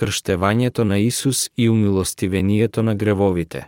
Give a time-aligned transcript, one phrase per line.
[0.00, 3.66] крштевањето на Исус и умилостивението на гревовите.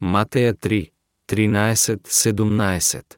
[0.00, 0.90] Матеја 3,
[1.28, 3.16] 13-17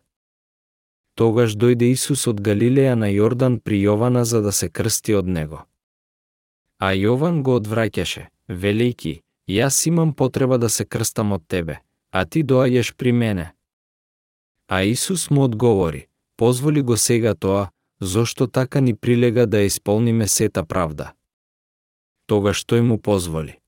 [1.14, 5.64] Тогаш дојде Исус од Галилеја на Јордан при Јована за да се крсти од него.
[6.78, 11.78] А Јован го одвраќаше, велики, јас имам потреба да се крстам од тебе,
[12.10, 13.54] а ти доаѓаш при мене.
[14.68, 16.06] А Исус му одговори,
[16.36, 17.70] позволи го сега тоа,
[18.04, 21.12] зошто така ни прилега да исполниме сета правда.
[22.26, 23.58] Тогаш тој му позволи.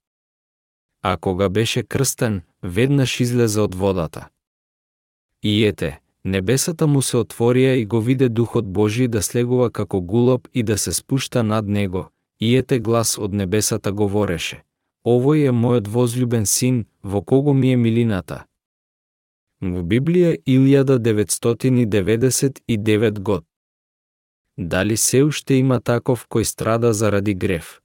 [1.03, 4.29] А кога беше крстен, веднаш излезе од водата.
[5.43, 10.49] И ете, небесата му се отворија и го виде Духот Божи да слегува како гулоб
[10.55, 14.63] и да се спушта над него, и ете глас од небесата говореше.
[15.07, 18.45] Овој е мојот возлюбен син, во кого ми е милината.
[19.61, 23.45] Во Библија 1999 год.
[24.59, 27.83] Дали се уште има таков кој страда заради грев?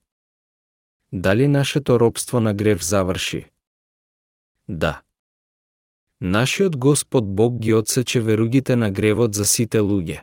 [1.11, 3.45] Дали нашето робство на грев заврши?
[4.67, 5.01] Да.
[6.21, 10.21] Нашиот Господ Бог ги одсече веругите на гревот за сите луѓе.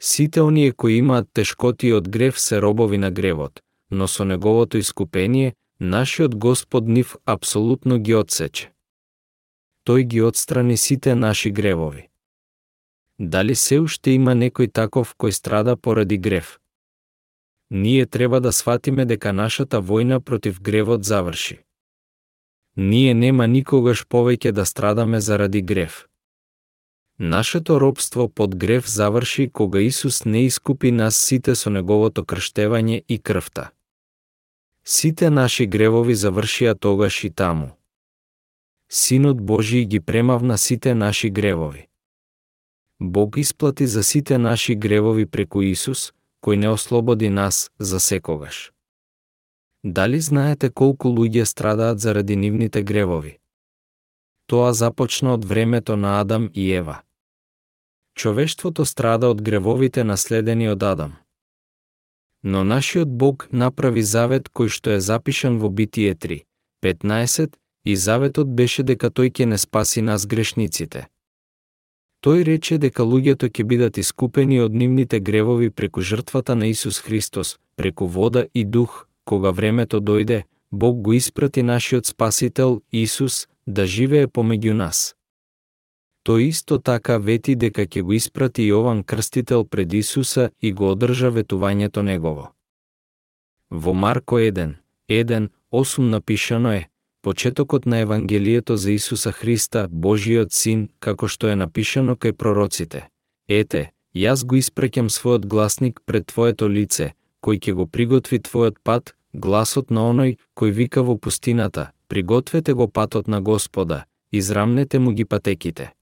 [0.00, 5.54] Сите оние кои имаат тешкоти од грев се робови на гревот, но со неговото искупение,
[5.80, 8.70] нашиот Господ нив апсолутно ги одсече.
[9.86, 12.08] Тој ги отстрани сите наши гревови.
[13.18, 16.60] Дали се уште има некој таков кој страда поради грев?
[17.70, 21.64] Ние треба да сватиме дека нашата војна против гревот заврши
[22.76, 26.06] ние нема никогаш повеќе да страдаме заради грев.
[27.18, 33.18] Нашето робство под грев заврши кога Исус не искупи нас сите со неговото крштевање и
[33.18, 33.70] крвта.
[34.84, 37.70] Сите наши гревови завршија тогаш и таму.
[38.90, 41.88] Синот Божи ги премавна сите наши гревови.
[43.10, 46.12] Бог исплати за сите наши гревови преку Исус,
[46.44, 48.72] кој не ослободи нас за секогаш.
[49.84, 53.38] Дали знаете колку луѓе страдаат заради нивните гревови?
[54.46, 57.00] Тоа започна од времето на Адам и Ева.
[58.14, 61.16] Човештвото страда од гревовите наследени од Адам.
[62.42, 66.44] Но нашиот Бог направи завет кој што е запишан во Битие 3,
[66.84, 71.08] 15, и заветот беше дека тој ќе не спаси нас грешниците.
[72.24, 77.58] Тој рече дека луѓето ќе бидат искупени од нивните гревови преку жртвата на Исус Христос,
[77.76, 84.26] преку вода и дух, кога времето дојде, Бог го испрати нашиот Спасител, Исус, да живее
[84.26, 85.14] помеѓу нас.
[86.24, 91.28] Тој исто така вети дека ќе го испрати Јован Крстител пред Исуса и го одржа
[91.28, 92.54] ветувањето негово.
[93.70, 94.74] Во Марко 1,
[95.08, 96.88] 1, 8 напишано е,
[97.24, 103.08] почетокот на Евангелието за Исуса Христа, Божиот Син, како што е напишано кај пророците.
[103.48, 109.16] Ете, јас го испреќам својот гласник пред Твоето лице, кој ќе го приготви твојот пат,
[109.32, 115.24] гласот на оној кој вика во пустината, пригответе го патот на Господа, израмнете му ги
[115.24, 115.92] патеките.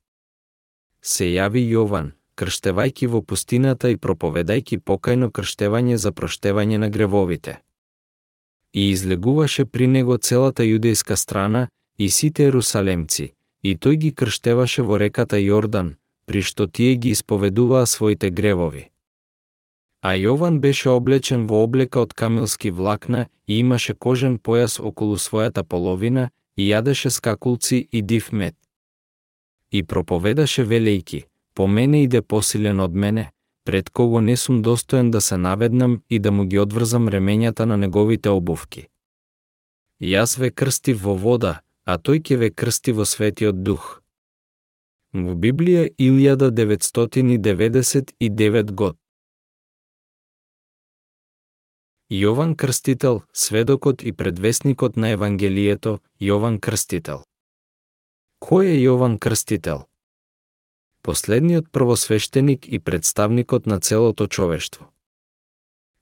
[1.03, 7.62] Се јави Јован, крштевајки во пустината и проповедајки покајно крштевање за проштевање на гревовите.
[8.75, 11.69] И излегуваше при него целата јудејска страна
[11.99, 15.94] и сите ерусалемци, и тој ги крштеваше во реката Јордан,
[16.27, 18.88] при што тие ги исповедуваа своите гревови.
[20.03, 25.62] А Јован беше облечен во облека од камилски влакна и имаше кожен појас околу својата
[25.62, 28.56] половина и јадеше скакулци и див мед.
[29.71, 31.25] И проповедаше велејки,
[31.55, 33.31] по мене иде посилен од мене,
[33.65, 37.77] пред кого не сум достоен да се наведнам и да му ги одврзам ремењата на
[37.77, 38.89] неговите обувки.
[40.00, 44.03] Јас ве крстив во вода, а тој ќе ве крсти во светиот дух.
[45.12, 48.97] Во Библија 1999 год.
[52.11, 57.25] Јован Крстител, сведокот и предвестникот на Евангелието, Јован Крстител.
[58.43, 59.91] Кој е Јован Крстител?
[61.02, 64.87] Последниот првосвештеник и представникот на целото човештво.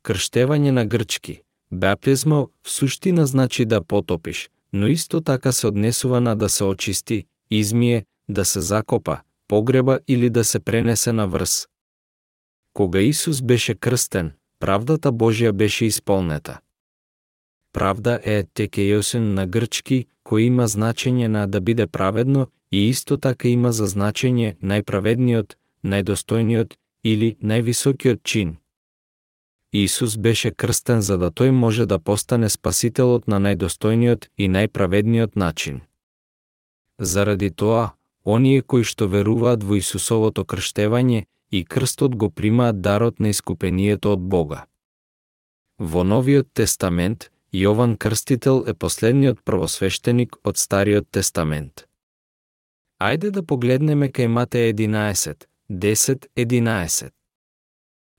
[0.04, 1.42] Крштевање на грчки,
[1.72, 7.24] баптизмо, в суштина значи да потопиш, но исто така се однесува на да се очисти,
[7.50, 11.68] измие, да се закопа, погреба или да се пренесе на врз.
[12.72, 16.60] Кога Исус беше крстен, правдата Божја беше исполнета.
[17.72, 23.48] Правда е текејосен на грчки, кој има значење на да биде праведно и исто така
[23.48, 28.56] има за значење најправедниот, најдостојниот или највисокиот чин.
[29.72, 35.80] Исус беше крстен за да тој може да постане спасителот на најдостојниот и најправедниот начин.
[36.98, 37.94] Заради тоа,
[38.24, 44.20] оние кои што веруваат во Исусовото крштевање и крстот го примаат дарот на искупението од
[44.20, 44.66] Бога.
[45.78, 51.89] Во Новиот Тестамент, Јован Крстител е последниот првосвещеник од Стариот Тестамент.
[53.00, 57.10] Ајде да погледнеме кај Матеј 11, 10, 11.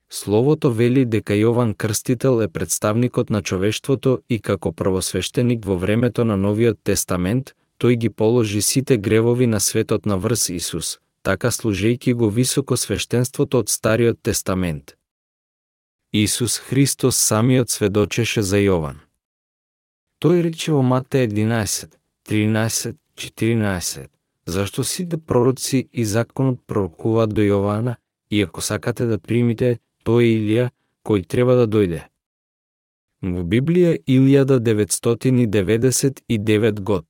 [0.09, 6.37] Словото вели дека Јован Крстител е представникот на човештвото и како првосвещеник во времето на
[6.37, 12.29] Новиот Тестамент, тој ги положи сите гревови на светот на врз Исус, така служејки го
[12.29, 14.97] високо свештенството од Стариот Тестамент.
[16.13, 18.97] Исус Христос самиот сведочеше за Јован.
[20.21, 21.93] Тој рече во Мате 11,
[22.25, 24.09] 13, 14,
[24.51, 27.95] зашто сите пророци и законот пророкуваат до Јована,
[28.29, 30.69] и ако сакате да примите, тој е Илија,
[31.05, 32.01] кој треба да дојде.
[33.21, 37.05] Во Библија 1999 год.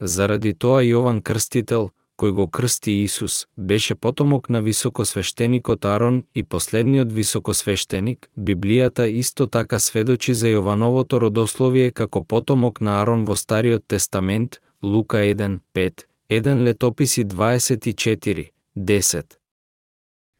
[0.00, 7.12] Заради тоа Јован Крстител, кој го крсти Исус, беше потомок на високосвештеникот Арон и последниот
[7.12, 14.60] високосвештеник, Библијата исто така сведочи за Јовановото родословие како потомок на Арон во Стариот Тестамент,
[14.82, 19.38] Лука 1, 5, 1 летописи 24, 10.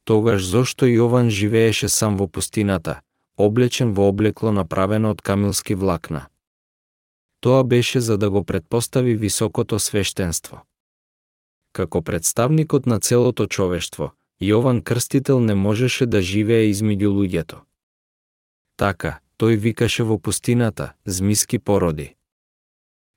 [0.04, 3.00] Тогаш зошто Јован живееше сам во пустината,
[3.36, 6.28] облечен во облекло направено од камилски влакна?
[7.40, 10.60] Тоа беше за да го предпостави високото свештенство.
[11.72, 14.12] Како представникот на целото човештво,
[14.42, 17.64] Јован Крстител не можеше да живее измеѓу луѓето.
[18.76, 22.14] Така, тој викаше во пустината, змиски породи.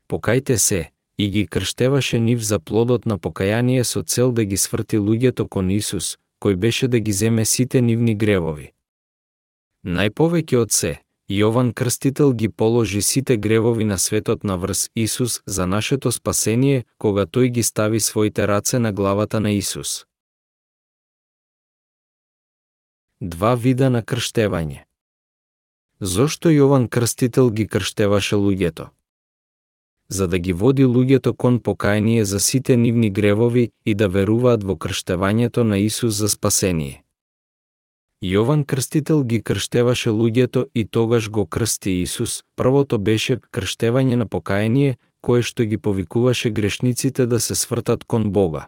[0.08, 0.92] Покајте се,
[1.22, 5.70] и ги крштеваше нив за плодот на покаяние со цел да ги сврти луѓето кон
[5.70, 8.72] Исус, кој беше да ги земе сите нивни гревови.
[9.86, 10.98] Најповеќе од се,
[11.30, 17.26] Јован Крстител ги положи сите гревови на светот на врз Исус за нашето спасение, кога
[17.26, 20.06] тој ги стави своите раце на главата на Исус.
[23.22, 24.86] Два вида на крштевање.
[26.00, 28.90] Зошто Јован Крстител ги крштеваше луѓето?
[30.12, 34.76] За да ги води луѓето кон покаяние за сите нивни гревови и да веруваат во
[34.76, 37.04] крштевањето на Исус за спасение.
[38.22, 42.44] Јован Крстител ги крштеваше луѓето и тогаш го крсти Исус.
[42.56, 48.68] Првото беше крштевање на покаяние, кое што ги повикуваше грешниците да се свртат кон Бога.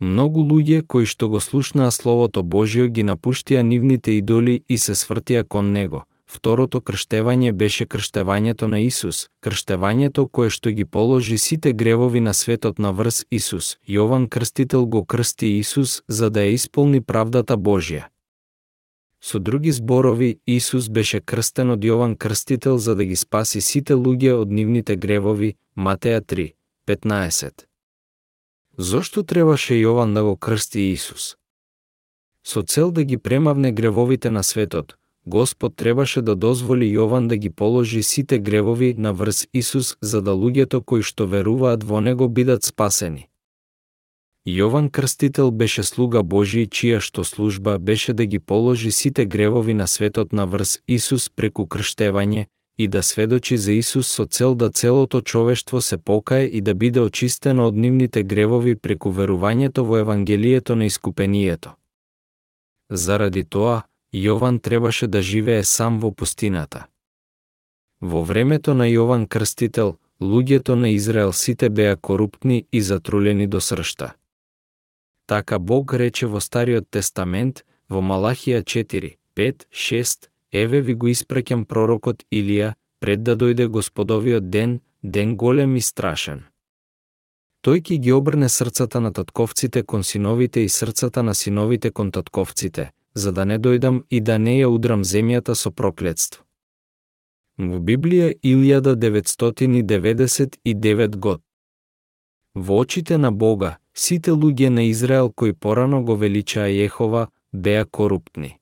[0.00, 5.42] Многу луѓе кои што го слушнаа Словото Божио ги напуштија нивните идоли и се свртија
[5.42, 6.04] кон Него.
[6.28, 12.78] Второто крштевање беше крштевањето на Исус, крштевањето кое што ги положи сите гревови на светот
[12.78, 13.76] на врз Исус.
[13.88, 18.04] Јован Крстител го крсти Исус за да ја исполни правдата Божја.
[19.20, 24.36] Со други зборови, Исус беше крстен од Јован Крстител за да ги спаси сите луѓе
[24.42, 26.52] од нивните гревови, Матеја 3,
[26.86, 27.64] 15.
[28.76, 31.36] Зошто требаше Јован да го крсти Исус?
[32.44, 34.98] Со цел да ги премавне гревовите на светот,
[35.28, 40.32] Господ требаше да дозволи Јован да ги положи сите гревови на врз Исус за да
[40.32, 43.28] луѓето кои што веруваат во него бидат спасени.
[44.48, 49.86] Јован Крстител беше слуга Божи, чија што служба беше да ги положи сите гревови на
[49.86, 52.46] светот на врз Исус преку крштевање
[52.78, 57.00] и да сведочи за Исус со цел да целото човештво се покае и да биде
[57.00, 61.76] очистено од нивните гревови преку верувањето во Евангелието на искупението.
[62.90, 66.86] Заради тоа, Јован требаше да живее сам во пустината.
[68.00, 74.14] Во времето на Јован Крстител, луѓето на Израел сите беа коруптни и затрулени до сршта.
[75.26, 81.66] Така Бог рече во Стариот Тестамент, во Малахија 4, 5, 6, Еве ви го испраќам
[81.68, 86.46] пророкот Илија, пред да дојде Господовиот ден, ден голем и страшен.
[87.60, 92.92] Тој ќе ги обрне срцата на татковците кон синовите и срцата на синовите кон татковците,
[93.14, 96.44] за да не дојдам и да не ја удрам земјата со проклетство.
[97.58, 101.40] Во Библија 1999 год.
[102.54, 108.58] Во очите на Бога, Сите луѓе на Израел кои порано го величаа Јехова беа коруптни.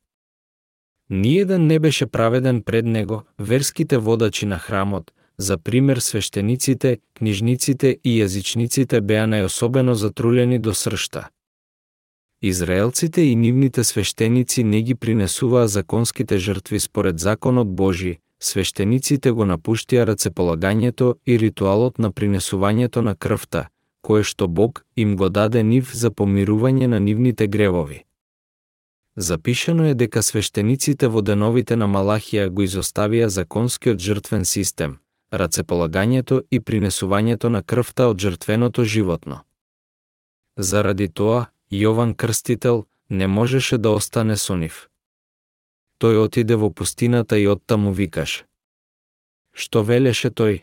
[1.11, 7.99] Ниједен да не беше праведен пред него, верските водачи на храмот, за пример свештениците, книжниците
[8.05, 11.29] и јазичниците беа најособено затрулени до сршта.
[12.47, 20.05] Израелците и нивните свештеници не ги принесуваа законските жртви според законот Божи, свештениците го напуштија
[20.07, 23.69] рацеполагањето и ритуалот на принесувањето на крвта,
[24.03, 28.05] кое што Бог им го даде нив за помирување на нивните гревови.
[29.17, 34.99] Запишано е дека свештениците во деновите на Малахија го изоставија законскиот жртвен систем,
[35.33, 39.41] рацеполагањето и принесувањето на крвта од жртвеното животно.
[40.57, 44.89] Заради тоа, Јован Крстител, не можеше да остане со нив.
[45.99, 48.45] Тој отиде во пустината и оттаму викаш.
[49.53, 50.63] Што велеше тој?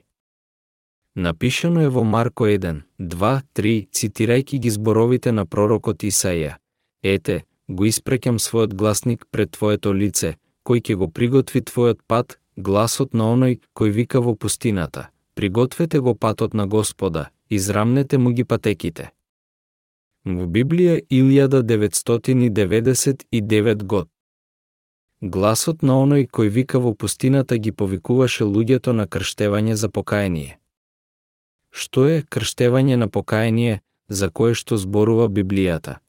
[1.15, 6.55] Напишано е во Марко 1, 2, 3, цитирајки ги зборовите на пророкот Исаија.
[7.03, 13.13] Ете, го испреќам својот гласник пред твоето лице, кој ќе го приготви твојот пат, гласот
[13.13, 15.09] на оној кој вика во пустината.
[15.35, 19.11] Пригответе го патот на Господа, израмнете му ги патеките.
[20.25, 24.07] Во Библија 1999 год.
[25.19, 30.59] Гласот на оној кој вика во пустината ги повикуваше луѓето на крштевање за покаяние.
[31.71, 35.99] Што е крштевање на покаяние, за кое што зборува Библијата?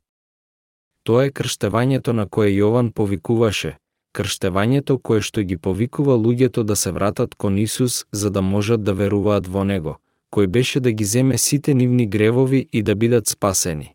[1.02, 3.78] Тоа е крштевањето на кое Јован повикуваше,
[4.14, 8.94] крштевањето кое што ги повикува луѓето да се вратат кон Исус за да можат да
[8.94, 9.99] веруваат во Него,
[10.30, 13.94] кој беше да ги земе сите нивни гревови и да бидат спасени.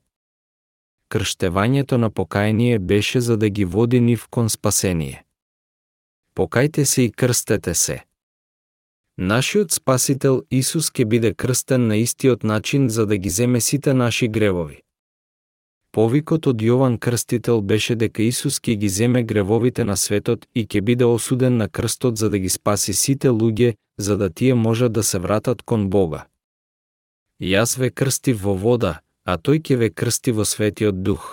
[1.10, 5.24] Крштевањето на покаяние беше за да ги води нив кон спасение.
[6.36, 8.04] Покајте се и крстете се.
[9.18, 14.28] Нашиот Спасител Исус ќе биде крстен на истиот начин за да ги земе сите наши
[14.28, 14.82] гревови.
[15.92, 20.82] Повикот од Јован Крстител беше дека Исус ќе ги земе гревовите на светот и ќе
[20.82, 25.04] биде осуден на крстот за да ги спаси сите луѓе, за да тие можат да
[25.04, 26.28] се вратат кон Бога.
[27.42, 31.26] Јас ве крстив во вода, а тој ќе ве крсти во Светиот Дух.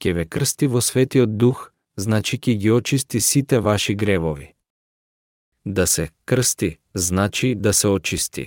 [0.00, 4.52] Ќе ве крсти во Светиот Дух, значи ќе ги очисти сите ваши гревови.
[5.64, 8.44] Да се крсти, значи да се очисти.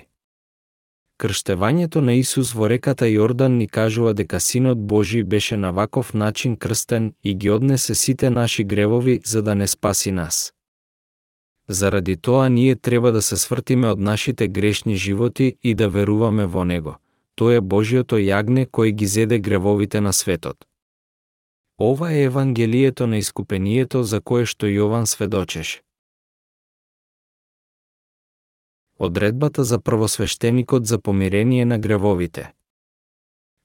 [1.20, 6.56] Крштевањето на Исус во реката Јордан ни кажува дека Синот Божи беше на ваков начин
[6.56, 10.54] крстен и ги однесе сите наши гревови за да не спаси нас.
[11.68, 16.64] Заради тоа ние треба да се свртиме од нашите грешни животи и да веруваме во
[16.64, 16.98] Него.
[17.40, 20.66] Тој е Божиото јагне кој ги зеде гревовите на светот.
[21.80, 25.80] Ова е Евангелието на искупението за кое што Јован сведочеше.
[29.00, 32.52] Одредбата за првосвещеникот за помирение на гревовите.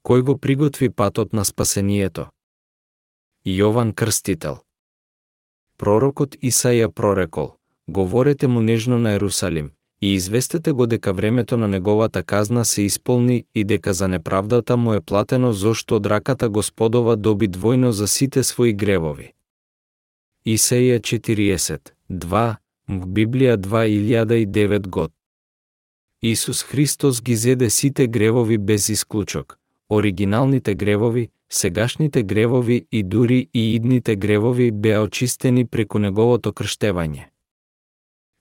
[0.06, 2.30] Кој го приготви патот на спасението?
[3.44, 4.62] Јован Крстител.
[5.76, 7.56] Пророкот Исаја прорекол,
[7.88, 9.72] говорете му нежно на Ерусалим,
[10.04, 14.94] и известете го дека времето на неговата казна се исполни и дека за неправдата му
[14.94, 19.32] е платено зошто од раката Господова доби двојно за сите своји гревови.
[20.46, 22.54] Исеја 40, 2,
[22.90, 25.12] Библија 2009 год.
[26.22, 29.58] Исус Христос ги зеде сите гревови без исклучок,
[29.88, 37.33] оригиналните гревови, сегашните гревови и дури и идните гревови беа очистени преку неговото крштевање.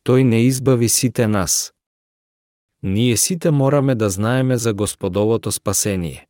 [0.04, 1.72] Тој не избави сите нас.
[2.84, 6.28] Ние сите мораме да знаеме за Господовото спасение.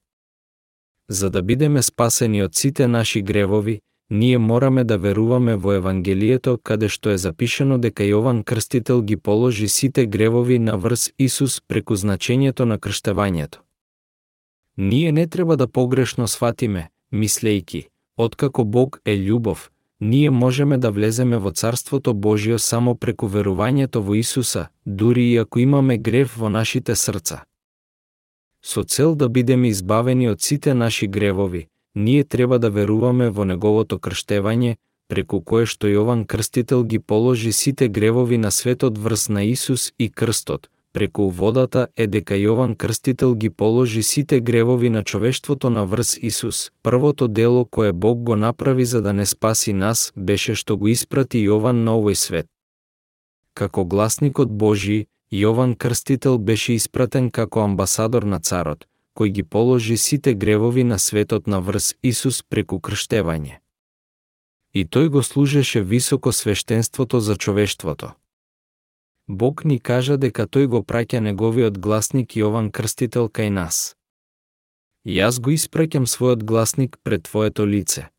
[1.10, 6.90] За да бидеме спасени од сите наши гревови, ние мораме да веруваме во Евангелието каде
[6.90, 12.70] што е запишено дека Јован Крстител ги положи сите гревови на врз Исус преку значењето
[12.70, 13.66] на крштевањето.
[14.78, 17.88] Ние не треба да погрешно сватиме, мислејки,
[18.18, 19.73] откако Бог е љубов,
[20.04, 25.60] ние можеме да влеземе во Царството Божио само преку верувањето во Исуса, дури и ако
[25.60, 27.44] имаме грев во нашите срца.
[28.62, 34.00] Со цел да бидеме избавени од сите наши гревови, ние треба да веруваме во неговото
[34.00, 34.76] крштевање,
[35.08, 40.10] преку кое што Јован Крстител ги положи сите гревови на светот врз на Исус и
[40.10, 46.18] крстот, преку водата е дека Јован Крстител ги положи сите гревови на човештвото на врз
[46.22, 46.72] Исус.
[46.84, 51.42] Првото дело кое Бог го направи за да не спаси нас беше што го испрати
[51.48, 52.48] Јован на овој свет.
[53.54, 58.86] Како гласникот Божи, Јован Крстител беше испратен како амбасадор на царот,
[59.18, 63.58] кој ги положи сите гревови на светот на врз Исус преку крштевање.
[64.74, 68.14] И тој го служеше високо свештенството за човештвото.
[69.38, 73.96] Бог ни кажа дека тој го праќа неговиот гласник Јован Крстител кај нас.
[75.06, 78.10] Јас го испраќам својот гласник пред твоето лице.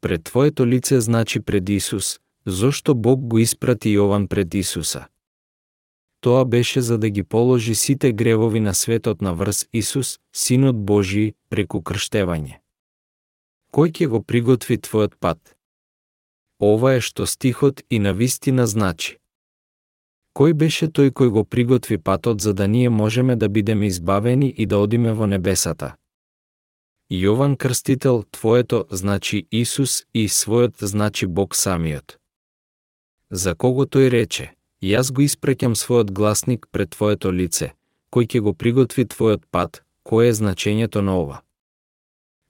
[0.00, 5.06] Пред твоето лице значи пред Исус, зошто Бог го испрати Јован пред Исуса.
[6.20, 11.34] Тоа беше за да ги положи сите гревови на светот на врз Исус, Синот Божи,
[11.50, 12.60] преку крштевање.
[13.72, 15.56] Кој ќе го приготви твојот пат?
[16.60, 19.21] Ова е што стихот и на вистина значи.
[20.32, 24.66] Кој беше тој кој го приготви патот за да ние можеме да бидеме избавени и
[24.66, 25.96] да одиме во небесата?
[27.10, 32.16] Јован Крстител, твоето значи Исус и својот значи Бог самиот.
[33.30, 34.56] За кого тој рече?
[34.82, 37.72] Јас го испреќам својот гласник пред твоето лице,
[38.10, 41.42] кој ќе го приготви твојот пат, кое е значењето на ова.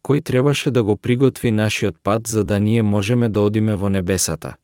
[0.02, 4.54] кој требаше да го приготви нашиот пат за да ние можеме да одиме во небесата.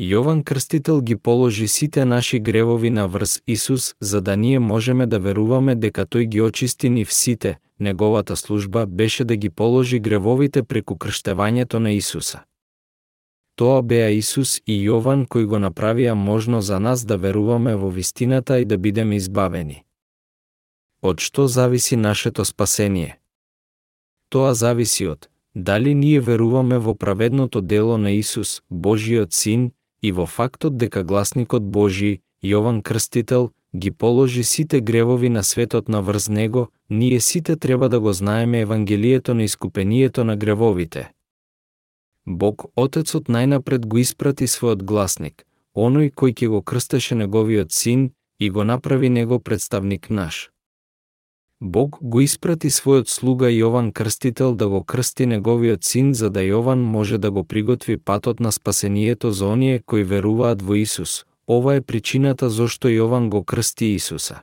[0.00, 5.18] Јован Крстител ги положи сите наши гревови на врз Исус за да ние можеме да
[5.18, 7.58] веруваме дека тој ги очисти ни сите.
[7.80, 12.40] Неговата служба беше да ги положи гревовите преку крштевањето на Исуса.
[13.56, 18.58] Тоа беа Исус и Јован кои го направија можно за нас да веруваме во вистината
[18.60, 19.84] и да бидеме избавени.
[21.02, 23.18] Од што зависи нашето спасение?
[24.28, 30.26] Тоа зависи од дали ние веруваме во праведното дело на Исус, Божиот Син, и во
[30.26, 36.68] фактот дека гласникот Божи, Јован Крстител, ги положи сите гревови на светот на врз него,
[36.90, 41.12] ние сите треба да го знаеме Евангелието на искупението на гревовите.
[42.26, 48.50] Бог Отецот најнапред го испрати својот гласник, оној кој ќе го крстеше неговиот син и
[48.50, 50.49] го направи него представник наш.
[51.60, 56.80] Бог го испрати својот слуга Јован Крстител да го крсти неговиот син за да Јован
[56.80, 61.24] може да го приготви патот на спасението за оние кои веруваат во Исус.
[61.48, 64.40] Ова е причината зошто Јован го крсти Исуса.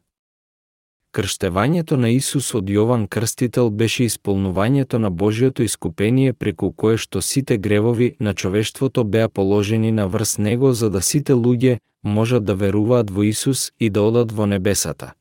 [1.12, 7.58] Крштевањето на Исус од Јован Крстител беше исполнувањето на Божиото искупение преку кое што сите
[7.58, 13.10] гревови на човештвото беа положени на врз него за да сите луѓе можат да веруваат
[13.10, 15.14] во Исус и да одат во небесата.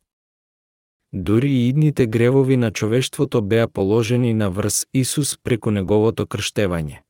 [1.18, 7.00] Дури и идните гревови на човештвото беа положени на врз Исус преку неговото крштевање.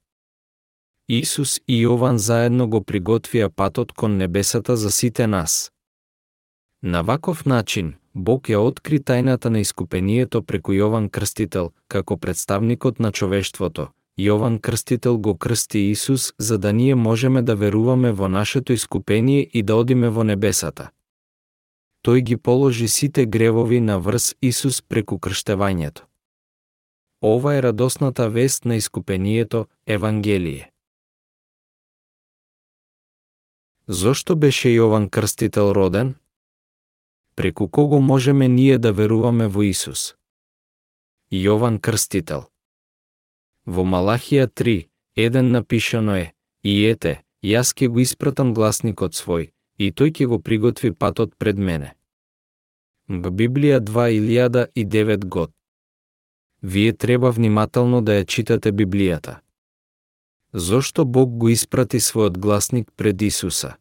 [1.09, 5.73] Исус и Јован заедно го приготвија патот кон небесата за сите нас.
[6.83, 13.11] На ваков начин, Бог ја откри тајната на искупението преку Јован Крстител, како представникот на
[13.13, 13.89] човештвото.
[14.19, 19.63] Јован Крстител го крсти Исус за да ние можеме да веруваме во нашето искупение и
[19.63, 20.91] да одиме во небесата
[22.07, 26.07] тој ги положи сите гревови на врз Исус преку крштевањето.
[27.23, 30.71] Ова е радосната вест на искупението, Евангелие.
[33.89, 36.15] Зошто беше Јован Крстител роден?
[37.37, 40.15] Преку кого можеме ние да веруваме во Исус?
[41.33, 42.47] Јован Крстител
[43.67, 49.91] Во Малахија 3, еден напишано е, и ете, јас ке го испратам гласникот свој, и
[49.91, 51.96] тој ќе го приготви патот пред мене.
[53.09, 55.53] Во Библија 2009 год.
[56.63, 59.37] Вие треба внимателно да ја читате Библијата.
[60.53, 63.77] Зошто Бог го испрати својот гласник пред Исуса?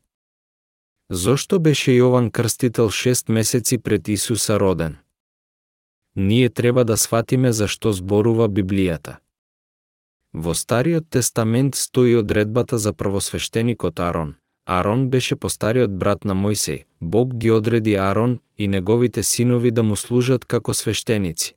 [1.09, 4.97] Зошто беше Јован Крстител 6 месеци пред Исуса роден?
[6.15, 9.17] Ние треба да сватиме зашто зборува Библијата.
[10.33, 14.35] Во Стариот тестамент стои одредбата за првосвещеникот Арон–
[14.65, 16.83] Арон беше постариот брат на Мојсей.
[17.01, 21.55] Бог ги одреди Арон и неговите синови да му служат како свештеници.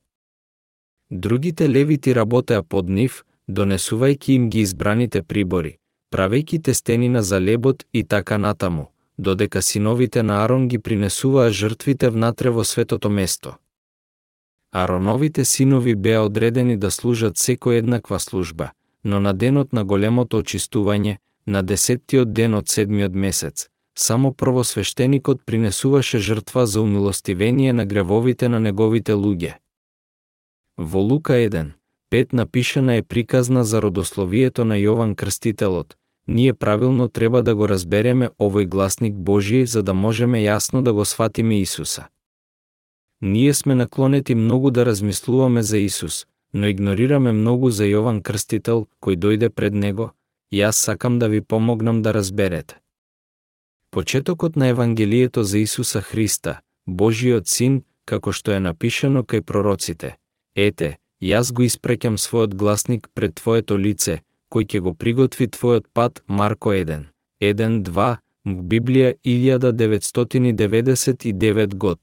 [1.10, 5.78] Другите левити работеа под нив, донесувајќи им ги избраните прибори,
[6.12, 8.86] правејќи тестенина за лебот и така натаму,
[9.18, 13.56] додека синовите на Арон ги принесуваа жртвите внатре во светото место.
[14.72, 18.70] Ароновите синови беа одредени да служат секој еднаква служба,
[19.04, 21.16] но на денот на големото очистување,
[21.48, 28.60] на десеттиот ден од седмиот месец, само првосвещеникот принесуваше жртва за умилостивение на гревовите на
[28.60, 29.54] неговите луѓе.
[30.76, 31.72] Во Лука 1,
[32.12, 35.96] 5 напишана е приказна за родословието на Јован Крстителот.
[36.28, 41.04] Ние правилно треба да го разбереме овој гласник Божије за да можеме јасно да го
[41.04, 42.06] сватиме Исуса.
[43.20, 49.16] Ние сме наклонети многу да размислуваме за Исус, но игнорираме многу за Јован Крстител кој
[49.16, 50.12] дојде пред него,
[50.52, 52.76] Јас сакам да ви помогнам да разберете.
[53.90, 60.16] Почетокот на Евангелието за Исуса Христа, Божиот Син, како што е напишано кај пророците.
[60.56, 66.22] Ете, јас го испреќам својот гласник пред твоето лице, кој ќе го приготви твојот пат
[66.26, 67.04] Марко 1.
[67.40, 72.00] 1-2, Библија 1999 год.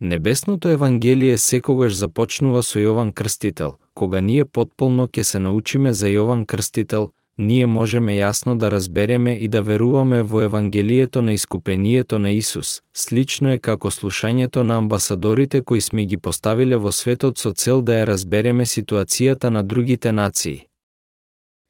[0.00, 3.78] Небесното Евангелие секогаш започнува со Јован Крстител.
[3.94, 9.48] Кога ние потполно ќе се научиме за Јован Крстител, ние можеме јасно да разбереме и
[9.48, 12.82] да веруваме во Евангелието на искупението на Исус.
[12.94, 17.92] Слично е како слушањето на амбасадорите кои сме ги поставиле во светот со цел да
[17.92, 20.66] ја разбереме ситуацијата на другите нации.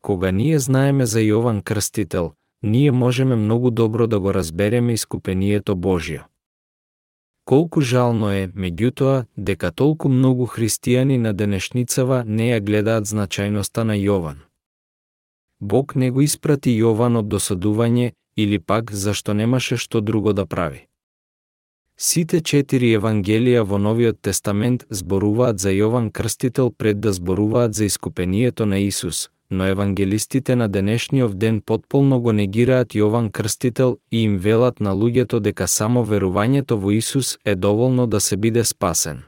[0.03, 6.21] Кога ние знаеме за Јован Крстител, ние можеме многу добро да го разбереме искупението Божјо.
[7.45, 13.97] Колку жално е, меѓутоа, дека толку многу христијани на денешницава не ја гледаат значајноста на
[13.97, 14.41] Јован.
[15.65, 20.81] Бог не го испрати Јован од досадување или пак зашто немаше што друго да прави.
[21.97, 28.67] Сите четири евангелија во Новиот Тестамент зборуваат за Јован Крстител пред да зборуваат за искупението
[28.67, 34.81] на Исус, но евангелистите на денешниот ден потполно го негираат Јован Крстител и им велат
[34.81, 39.23] на луѓето дека само верувањето во Исус е доволно да се биде спасен.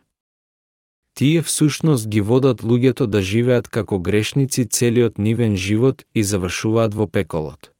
[1.16, 7.06] Тие всушност ги водат луѓето да живеат како грешници целиот нивен живот и завршуваат во
[7.06, 7.72] пеколот.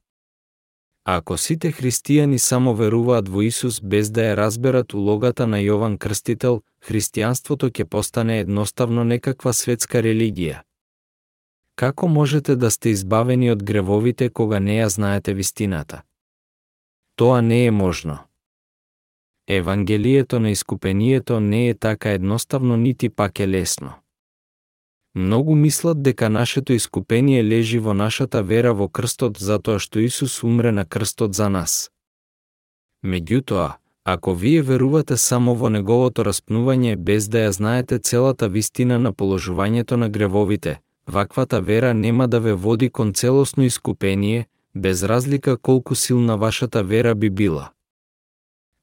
[1.05, 5.99] А ако сите христијани само веруваат во Исус без да ја разберат улогата на Јован
[5.99, 10.63] Крстител, христијанството ќе постане едноставно некаква светска религија.
[11.77, 16.03] Како можете да сте избавени од гревовите кога не ја знаете вистината?
[17.17, 18.26] Тоа не е можно.
[19.49, 23.93] Евангелието на искупението не е така едноставно нити пак е лесно.
[25.15, 30.73] Многу мислат дека нашето искупение лежи во нашата вера во крстот затоа што Исус умре
[30.73, 31.91] на крстот за нас.
[33.07, 39.13] Меѓутоа, ако вие верувате само во неговото распнување без да ја знаете целата вистина на
[39.13, 45.95] положувањето на гревовите, ваквата вера нема да ве води кон целосно искупение, без разлика колку
[45.95, 47.76] силна вашата вера би била.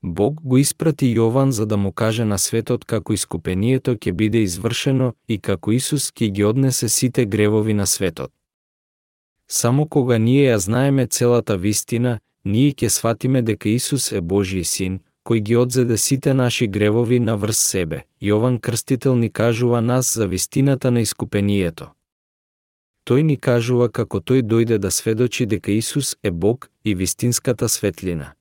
[0.03, 5.13] Бог го испрати Јован за да му каже на светот како искупението ќе биде извршено
[5.27, 8.31] и како Исус ќе ги однесе сите гревови на светот.
[9.47, 14.99] Само кога ние ја знаеме целата вистина, ние ќе сватиме дека Исус е Божји син,
[15.23, 18.03] кој ги одзеде сите наши гревови на врз себе.
[18.21, 21.95] Јован Крстител ни кажува нас за вистината на искупението.
[23.07, 28.33] Тој ни кажува како тој дојде да сведочи дека Исус е Бог и вистинската светлина.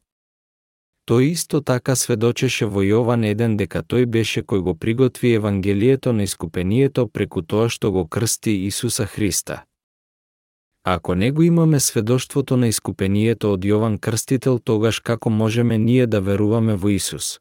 [1.09, 6.23] Тој исто така сведочеше во Јован 1 дека тој беше кој го приготви Евангелието на
[6.23, 9.65] искупението преку тоа што го крсти Исуса Христа.
[10.85, 16.21] Ако не го имаме сведоштвото на искупението од Јован Крстител, тогаш како можеме ние да
[16.21, 17.41] веруваме во Исус?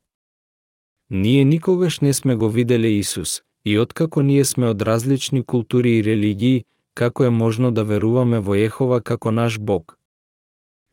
[1.10, 6.04] Ние никогаш не сме го виделе Исус, и откако ние сме од различни култури и
[6.04, 10.01] религии, како е можно да веруваме во Ехова како наш Бог?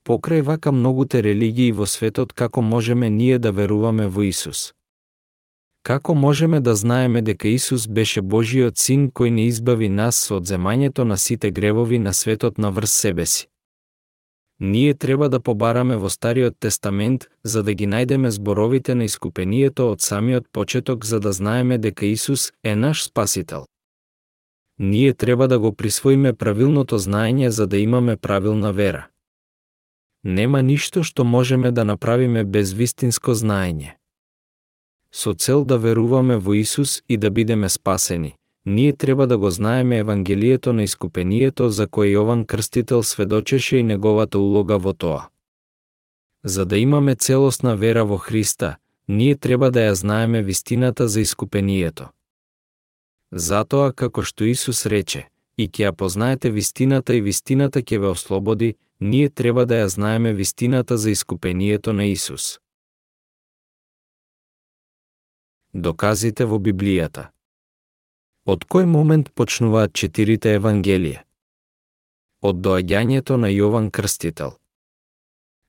[0.09, 4.73] Покрај вака многуте религии во светот, како можеме ние да веруваме во Исус?
[5.83, 11.05] Како можеме да знаеме дека Исус беше Божиот син кој не избави нас од земањето
[11.05, 13.49] на сите гревови на светот на врз себе си?
[14.61, 20.01] Ние треба да побараме во Стариот Тестамент за да ги најдеме зборовите на искупението од
[20.01, 23.67] самиот почеток за да знаеме дека Исус е наш Спасител.
[24.79, 29.09] Ние треба да го присвоиме правилното знаење за да имаме правилна вера.
[30.25, 33.95] Нема ништо што можеме да направиме без вистинско знаење.
[35.11, 38.35] Со цел да веруваме во Исус и да бидеме спасени,
[38.67, 44.39] ние треба да го знаеме Евангелието на искупението за кој Јован Крстител сведочеше и неговата
[44.39, 45.29] улога во тоа.
[46.45, 48.77] За да имаме целосна вера во Христа,
[49.09, 52.09] ние треба да ја знаеме вистината за искупението.
[53.33, 55.29] Затоа, како што Исус рече,
[55.59, 60.33] и ќе ја познаете вистината и вистината ќе ве ослободи, ние треба да ја знаеме
[60.33, 62.59] вистината за искупението на Исус.
[65.75, 67.29] Доказите во Библијата
[68.49, 71.21] Од кој момент почнуваат четирите Евангелија?
[72.41, 74.55] Од доаѓањето на Јован Крстител.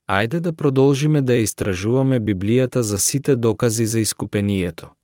[0.07, 4.98] Ајде да продолжиме да ја истражуваме Библијата за сите докази за искупението.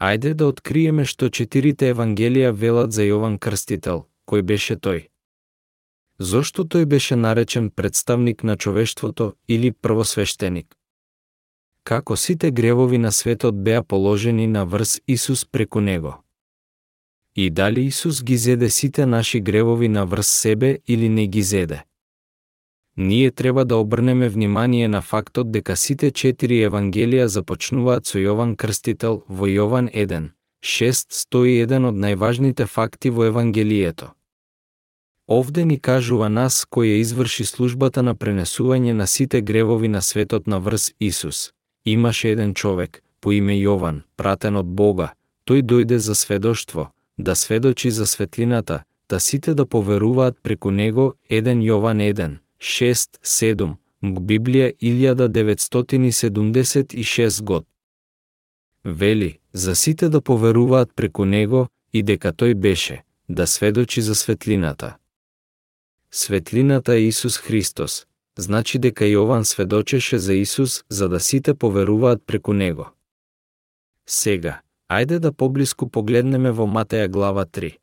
[0.00, 5.00] Ајде да откриеме што четирите Евангелија велат за Јован Крстител, кој беше тој.
[6.18, 10.76] Зошто тој беше наречен представник на човештвото или првосвештеник?
[11.84, 16.24] Како сите гревови на светот беа положени на врз Исус преку него?
[17.36, 21.84] И дали Исус ги зеде сите наши гревови на врз себе или не ги зеде?
[22.96, 29.22] Ние треба да обрнеме внимание на фактот дека сите четири евангелија започнуваат со Јован Крстител
[29.28, 30.30] во Јован 1.
[30.62, 34.12] 6 стои еден од најважните факти во Евангелието.
[35.28, 40.46] Овде ни кажува нас кој ја изврши службата на пренесување на сите гревови на светот
[40.46, 41.52] на врз Исус.
[41.84, 45.12] Имаше еден човек, по име Јован, пратен од Бога,
[45.46, 51.62] тој дојде за сведоштво, да сведочи за светлината, да сите да поверуваат преку него, еден
[51.62, 57.66] Јован 1, 6-7, Библија 1976 год.
[58.84, 64.96] Вели, за сите да поверуваат преку него и дека тој беше, да сведочи за светлината.
[66.10, 68.06] Светлината е Исус Христос,
[68.38, 72.88] значи дека Јован сведочеше за Исус за да сите поверуваат преку него.
[74.06, 77.76] Сега, ајде да поблиску погледнеме во Матеја глава 3.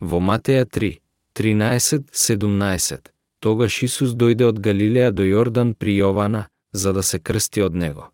[0.00, 0.98] Во Матеја 3,
[1.34, 7.74] 13-17, Тогаш Исус дојде од Галилеја до Јордан при Јована, за да се крсти од
[7.74, 8.10] него.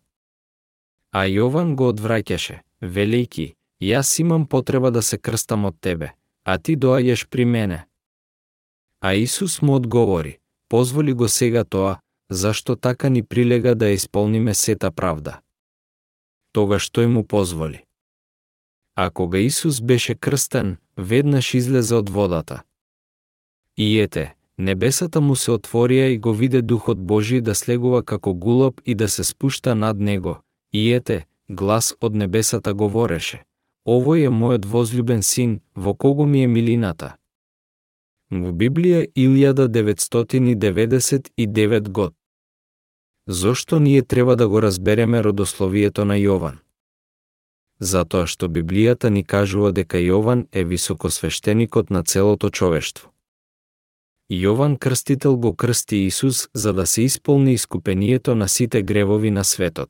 [1.11, 6.13] А Јован го одвраќаше, велејки, јас имам потреба да се крстам од тебе,
[6.43, 7.85] а ти доаѓаш при мене.
[9.01, 14.91] А Исус му одговори, позволи го сега тоа, зашто така ни прилега да исполниме сета
[14.91, 15.41] правда.
[16.51, 17.83] Тогаш тој му позволи.
[18.95, 22.63] А кога Исус беше крстен, веднаш излезе од водата.
[23.77, 28.81] И ете, небесата му се отворија и го виде Духот Божи да слегува како гулоб
[28.85, 30.37] и да се спушта над него.
[30.73, 33.43] И ете, глас од небесата говореше.
[33.87, 37.15] Овој е мојот возлюбен син, во кого ми е милината.
[38.31, 42.13] Во Библија 1999 год.
[43.27, 46.53] Зошто ние треба да го разбереме родословието на Јован?
[47.79, 53.09] Затоа што Библијата ни кажува дека Јован е високосвештеникот на целото човештво.
[54.29, 59.89] Јован Крстител го крсти Исус за да се исполни искупението на сите гревови на светот.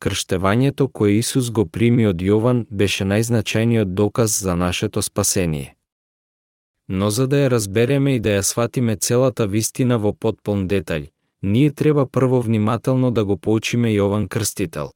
[0.00, 5.74] Крштевањето кое Исус го прими од Јован беше најзначајниот доказ за нашето спасение.
[6.88, 11.10] Но за да ја разбереме и да ја сватиме целата вистина во потполн детаљ,
[11.42, 14.92] ние треба прво внимателно да го поучиме Јован Крстител.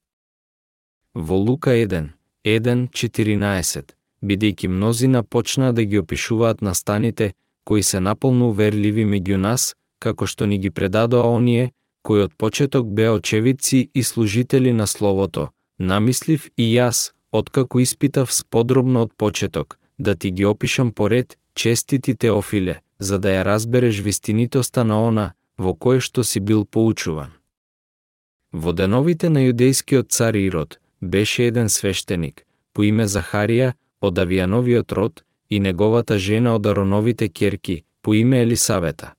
[1.14, 2.08] Во Лука 1,
[2.44, 3.82] 1.14,
[4.22, 10.46] бидејќи мнозина почнаа да ги опишуваат настаните, кои се наполно уверливи меѓу нас, како што
[10.46, 11.72] ни ги предадоа оние,
[12.02, 19.02] кои од почеток беа очевидци и служители на Словото, намислив и јас, откако испитав сподробно
[19.02, 24.98] од почеток, да ти ги опишам поред, честити Теофиле, за да ја разбереш вистинитоста на
[25.06, 27.30] она, во кое што си бил поучуван.
[28.52, 35.24] Во деновите на јудејскиот цар Ирод, беше еден свештеник, по име Захарија, од Авијановиот род,
[35.52, 39.12] и неговата жена од Ароновите керки, по име Елисавета.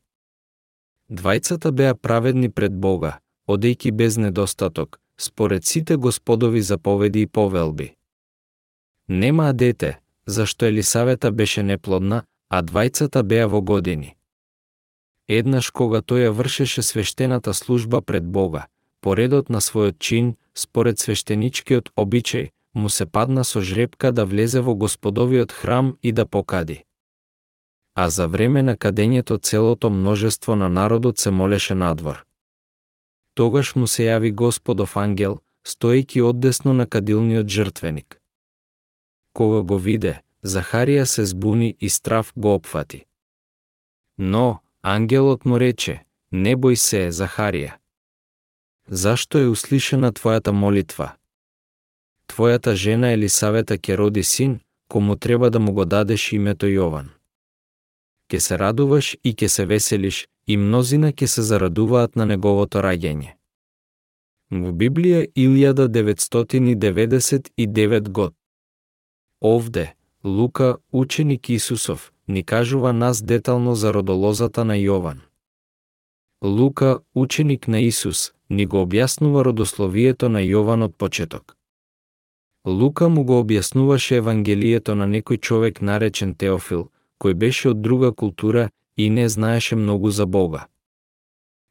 [1.12, 7.94] Двајцата беа праведни пред Бога, одејки без недостаток, според сите господови заповеди и повелби.
[9.10, 14.16] Немаа дете, зашто Елисавета беше неплодна, а двајцата беа во години.
[15.28, 18.66] Еднаш кога тој ја вршеше свештената служба пред Бога,
[19.02, 24.76] поредот на својот чин, според свештеничкиот обичај, му се падна со жребка да влезе во
[24.76, 26.84] господовиот храм и да покади.
[27.96, 32.26] А за време на кадењето целото множество на народот се молеше надвор.
[33.34, 38.20] Тогаш му се јави Господов ангел, стоејќи оддесно на кадилниот жртвеник.
[39.34, 43.06] Кога го виде, Захарија се збуни и страв го опфати.
[44.18, 47.78] Но, ангелот му рече, не бој се, Захарија.
[48.88, 51.16] Зашто е услишена твојата молитва?
[52.34, 54.58] Твојата жена Елисавета ќе роди син,
[54.90, 57.08] кому треба да му го дадеш името Јован.
[58.28, 63.34] Ке се радуваш и ке се веселиш, и мнозина ке се зарадуваат на неговото раѓање.
[64.50, 68.34] Во Библија 1999 год.
[69.42, 69.94] Овде,
[70.24, 75.18] Лука, ученик Исусов, ни кажува нас детално за родолозата на Јован.
[76.44, 81.58] Лука, ученик на Исус, ни го објаснува родословието на Јован од почеток.
[82.68, 86.88] Лука му го објаснуваше Евангелието на некој човек наречен Теофил,
[87.20, 90.68] кој беше од друга култура и не знаеше многу за Бога.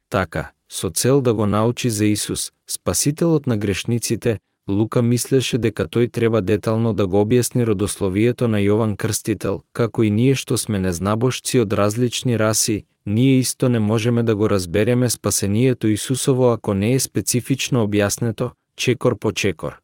[0.09, 6.11] Така, со цел да го научи за Исус, спасителот на грешниците, Лука мислеше дека тој
[6.11, 11.59] треба детално да го објасни родословието на Јован Крстител, како и ние што сме незнабошци
[11.59, 16.99] од различни раси, ние исто не можеме да го разбереме спасението Исусово ако не е
[16.99, 19.82] специфично објаснето, чекор по чекор.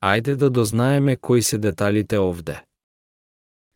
[0.00, 2.62] Ајде да дознаеме кои се деталите овде.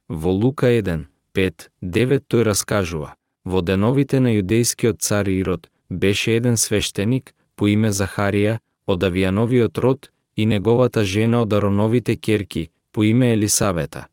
[0.09, 3.11] Во Лука 1, 5, 9 тој раскажува,
[3.45, 10.11] во деновите на јудејскиот цар Ирод беше еден свештеник по име Захарија, од Авијановиот род
[10.37, 14.09] и неговата жена од Ароновите керки, по име Елисавета.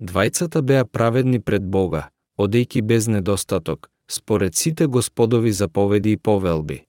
[0.00, 6.84] Двајцата беа праведни пред Бога, одејки без недостаток, според сите господови заповеди и повелби.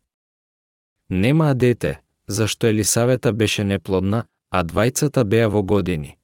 [1.09, 6.17] Немаа дете, зашто Елисавета беше неплодна, а двајцата беа во години.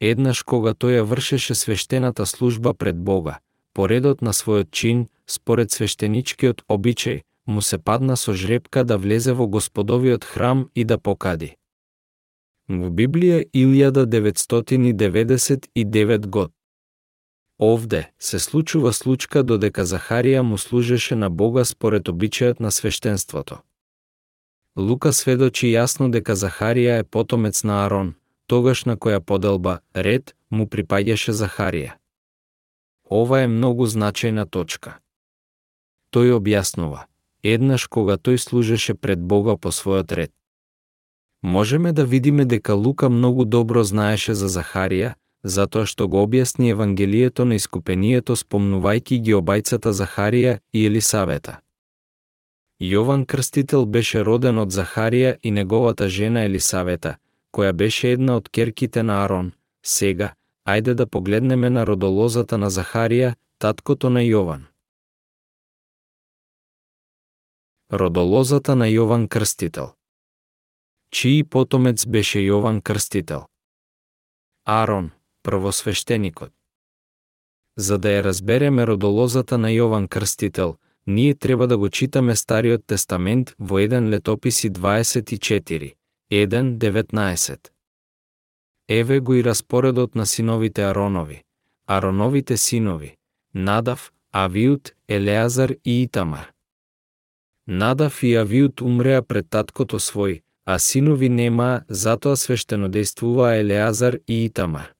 [0.00, 3.38] Еднаш кога тој ја вршеше свештената служба пред Бога,
[3.72, 9.46] поредот на својот чин, според свештеничкиот обичај, му се падна со жребка да влезе во
[9.46, 11.56] господовиот храм и да покади.
[12.68, 16.52] Во Библија 1999 год.
[17.58, 23.58] Овде се случува случка додека Захарија му служеше на Бога според обичајот на свештенството.
[24.76, 28.14] Лука сведочи јасно дека Захарија е потомец на Арон,
[28.46, 31.92] тогаш на која поделба, ред, му припаѓаше Захарија.
[33.06, 34.98] Ова е многу значајна точка.
[36.10, 37.06] Тој објаснува,
[37.42, 40.32] еднаш кога тој служеше пред Бога по својот ред.
[41.42, 47.44] Можеме да видиме дека Лука многу добро знаеше за Захарија, затоа што го објасни Евангелието
[47.44, 51.60] на искупението спомнувајќи ги обајцата Захарија и Елисавета.
[52.80, 57.16] Јован Крстител беше роден од Захарија и неговата жена Елисавета,
[57.52, 59.52] која беше една од керките на Арон.
[59.82, 60.34] Сега,
[60.66, 64.66] ајде да погледнеме на родолозата на Захарија, таткото на Јован.
[67.92, 69.94] Родолозата на Јован Крстител
[71.14, 73.46] Чиј потомец беше Јован Крстител?
[74.64, 76.50] Арон, првосвещеникот.
[77.76, 80.74] За да ја разбереме родолозата на Јован Крстител,
[81.06, 85.94] ние треба да го читаме Стариот Тестамент во еден летописи 24,
[86.32, 87.68] 1.19.
[88.88, 91.42] Еве го и распоредот на синовите Аронови,
[91.86, 93.16] Ароновите синови,
[93.54, 96.52] Надав, Авиут, Елеазар и Итамар.
[97.66, 104.44] Надав и Авиут умреа пред таткото свој, а синови нема, затоа свештено действува Елеазар и
[104.44, 104.92] Итамар.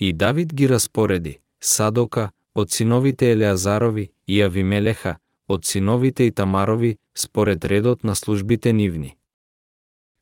[0.00, 5.16] И Давид ги распореди, Садока, од синовите Елеазарови и Авимелеха,
[5.48, 9.16] од синовите и Тамарови, според редот на службите нивни.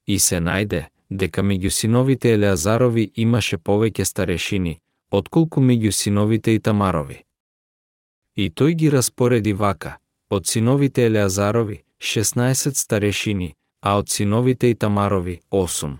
[0.06, 7.22] И се најде, дека меѓу синовите Елеазарови имаше повеќе старешини, отколку меѓу синовите и Тамарови.
[8.36, 9.96] И тој ги распореди вака,
[10.30, 15.96] од синовите Елеазарови 16 старешини, а од синовите и Тамарови 8.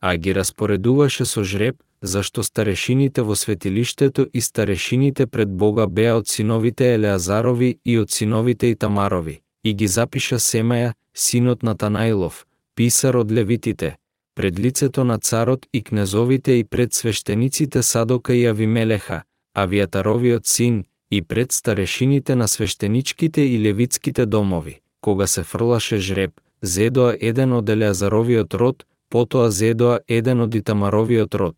[0.00, 6.28] А ги распоредуваше со жреб, зашто старешините во светилиштето и старешините пред Бога беа од
[6.28, 12.44] синовите Елеазарови и од синовите Итамарови, и ги запиша Семаја, синот на Танаилов,
[12.76, 13.96] писар од левитите,
[14.34, 19.22] пред лицето на царот и кнезовите и пред свештениците Садока и Авимелеха,
[19.54, 27.16] Авиатаровиот син, и пред старешините на свештеничките и левитските домови, кога се фрлаше жреб, зедоа
[27.20, 31.56] еден од Елеазаровиот род, потоа зедоа еден од Итамаровиот род.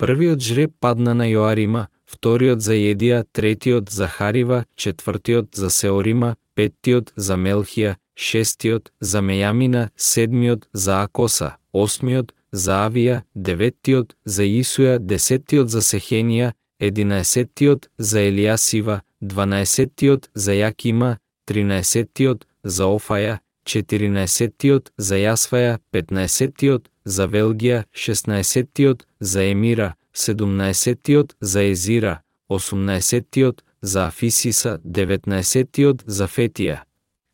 [0.00, 7.12] Првиот жреб падна на Јоарима, вториот за Једија, третиот за Харива, четвртиот за Сеорима, петтиот
[7.16, 15.68] за Мелхија, шестиот за Мејамина, седмиот за Акоса, осмиот за Авија, деветтиот за Исуја, десеттиот
[15.68, 26.88] за Сехенија, единаесеттиот за Елиасива, дванаесеттиот за Јакима, тринаесеттиот за Офаја, четиринаесеттиот за Јасваја, петнаесеттиот
[27.04, 36.78] за Велгија, 16-тиот, за Емира, 17-тиот, за Езира, 18-тиот, за Афисиса, 19-тиот, за Фетија,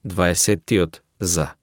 [0.04, 1.54] 20-тиот, за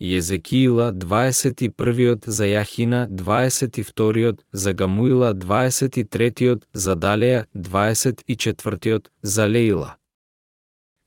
[0.00, 9.96] Језекиила 21 за Јахина, 22 за Гамуила, 23 за Далеја, 24 за Леила.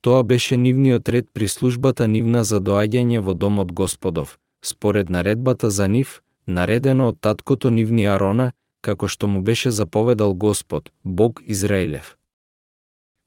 [0.02, 5.88] Тоа беше нивниот ред при службата нивна за доаѓање во домот Господов, според наредбата за
[5.88, 12.18] нив, наредено од таткото нивни Арона, како што му беше заповедал Господ, Бог Израилев.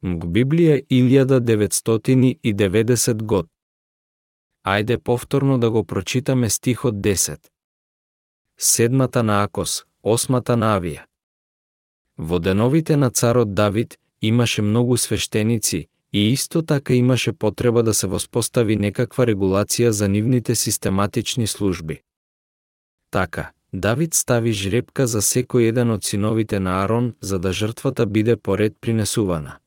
[0.03, 3.47] МГ Библија 1990 год.
[4.65, 7.39] Ајде повторно да го прочитаме стихот 10.
[8.59, 11.05] Седмата на Акос, осмата на Авија.
[12.19, 18.07] Во деновите на царот Давид имаше многу свештеници и исто така имаше потреба да се
[18.07, 22.01] воспостави некаква регулација за нивните систематични служби.
[23.11, 28.37] Така, Давид стави жребка за секој еден од синовите на Арон за да жртвата биде
[28.37, 29.59] поред принесувана.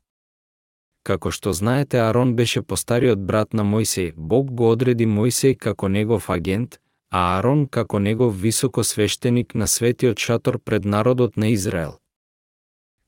[1.03, 4.13] Како што знаете, Арон беше постариот брат на Мојсеј.
[4.15, 6.79] Бог го одреди Мојсеј како негов агент,
[7.11, 11.99] а Арон како негов високо свештеник на светиот шатор пред народот на Израел.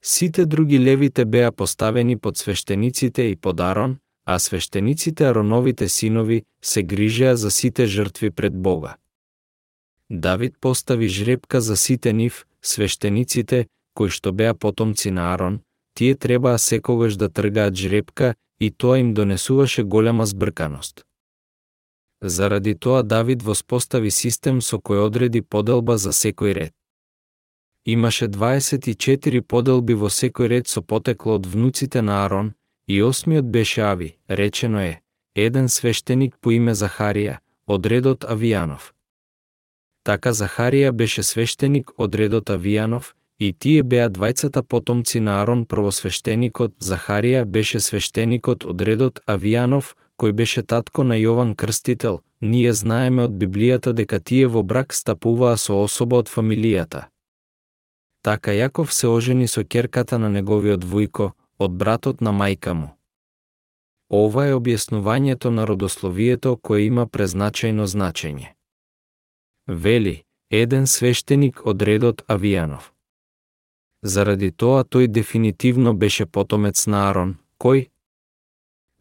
[0.04, 6.84] Сите други левите беа поставени под свештениците и под Арон, а свештениците Ароновите синови се
[6.84, 8.96] грижеа за сите жртви пред Бога.
[10.10, 15.60] Давид постави жребка за сите нив, свештениците, кои што беа потомци на Арон,
[15.94, 21.06] тие требаа секогаш да тргаат жребка и тоа им донесуваше голема збрканост.
[22.22, 26.74] Заради тоа Давид воспостави систем со кој одреди поделба за секој ред.
[27.94, 32.54] Имаше 24 поделби во секој ред со потекло од внуците на Арон,
[32.88, 35.02] и осмиот беше Ави, речено е,
[35.36, 38.94] еден свештеник по име Захарија, од редот Авијанов.
[40.04, 46.74] Така Захарија беше свештеник од редот Авијанов, И тие беа двајцата потомци на Арон првосвештеникот,
[46.84, 52.20] Захарија беше свештеникот од редот Авијанов, кој беше татко на Јован Крстител.
[52.42, 57.08] Ние знаеме од Библијата дека тие во брак стапуваа со особа од фамилијата.
[58.30, 62.90] Така Јаков се ожени со керката на неговиот војко, од братот на мајка му.
[64.10, 68.52] Ова е објаснувањето на родословието кое има презначајно значење.
[69.68, 70.14] Вели,
[70.50, 72.92] еден свештеник од редот Авијанов.
[74.02, 77.90] Заради тоа тој дефинитивно беше потомец на Арон, кој?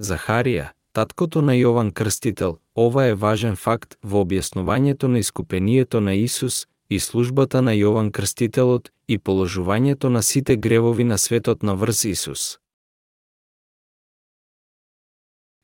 [0.01, 6.65] Захарија, таткото на Јован Крстител, ова е важен факт во објаснувањето на искупението на Исус
[6.91, 12.59] и службата на Јован Крстителот и положувањето на сите гревови на светот на врз Исус.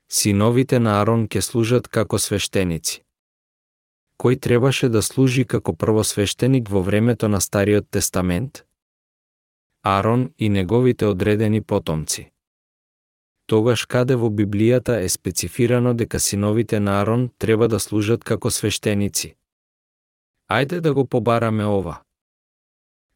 [0.09, 3.03] Синовите на Арон ке служат како свештеници.
[4.21, 8.65] Кој требаше да служи како првосвештеник во времето на Стариот Тестамент?
[9.83, 12.31] Арон и неговите одредени потомци.
[13.47, 19.35] Тогаш каде во Библијата е специфирано дека синовите на Арон треба да служат како свештеници?
[20.51, 22.03] Ајде да го побараме ова.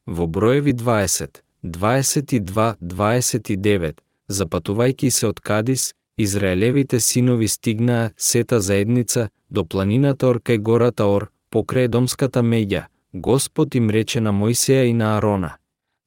[0.07, 9.65] Во броеви 20, 22, 29, запатувајки се од Кадис, Израелевите синови стигнаа сета заедница до
[9.65, 12.87] планината Ор кај гората Ор, покрај домската меѓа.
[13.13, 15.57] Господ им рече на Мојсеја и на Арона.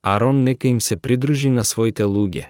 [0.04, 2.50] Арон нека им се придружи на своите луѓе.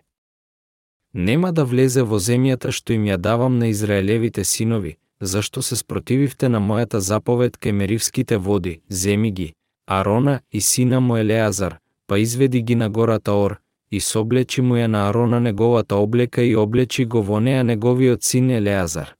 [1.14, 6.50] Нема да влезе во земјата што им ја давам на Израелевите синови, зашто се спротививте
[6.50, 9.54] на мојата заповед кај Меривските води, земи ги,
[9.88, 13.60] Арона и сина му Елеазар, па изведи ги на гората Ор,
[13.92, 18.50] и соблечи му ја на Арона неговата облека и облечи го во неа неговиот син
[18.50, 19.16] Елеазар.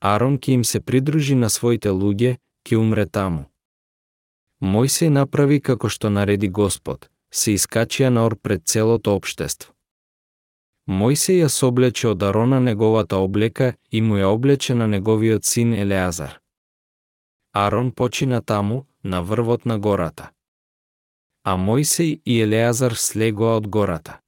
[0.00, 3.44] Арон ки им се придружи на своите луѓе, ки умре таму.
[4.62, 9.73] Мој се направи како што нареди Господ, се искачија на Ор пред целото обштество.
[10.88, 16.38] Мојсе ја соблече од Арона неговата облека и му ја облече на неговиот син Елеазар.
[17.52, 20.34] Арон почина таму, на врвот на гората
[21.44, 24.20] а Мојсеј и Елеазар слегоа од гората.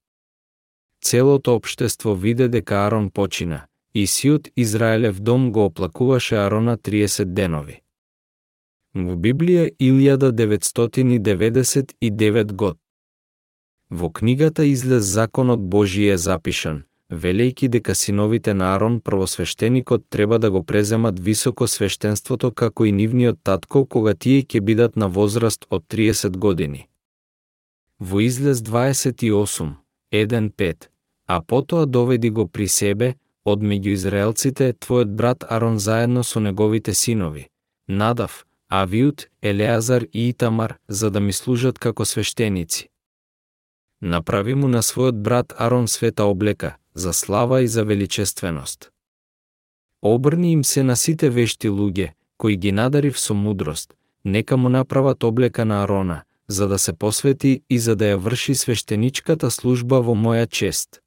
[1.04, 7.82] Целото обштество виде дека Арон почина, и сиот Израелев дом го оплакуваше Арона 30 денови.
[8.94, 12.78] Во Библија 1999 год.
[13.90, 20.64] Во книгата излез законот Божије запишан, велејки дека синовите на Арон првосвештеникот треба да го
[20.64, 26.36] преземат високо свештенството како и нивниот татко кога тие ќе бидат на возраст од 30
[26.36, 26.88] години
[28.00, 29.74] во излез 28,
[30.12, 30.88] 1-5,
[31.26, 33.14] а потоа доведи го при себе,
[33.44, 37.48] од меѓу израелците, твојот брат Арон заедно со неговите синови,
[37.88, 42.88] Надав, Авиут, Елеазар и Итамар, за да ми служат како свештеници.
[44.02, 48.90] Направи му на својот брат Арон света облека, за слава и за величественост.
[50.02, 53.94] Обрни им се на сите вешти луѓе, кои ги надарив со мудрост,
[54.24, 58.54] нека му направат облека на Арона, за да се посвети и за да ја врши
[58.54, 61.00] свештеничката служба во моја чест.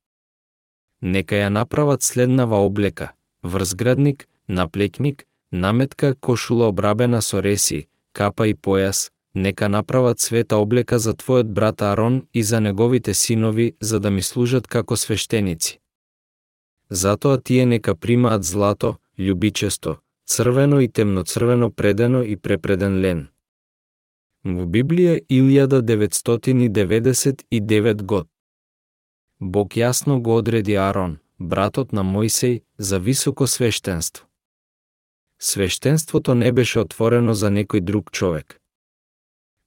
[1.01, 3.13] Нека ја направат следнава облека,
[3.43, 11.13] врзградник, наплетник, наметка, кошула обрабена со реси, капа и појас, нека направат света облека за
[11.13, 15.80] твојот брат Арон и за неговите синови, за да ми служат како свештеници.
[16.89, 23.27] Затоа тие нека примаат злато, љубичесто, црвено и темноцрвено предено и препреден лен,
[24.43, 28.27] Во Библија 1999 год.
[29.39, 34.25] Бог јасно го одреди Арон, братот на Мојсей, за високо свештенство.
[35.39, 38.59] Свештенството не беше отворено за некој друг човек.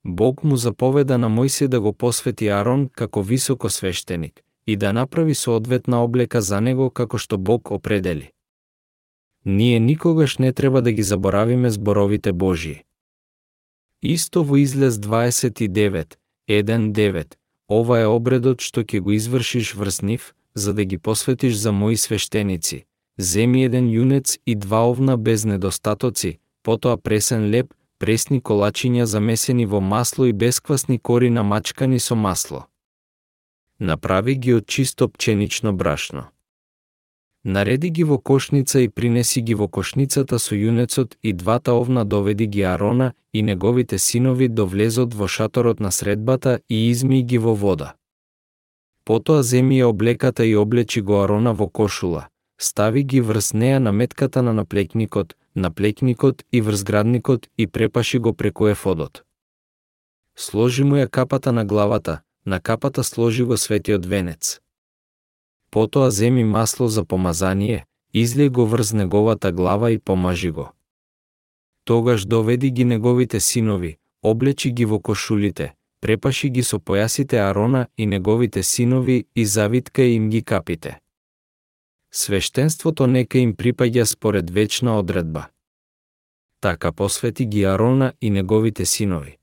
[0.05, 5.35] Бог му заповеда на Мојсей да го посвети Арон како високо свештеник и да направи
[5.35, 8.31] соодветна облека за него како што Бог определи.
[9.45, 12.83] Ние никогаш не треба да ги заборавиме зборовите Божии.
[14.01, 16.15] Исто во излез 29,
[16.49, 17.35] 1.9,
[17.69, 21.97] ова е обредот што ќе го извршиш врз нив, за да ги посветиш за мои
[21.97, 22.85] свештеници.
[23.17, 27.73] Земи еден јунец и два овна без недостатоци, потоа пресен леп,
[28.03, 32.65] пресни колачиња замесени во масло и бесквасни кори намачкани со масло.
[33.79, 36.23] Направи ги од чисто пченично брашно.
[37.45, 42.47] Нареди ги во кошница и принеси ги во кошницата со јунецот и двата овна доведи
[42.47, 47.55] ги Арона и неговите синови до влезот во шаторот на средбата и изми ги во
[47.55, 47.93] вода.
[49.05, 52.27] Потоа земи ја облеката и облечи го Арона во кошула,
[52.59, 58.67] стави ги врз неа на метката на наплекникот, наплекникот и врзградникот и препаши го преку
[58.67, 59.23] ефодот.
[60.35, 64.59] Сложи му ја капата на главата, на капата сложи го светиот венец.
[65.71, 70.71] Потоа земи масло за помазание, излеј го врз неговата глава и помажи го.
[71.85, 78.05] Тогаш доведи ги неговите синови, облечи ги во кошулите, препаши ги со појасите Арона и
[78.05, 80.99] неговите синови и завитка им ги капите.
[82.13, 85.47] Свештенството нека им припаѓа според вечна одредба.
[86.59, 89.37] Така посвети ги Арона и неговите синови.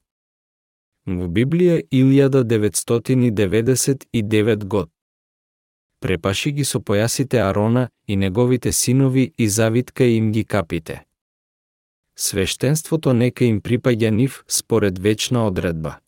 [1.06, 4.90] Во Библија 1999 год.
[6.00, 11.04] Препаши ги со појасите Арона и неговите синови и завитка им ги капите.
[12.16, 15.98] Свештенството нека им припаѓа нив според вечна одредба.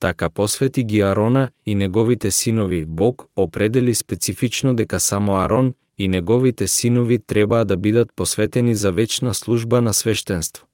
[0.00, 2.84] Така посвети ги Арона и неговите синови.
[2.84, 9.34] Бог определи специфично дека само Арон и неговите синови требаа да бидат посветени за вечна
[9.34, 10.66] служба на свештенство.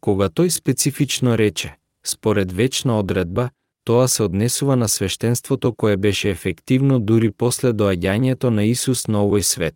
[0.00, 3.50] Кога тој специфично рече, според вечна одредба,
[3.84, 9.42] тоа се однесува на свештенството кое беше ефективно дури после доаѓањето на Исус на овој
[9.42, 9.74] свет.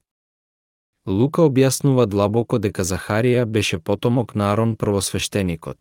[1.07, 5.79] Лука објаснува длабоко дека Захарија беше потомок на Арон првосвештеникот.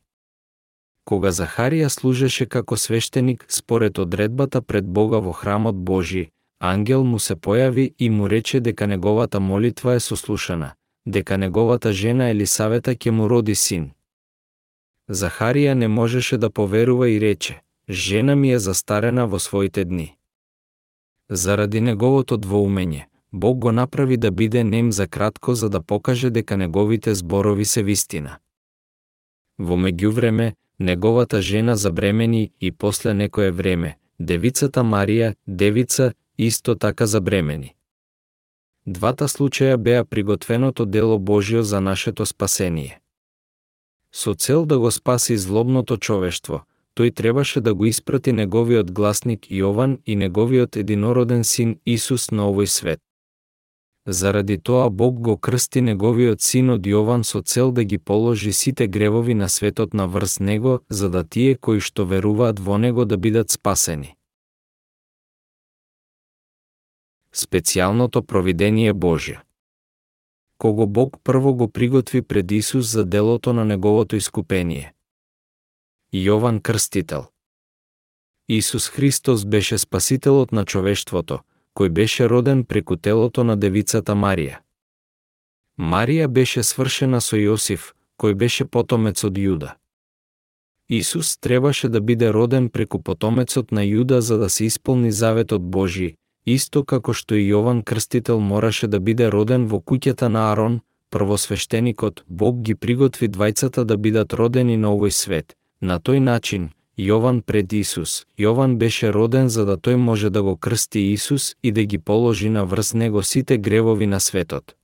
[1.06, 6.30] Кога Захарија служеше како свештеник според одредбата пред Бога во храмот Божи,
[6.60, 10.72] ангел му се појави и му рече дека неговата молитва е сослушана,
[11.06, 13.91] дека неговата жена Елисавета ќе му роди син.
[15.10, 20.16] Захарија не можеше да поверува и рече, жена ми е застарена во своите дни.
[21.30, 26.58] Заради неговото двоумење, Бог го направи да биде нем за кратко за да покаже дека
[26.58, 28.38] неговите зборови се вистина.
[29.60, 37.76] Во меѓувреме, неговата жена забремени и после некое време, девицата Марија, девица, исто така забремени.
[38.88, 42.99] Двата случаја беа приготвеното дело Божио за нашето спасение.
[44.11, 46.61] Со цел да го спаси злобното човештво,
[46.95, 52.65] тој требаше да го испрати неговиот гласник Јован и неговиот единороден син Исус на овој
[52.65, 52.99] свет.
[54.08, 58.88] Заради тоа Бог го крсти неговиот син од Јован со цел да ги положи сите
[58.88, 63.18] гревови на светот на врз него, за да тие кои што веруваат во него да
[63.18, 64.14] бидат спасени.
[67.34, 69.41] Специјалното провидение Божје
[70.58, 74.93] Кого Бог прво го приготви пред Исус за делото на неговото искупение.
[76.14, 77.26] Јован Крстител
[78.47, 81.39] Исус Христос беше спасителот на човештвото,
[81.76, 84.61] кој беше роден преку телото на девицата Марија.
[85.78, 89.76] Марија беше свршена со Јосиф, кој беше потомец од Јуда.
[90.89, 96.15] Исус требаше да биде роден преку потомецот на Јуда за да се исполни заветот Божи,
[96.45, 102.23] исто како што и Јован Крстител мораше да биде роден во куќата на Арон, првосвештеникот,
[102.28, 105.55] Бог ги приготви двајцата да бидат родени на овој свет.
[105.82, 108.26] На тој начин, Јован пред Исус.
[108.39, 112.50] Јован беше роден за да тој може да го крсти Исус и да ги положи
[112.50, 114.76] на врз него сите гревови на светот.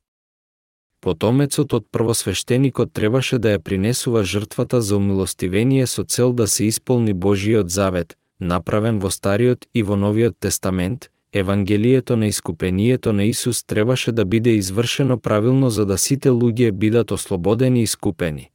[1.02, 7.14] Потомецот од првосвештеникот требаше да ја принесува жртвата за умилостивение со цел да се исполни
[7.14, 14.12] Божиот завет, направен во Стариот и во Новиот Тестамент, Евангелието на искупението на Исус требаше
[14.12, 18.52] да биде извршено правилно за да сите луѓе бидат ослободени и искупени.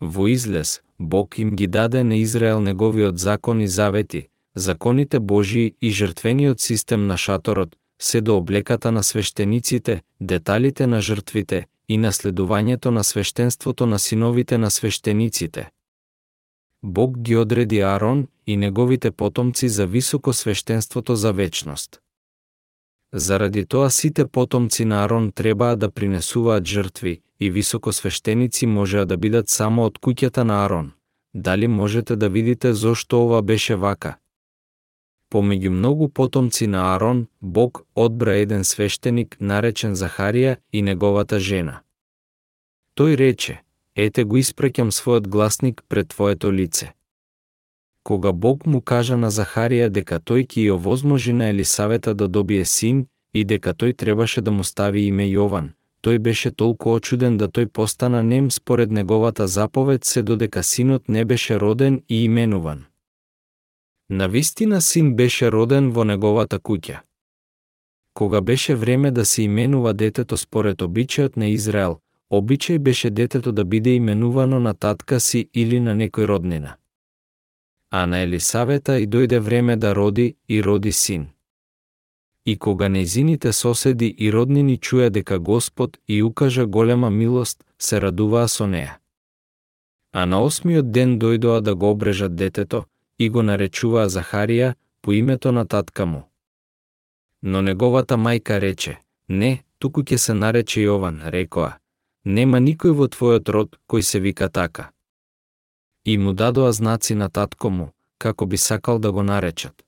[0.00, 5.90] Во излез, Бог им ги даде на Израел неговиот закон и завети, законите Божии и
[5.90, 13.04] жртвениот систем на шаторот, се до облеката на свештениците, деталите на жртвите и наследувањето на
[13.04, 15.70] свештенството на синовите на свештениците.
[16.82, 22.00] Бог ги одреди Арон и неговите потомци за високо свештенството за вечност.
[23.12, 29.48] Заради тоа сите потомци на Арон требаа да принесуваат жртви, и високосвештеници можеа да бидат
[29.48, 30.92] само од куќата на Арон.
[31.34, 34.16] Дали можете да видите зошто ова беше вака?
[35.30, 41.80] Помеѓу многу потомци на Арон, Бог одбра еден свештеник наречен Захарија и неговата жена.
[42.94, 43.62] Тој рече,
[43.96, 46.92] ете го испрекам својот гласник пред твоето лице.
[48.02, 52.64] Кога Бог му кажа на Захарија дека тој ќе ја овозможи на Елисавета да добие
[52.64, 55.72] син и дека тој требаше да му стави име Јован,
[56.04, 61.24] тој беше толку очуден да тој постана нем според неговата заповед се додека синот не
[61.24, 62.84] беше роден и именуван.
[64.10, 67.00] Навистина син беше роден во неговата куќа.
[68.14, 71.98] Кога беше време да се именува детето според обичајот на Израел,
[72.32, 76.76] обичај беше детето да биде именувано на татка си или на некој роднина.
[77.90, 81.33] А на Елисавета и дојде време да роди и роди син
[82.46, 88.48] и кога незините соседи и роднини чуја дека Господ и укажа голема милост, се радуваа
[88.48, 88.98] со неа.
[90.12, 92.84] А на осмиот ден дојдоа да го обрежат детето
[93.18, 96.22] и го наречуваа Захарија по името на татка му.
[97.42, 101.78] Но неговата мајка рече, не, туку ќе се нарече Јован, рекоа,
[102.24, 104.90] нема никој во твојот род кој се вика така.
[106.04, 109.83] И му дадоа знаци на татко му, како би сакал да го наречат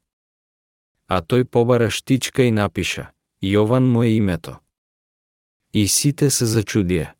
[1.08, 3.10] а тој побара штичка и напиша
[3.42, 4.56] Јован му е името.
[5.72, 7.12] И сите се зачудија.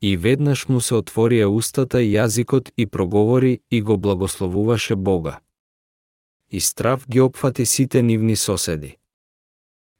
[0.00, 5.40] И веднаш му се отворија устата и јазикот и проговори и го благословуваше Бога.
[6.50, 8.96] И страв ги опфати сите нивни соседи.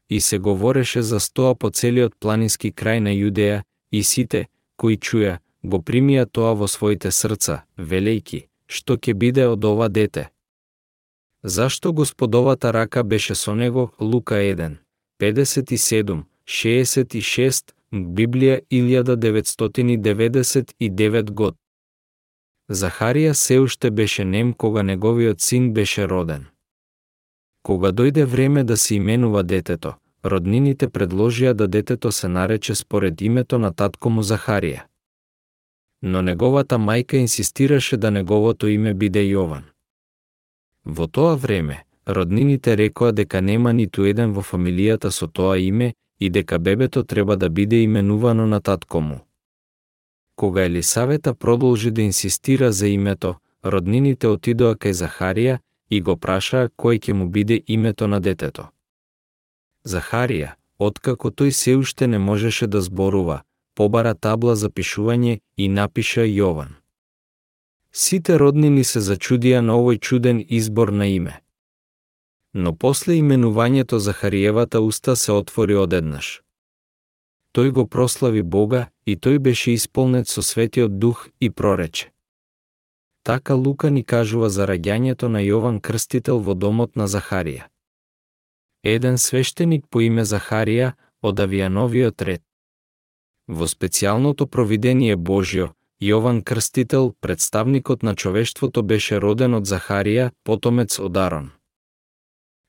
[0.08, 3.62] И се говореше за стоа по целиот планински крај на Јудеја,
[3.92, 9.64] и сите, кои чуја, го примија тоа во своите срца, велејки, што ќе биде од
[9.64, 10.30] ова дете.
[11.44, 14.76] Зашто Господовата рака беше со него, Лука 1,
[15.20, 21.54] 57, 66, Библија 1999 год.
[22.70, 26.46] Захарија се уште беше нем кога неговиот син беше роден.
[27.62, 33.58] Кога дојде време да се именува детето, роднините предложија да детето се нарече според името
[33.58, 34.80] на татко му Захарија.
[36.02, 39.62] Но неговата мајка инсистираше да неговото име биде Јован.
[40.84, 46.30] Во тоа време, роднините рекоа дека нема ниту еден во фамилијата со тоа име и
[46.30, 49.20] дека бебето треба да биде именувано на татко му.
[50.36, 55.58] Кога Елисавета продолжи да инсистира за името, роднините отидоа кај Захарија
[55.90, 58.70] и го прашаа кој ќе му биде името на детето.
[59.84, 63.42] Захарија, откако тој се уште не можеше да зборува,
[63.74, 66.79] побара табла за пишување и напиша Јован.
[67.92, 71.40] Сите роднини се зачудија на овој чуден избор на име.
[72.54, 76.42] Но после именувањето Захариевата уста се отвори одеднаш.
[77.54, 82.12] Тој го прослави Бога и тој беше исполнет со светиот дух и прорече.
[83.22, 87.66] Така Лука ни кажува за раѓањето на Јован Крстител во домот на Захарија.
[88.82, 92.42] Еден свештеник по име Захарија од авијановиот ред.
[93.48, 101.16] Во специјалното провидение Божјо, Јован Крстител, представникот на човештвото, беше роден од Захарија, потомец од
[101.20, 101.50] Арон.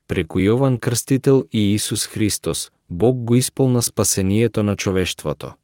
[0.06, 5.54] Преку Јован Крстител и Исус Христос, Бог го исполна спасението на човештвото.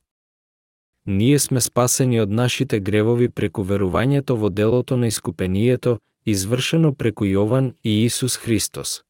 [1.06, 7.74] Ние сме спасени од нашите гревови преку верувањето во делото на искупението, извршено преку Јован
[7.84, 9.02] и Исус Христос.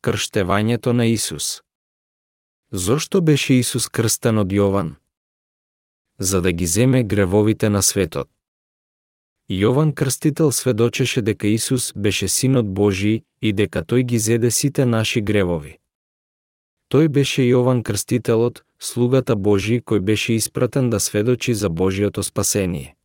[0.00, 1.60] Крштевањето на Исус
[2.70, 5.01] Зошто беше Исус крстен од Јован?
[6.18, 8.28] За да ги земе гревовите на светот.
[9.50, 15.20] Јован Крстител сведочеше дека Исус беше Синот Божи и дека тој ги зеде сите наши
[15.20, 15.78] гревови.
[16.92, 22.96] Тој беше Јован Крстителот, слугата Божи кој беше испратен да сведочи за Божиото спасение.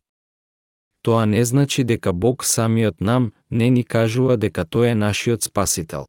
[1.02, 6.06] Тоа не значи дека Бог самиот нам не ни кажува дека тој е нашиот спасител.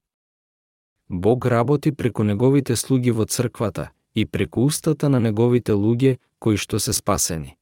[1.09, 6.79] Бог работи преку неговите слуги во црквата и преку устата на неговите луѓе кои што
[6.79, 7.55] се спасени.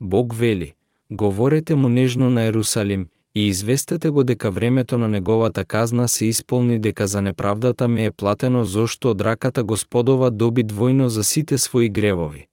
[0.00, 0.74] Бог вели,
[1.10, 6.78] говорете му нежно на Ерусалим и известете го дека времето на неговата казна се исполни
[6.78, 11.90] дека за неправдата ме е платено зошто од раката Господова доби двојно за сите своји
[11.90, 12.46] гревови.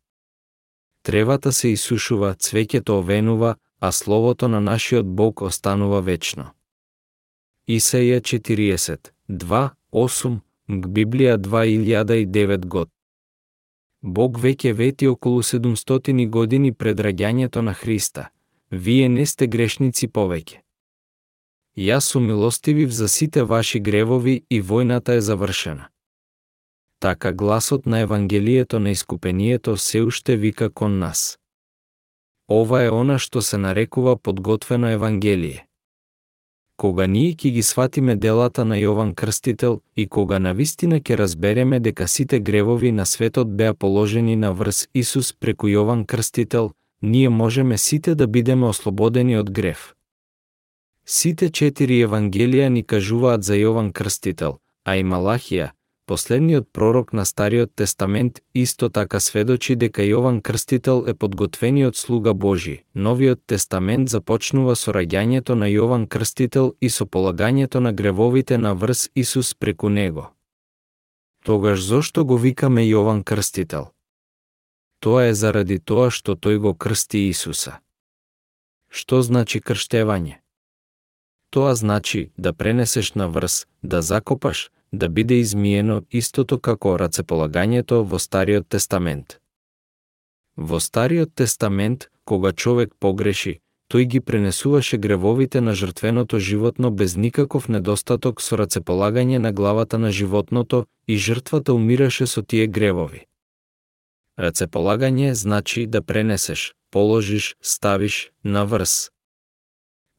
[1.03, 6.51] Тревата се исушува, цвеќето овенува, а словото на нашиот Бог останува вечно.
[7.67, 10.39] Исаија 40, 2, 8,
[10.69, 12.89] Библија 2009 год.
[14.01, 18.29] Бог веќе вети околу 700 години пред раѓањето на Христа.
[18.71, 20.61] Вие не сте грешници повеќе.
[21.77, 25.89] Јас сум милостивив за сите ваши гревови и војната е завршена.
[26.99, 31.39] Така гласот на Евангелието на искупението се уште вика кон нас.
[32.49, 35.68] Ова е она што се нарекува подготвено Евангелие
[36.79, 41.79] кога ние ќе ги сватиме делата на Јован Крстител и кога на вистина ќе разбереме
[41.79, 46.71] дека сите гревови на светот беа положени на врз Исус преку Јован Крстител,
[47.01, 49.93] ние можеме сите да бидеме ослободени од грев.
[51.05, 55.71] Сите четири Евангелија ни кажуваат за Јован Крстител, а и Малахија,
[56.09, 62.81] Последниот пророк на Стариот Тестамент исто така сведочи дека Јован Крстител е подготвениот слуга Божи.
[62.95, 69.09] Новиот Тестамент започнува со раѓањето на Јован Крстител и со полагањето на гревовите на врз
[69.15, 70.33] Исус преку него.
[71.45, 73.93] Тогаш зошто го викаме Јован Крстител?
[74.99, 77.85] Тоа е заради тоа што тој го крсти Исуса.
[78.89, 80.41] Што значи крштевање?
[81.53, 88.19] Тоа значи да пренесеш на врз, да закопаш, да биде измиено истото како рацеполагањето во
[88.19, 89.39] Стариот Тестамент.
[90.57, 93.59] Во Стариот Тестамент, кога човек погреши,
[93.89, 100.11] тој ги пренесуваше гревовите на жртвеното животно без никаков недостаток со рацеполагање на главата на
[100.11, 103.25] животното и жртвата умираше со тие гревови.
[104.39, 109.09] Рацеполагање значи да пренесеш, положиш, ставиш на врз.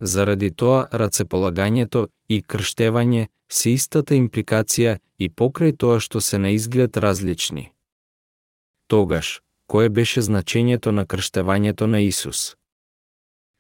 [0.01, 6.97] Заради тоа рацеполагањето и крштевање се истата импликација и покрај тоа што се на изглед
[6.97, 7.73] различни.
[8.87, 12.57] Тогаш, кое беше значењето на крштевањето на Исус?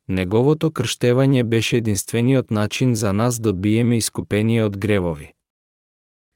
[0.08, 5.34] Неговото крштевање беше единствениот начин за нас да биеме искупение од гревови.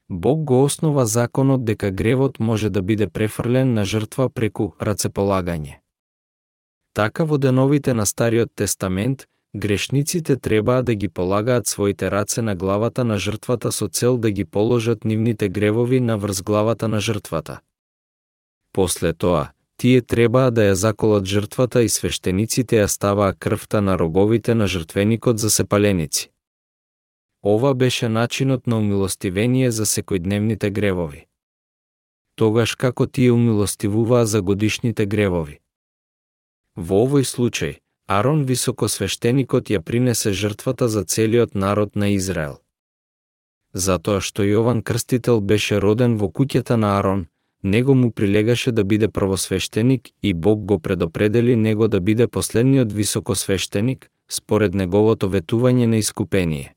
[0.09, 5.79] Бог го основа законот дека гревот може да биде префрлен на жртва преку рацеполагање.
[6.93, 13.03] Така во деновите на Стариот Тестамент, грешниците требаа да ги полагаат своите раце на главата
[13.03, 17.59] на жртвата со цел да ги положат нивните гревови на врз главата на жртвата.
[18.73, 24.55] После тоа, тие требаа да ја заколат жртвата и свештениците ја ставаа крвта на роговите
[24.55, 26.31] на жртвеникот за сепаленици.
[27.45, 31.27] Ова беше начинот на умилостивение за секојдневните гревови.
[32.35, 35.59] Тогаш како тие умилостивуваа за годишните гревови.
[36.75, 42.59] Во овој случај, Арон високосвештеникот ја принесе жртвата за целиот народ на Израел.
[43.73, 47.25] Затоа што Јован Крстител беше роден во куќата на Арон,
[47.63, 54.09] него му прилегаше да биде првосвештеник и Бог го предопредели него да биде последниот високосвештеник,
[54.29, 56.75] според неговото ветување на искупение.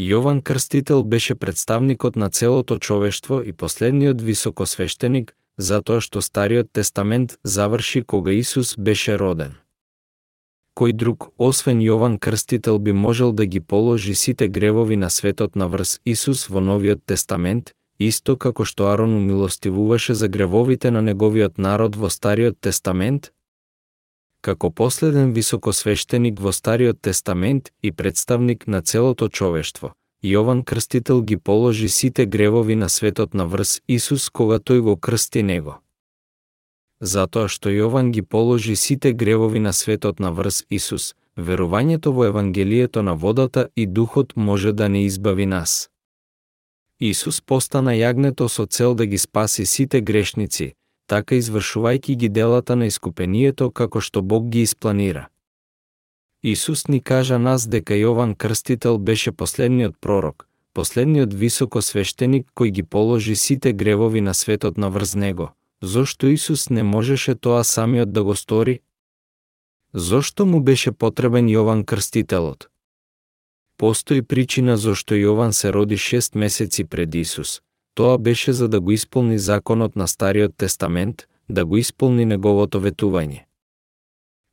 [0.00, 8.02] Јован Крстител беше представникот на целото човештво и последниот високосвештеник, затоа што Стариот Тестамент заврши
[8.02, 9.54] кога Исус беше роден.
[10.76, 15.68] Кој друг, освен Јован Крстител би можел да ги положи сите гревови на светот на
[15.72, 21.96] врз Исус во Новиот Тестамент, исто како што Арон умилостивуваше за гревовите на неговиот народ
[21.96, 23.32] во Стариот Тестамент?
[24.42, 31.88] Како последен високосвештеник во Стариот Тестамент и представник на целото човештво, Јован Крстител ги положи
[31.88, 35.80] сите гревови на светот на врз Исус кога тој го крсти него.
[37.00, 43.02] Затоа што Јован ги положи сите гревови на светот на врз Исус, верувањето во Евангелието
[43.02, 45.90] на водата и духот може да не избави нас.
[47.00, 50.72] Исус постана јагнето со цел да ги спаси сите грешници,
[51.06, 55.28] така извршувајќи ги делата на искупението како што Бог ги испланира.
[56.42, 62.82] Исус ни кажа нас дека Јован Крстител беше последниот пророк, последниот високо свештеник кој ги
[62.82, 65.52] положи сите гревови на светот на врз него.
[65.82, 68.80] Зошто Исус не можеше тоа самиот да го стори?
[69.94, 72.68] Зошто му беше потребен Јован Крстителот?
[73.76, 77.60] Постои причина зошто Јован се роди шест месеци пред Исус.
[77.94, 83.44] Тоа беше за да го исполни законот на Стариот Тестамент, да го исполни неговото ветување.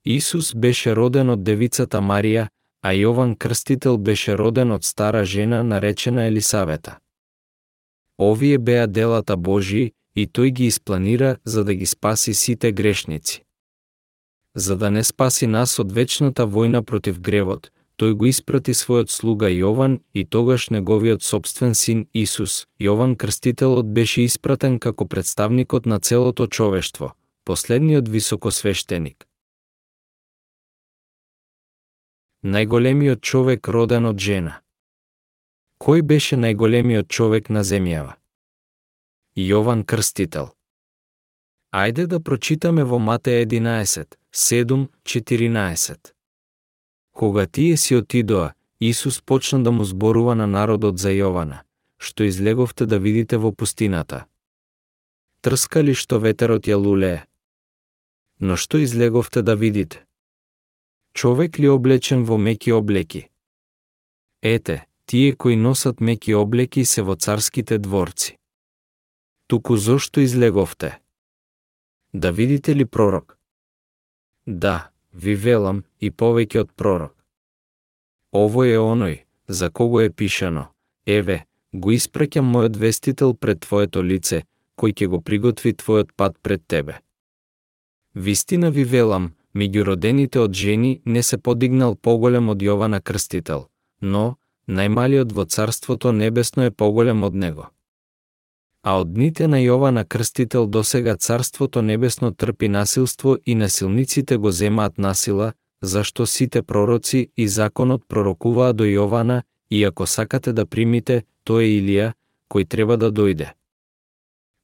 [0.06, 2.48] Исус беше роден од девицата Марија,
[2.82, 7.00] а Јован Крстител беше роден од стара жена наречена Елисавета.
[8.20, 13.44] Овие беа делата Божии и тој ги испланира за да ги спаси сите грешници.
[14.56, 19.50] За да не спаси нас од вечната војна против гревот, тој го испрати својот слуга
[19.50, 22.68] Јован и тогаш неговиот собствен син Исус.
[22.80, 27.14] Јован Крстителот беше испратен како представникот на целото човештво,
[27.46, 29.26] последниот високосвештеник.
[32.44, 34.60] Најголемиот човек роден од жена.
[35.80, 38.23] Кој беше најголемиот човек на земјава?
[39.36, 40.52] Јован Крстител.
[41.74, 46.14] Ајде да прочитаме во Матеја 11, 7, 14.
[47.12, 51.64] Кога тие си отидоа, Исус почна да му зборува на народот за Јована,
[51.98, 54.28] што излеговте да видите во пустината.
[55.42, 57.26] Трска ли што ветерот ја лулее?
[58.40, 60.06] Но што излеговте да видите?
[61.14, 63.30] Човек ли облечен во меки облеки?
[64.44, 68.38] Ете, тие кои носат меки облеки се во царските дворци.
[69.48, 71.00] Туку зошто излеговте?
[72.14, 73.38] Да видите ли пророк?
[74.48, 77.16] Да, ви велам, и повеќе од пророк.
[78.32, 80.68] Ово е оној, за кого е пишано,
[81.06, 84.44] еве, го испраќам мојот вестител пред твоето лице,
[84.80, 87.00] кој ќе го приготви твојот пат пред тебе.
[88.16, 93.68] Вистина ви велам, меѓу родените од жени не се подигнал поголем од Јована Крстител,
[94.02, 94.38] но,
[94.68, 97.73] најмалиот во Царството Небесно е поголем од него.
[98.84, 104.98] А од дните на Јована Крстител досега Царството Небесно трпи насилство и насилниците го земаат
[104.98, 111.64] насила, зашто сите пророци и законот пророкуваа до Јована, и ако сакате да примите, тој
[111.64, 112.14] е Илија,
[112.52, 113.54] кој треба да дојде.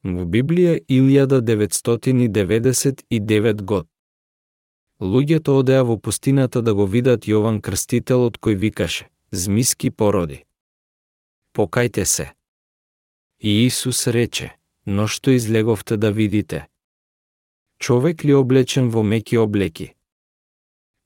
[0.04, 3.88] Во Библија 1999 год.
[5.00, 10.44] Луѓето одеа во пустината да го видат Јован Крстителот кој викаше, змиски породи.
[11.56, 12.39] Покајте се.
[13.42, 16.68] И Исус рече, но што излеговте да видите?
[17.80, 19.96] Човек ли облечен во меки облеки?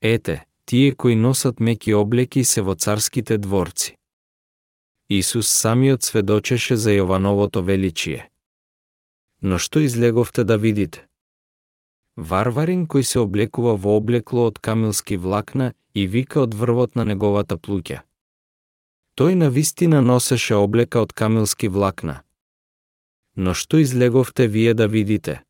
[0.01, 3.97] Ете, тие кои носат меки облеки се во царските дворци.
[5.09, 8.29] Исус самиот сведочеше за Јовановото величие.
[9.41, 11.05] Но што излеговте да видите?
[12.17, 17.57] Варварин кој се облекува во облекло од камилски влакна и вика од врвот на неговата
[17.57, 18.01] плуќа.
[19.13, 22.23] Тој на вистина носеше облека од камилски влакна.
[23.35, 25.43] Но што излеговте вие да видите?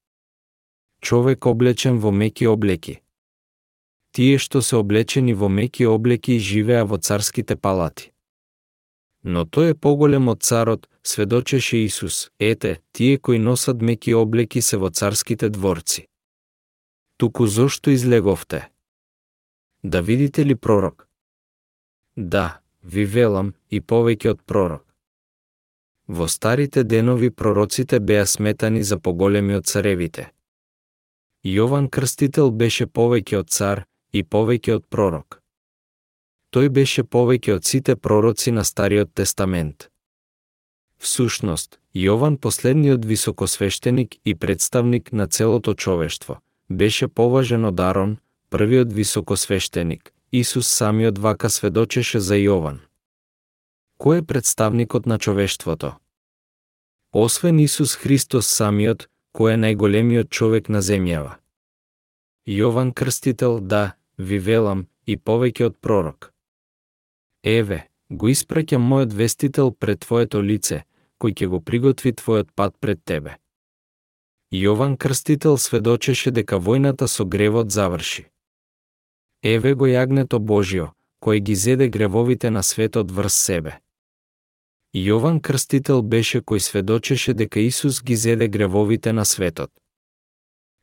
[1.00, 3.00] Човек облечен во меки облеки.
[4.12, 8.12] Тие што се облечени во меки облеки живеа во царските палати.
[9.24, 14.78] Но тој е поголем од царот, сведочеше Исус, ете, тие кои носат меки облеки се
[14.78, 16.10] во царските дворци.
[17.18, 18.70] Туку зошто излеговте?
[19.84, 21.08] Да видите ли пророк?
[22.18, 24.86] Да, ви велам, и повеќе од пророк.
[26.08, 30.32] Во старите денови пророците беа сметани за поголеми од царевите.
[31.44, 35.40] Јован Крстител беше повеќе од цар и повеќе од пророк.
[36.52, 39.90] Тој беше повеќе од сите пророци на Стариот Тестамент.
[41.00, 48.18] Всушност, Јован последниот високосвештеник и представник на целото човештво, беше поважен од Арон,
[48.50, 52.80] првиот високосвештеник, Исус самиот вака сведочеше за Јован.
[54.02, 55.92] Кој е представникот на човештвото?
[57.14, 59.06] Освен Исус Христос самиот,
[59.38, 61.38] кој е најголемиот човек на земјава.
[62.50, 66.34] Јован Крстител, да, ви велам, и повеќе од пророк.
[67.46, 70.82] Еве, го испраќам мојот вестител пред твоето лице,
[71.22, 73.38] кој ќе го приготви твојот пат пред тебе.
[74.50, 78.33] Јован Крстител сведочеше дека војната со гревот заврши.
[79.44, 80.88] Еве го јагнето Божио,
[81.20, 83.80] кој ги зеде гревовите на светот врз себе.
[84.96, 89.72] Јован Крстител беше кој сведочеше дека Исус ги зеде гревовите на светот.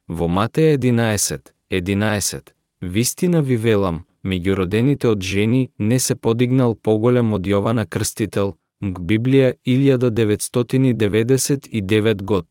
[0.09, 2.53] Во Матеја 11, 11,
[2.83, 9.01] вистина ви велам, меѓу родените од жени не се подигнал поголем од Јована Крстител, МГ
[9.01, 12.47] Библија 1999 год.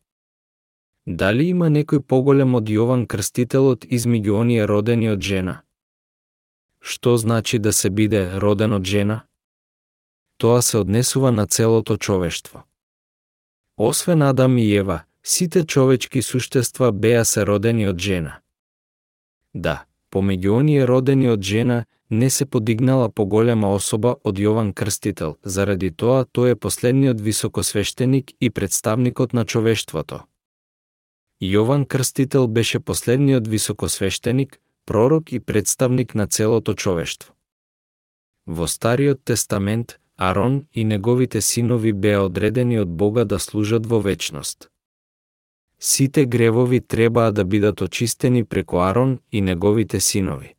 [1.06, 5.62] Дали има некој поголем од Јован Крстителот измеѓу оние родени од жена?
[6.80, 9.22] Што значи да се биде роден од жена?
[10.36, 12.62] Тоа се однесува на целото човештво.
[13.76, 18.40] Освен Адам и Ева, сите човечки суштества беа се родени од жена.
[19.54, 25.90] Да, помеѓу оние родени од жена, не се подигнала поголема особа од Јован Крстител, заради
[25.90, 30.24] тоа тој е последниот високосвештеник и представникот на човештвото.
[31.40, 34.60] Јован Крстител беше последниот високосвештеник,
[34.90, 37.34] пророк и представник на целото човештво.
[38.46, 44.68] Во Стариот Тестамент, Арон и неговите синови беа одредени од Бога да служат во вечност.
[45.80, 50.54] Сите гревови требаа да бидат очистени преку Арон и неговите синови.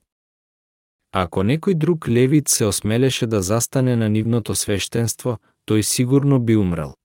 [1.12, 6.96] Ако некој друг левит се осмелеше да застане на нивното свештенство, тој сигурно би умрел.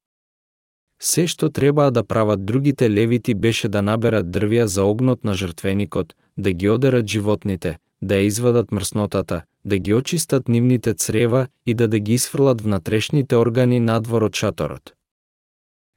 [1.01, 6.15] Се што требаа да прават другите левити беше да наберат дрвја за огнот на жртвеникот,
[6.39, 11.89] да ги одерат животните, да ја извадат мрснотата, да ги очистат нивните црева и да
[11.89, 14.95] да ги исфрлат внатрешните органи надвор од шаторот.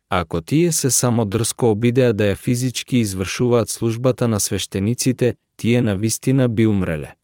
[0.10, 5.95] Ако тие се само дрско обидеа да ја физички извршуваат службата на свештениците, тие на
[5.95, 7.16] вистина би умреле.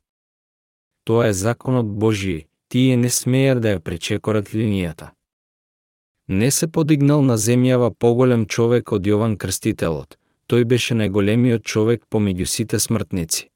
[1.03, 5.14] Тоа е законот Божиј, тие не смеер да ја пречекорат линијата.
[6.28, 10.17] Не се подигнал на земјава поголем човек од Јован Крстителот,
[10.49, 13.49] тој беше најголемиот човек помеѓу сите смртници.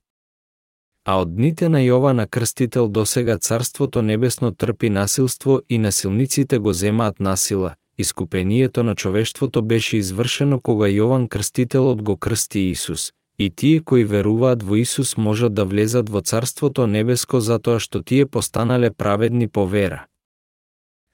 [1.06, 7.20] А од дните на Јована Крстител досега Царството Небесно трпи насилство и насилниците го земаат
[7.20, 14.04] насила, искупението на човештвото беше извршено кога Јован Крстителот го крсти Исус, и тие кои
[14.04, 19.66] веруваат во Исус можат да влезат во Царството Небеско затоа што тие постанале праведни по
[19.66, 20.06] вера.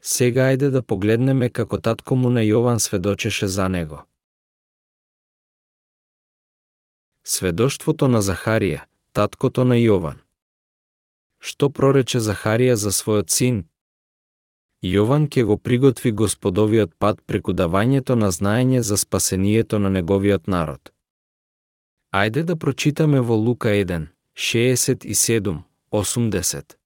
[0.05, 4.03] Сега ајде да погледнеме како татко му на Јован сведочеше за него.
[7.23, 8.83] Сведоштвото на Захарија,
[9.17, 10.21] таткото на Јован.
[11.41, 13.63] Што прорече Захарија за својот син?
[14.85, 20.93] Јован ќе го приготви господовиот пат преку давањето на знаење за спасението на неговиот народ.
[22.13, 26.77] Ајде да прочитаме во Лука 1, 67, 80.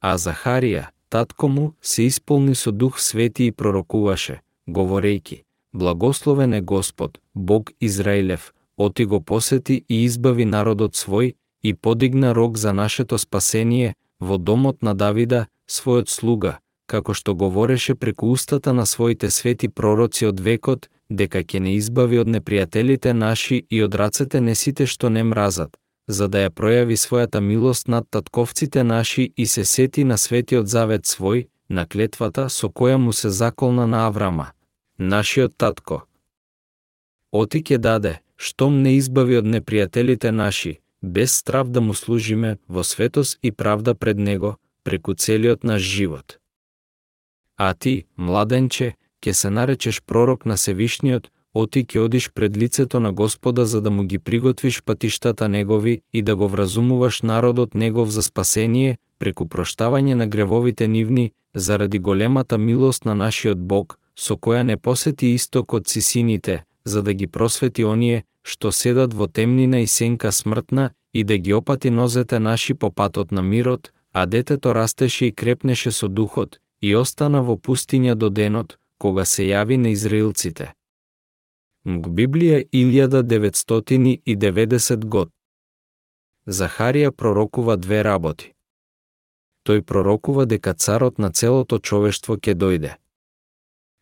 [0.00, 5.42] А Захарија, татко му се исполни со дух свети и пророкуваше, говорејки,
[5.74, 12.56] Благословен е Господ, Бог Израилев, оти го посети и избави народот свој и подигна рог
[12.56, 18.86] за нашето спасение во домот на Давида, својот слуга, како што говореше преку устата на
[18.86, 24.40] своите свети пророци од векот, дека ќе не избави од непријателите наши и од рацете
[24.40, 25.76] не сите што не мразат,
[26.08, 31.06] за да ја пројави својата милост над татковците наши и се сети на светиот завет
[31.06, 34.52] свој, на клетвата со која му се заколна на Аврама,
[34.98, 36.02] нашиот татко.
[37.32, 42.84] Оти ќе даде, штом не избави од непријателите наши, без страв да му служиме во
[42.84, 46.38] светост и правда пред него, преку целиот наш живот.
[47.56, 53.12] А ти, младенче, ќе се наречеш пророк на Севишниот, оти ќе одиш пред лицето на
[53.12, 58.22] Господа за да му ги приготвиш патиштата негови и да го вразумуваш народот негов за
[58.22, 64.76] спасение, преку проштавање на гревовите нивни, заради големата милост на нашиот Бог, со која не
[64.76, 70.32] посети истокот си сините, за да ги просвети оние, што седат во темнина и сенка
[70.32, 75.32] смртна, и да ги опати нозете наши по патот на мирот, а детето растеше и
[75.32, 80.72] крепнеше со духот, и остана во пустиња до денот, кога се јави на израилците.
[81.84, 85.30] Мг Библија 1990 год.
[86.46, 88.52] Захарија пророкува две работи.
[89.66, 92.96] Тој пророкува дека царот на целото човештво ќе дојде.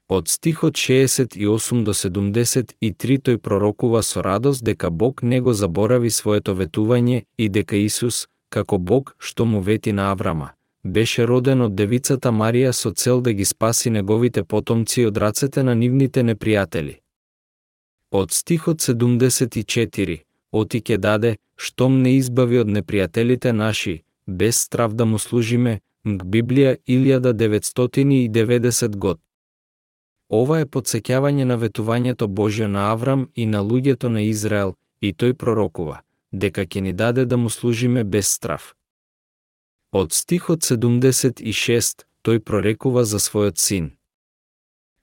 [0.08, 6.54] Од стихот 68 до 73 тој пророкува со радост дека Бог не го заборави своето
[6.54, 10.50] ветување и дека Исус, како Бог што му вети на Аврама,
[10.84, 15.74] беше роден од девицата Марија со цел да ги спаси неговите потомци од рацете на
[15.74, 16.99] нивните непријатели.
[18.10, 20.18] Од стихот 74,
[20.52, 26.24] оти ке даде, штом не избави од непријателите наши, без страв да му служиме, Мг
[26.24, 29.20] Библија 1990 год.
[30.28, 35.34] Ова е подсеќавање на ветувањето Божјо на Аврам и на луѓето на Израел, и тој
[35.34, 36.00] пророкува,
[36.32, 38.74] дека ќе ни даде да му служиме без страв.
[39.92, 43.90] Од стихот 76, тој прорекува за својот син.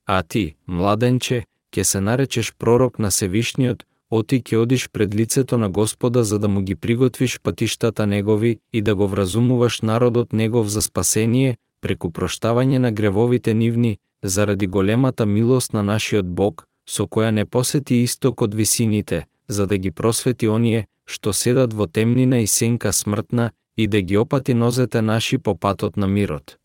[0.05, 1.43] А ти, младенче,
[1.77, 6.47] ќе се наречеш пророк на Севишниот, оти ќе одиш пред лицето на Господа за да
[6.47, 12.77] му ги приготвиш патиштата негови и да го вразумуваш народот негов за спасение, преку проштавање
[12.77, 18.55] на гревовите нивни, заради големата милост на нашиот Бог, со која не посети исток од
[18.55, 24.01] висините, за да ги просвети оние, што седат во темнина и сенка смртна, и да
[24.01, 26.57] ги опати нозете наши по патот на мирот.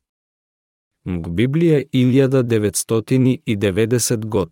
[1.05, 4.51] Мг Библија 1990 год.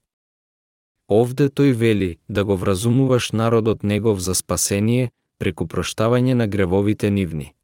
[1.10, 7.54] Овде тој вели да го вразумуваш народот негов за спасение преку проштавање на гревовите нивни.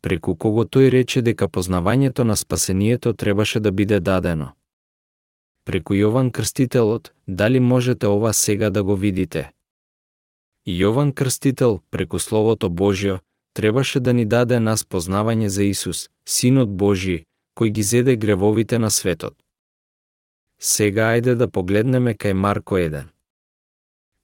[0.00, 4.52] Преку кого тој рече дека познавањето на спасението требаше да биде дадено.
[5.64, 9.50] Преку Јован Крстителот, дали можете ова сега да го видите?
[10.66, 13.18] Јован Крстител, преку Словото Божјо,
[13.52, 17.24] требаше да ни даде нас познавање за Исус, Синот Божи,
[17.56, 19.36] кој ги зеде гревовите на светот.
[20.60, 23.04] Сега ајде да погледнеме кај Марко 1.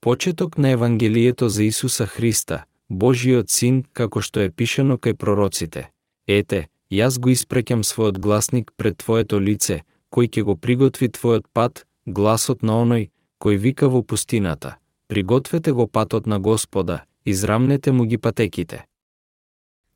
[0.01, 5.91] Почеток на Евангелието за Исуса Христа, Божиот Син, како што е пишано кај пророците.
[6.27, 11.87] Ете, јас го испреќам својот гласник пред Твоето лице, кој ќе го приготви Твојот пат,
[12.05, 13.09] гласот на оној,
[13.39, 14.75] кој вика во пустината.
[15.07, 18.85] Пригответе го патот на Господа, израмнете му ги патеките.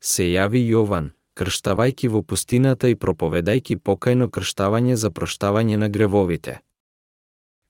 [0.00, 6.60] Се јави Јован, крштавајки во пустината и проповедајки покајно крштавање за проштавање на гревовите.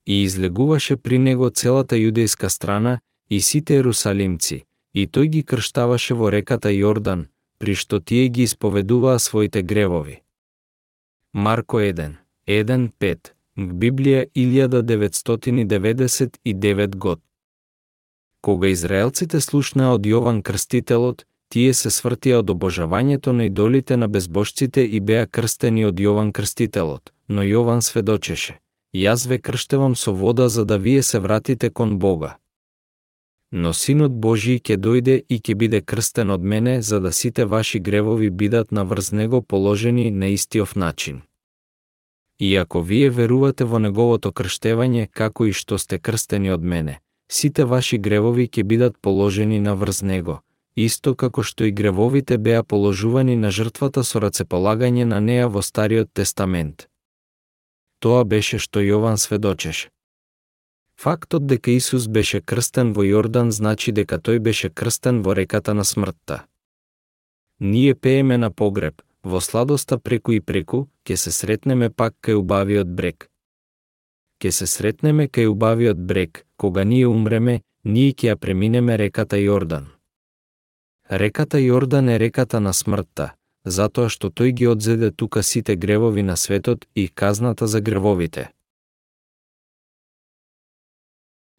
[0.05, 2.99] И излегуваше при него целата јудејска страна
[3.29, 7.25] и сите ерусалимци, и тој ги крштаваше во реката Јордан,
[7.59, 10.21] при што тие ги исповедуваа своите гревови.
[11.33, 12.15] Марко 1,
[12.47, 13.17] 1.5,
[13.57, 17.21] Библија 1999 год.
[18.41, 24.83] Кога израелците слушнаа од Јован Крстителот, тие се свртија од обожавањето на идолите на безбожците
[24.85, 28.59] и беа крстени од Јован Крстителот, но Јован сведочеше.
[28.95, 32.37] Јас ве крштевам со вода за да вие се вратите кон Бога.
[33.51, 37.79] Но Синот Божи ќе дојде и ќе биде крстен од мене за да сите ваши
[37.79, 41.21] гревови бидат на врз него положени на истиов начин.
[42.39, 46.99] И ако вие верувате во неговото крштевање како и што сте крстени од мене,
[47.31, 50.39] сите ваши гревови ќе бидат положени на врз него,
[50.75, 56.13] исто како што и гревовите беа положувани на жртвата со рацеполагање на неа во Стариот
[56.13, 56.87] Тестамент.
[57.99, 59.89] Тоа беше што Јован сведочеше.
[60.97, 65.83] Фактот дека Исус беше крстен во Јордан значи дека тој беше крстен во реката на
[65.83, 66.45] смртта.
[67.59, 72.89] Ние пееме на погреб, во сладоста преку и преку, ќе се сретнеме пак кај убавиот
[72.89, 73.29] брег.
[74.41, 80.00] Ке се сретнеме кај убавиот брег, кога ние умреме, ние ќе ја преминеме реката Јордан.
[81.11, 83.33] Реката Јордан е реката на смртта,
[83.65, 88.51] затоа што тој ги одзеде тука сите гревови на светот и казната за гревовите.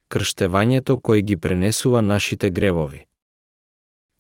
[0.09, 3.05] Крштевањето кој ги пренесува нашите гревови.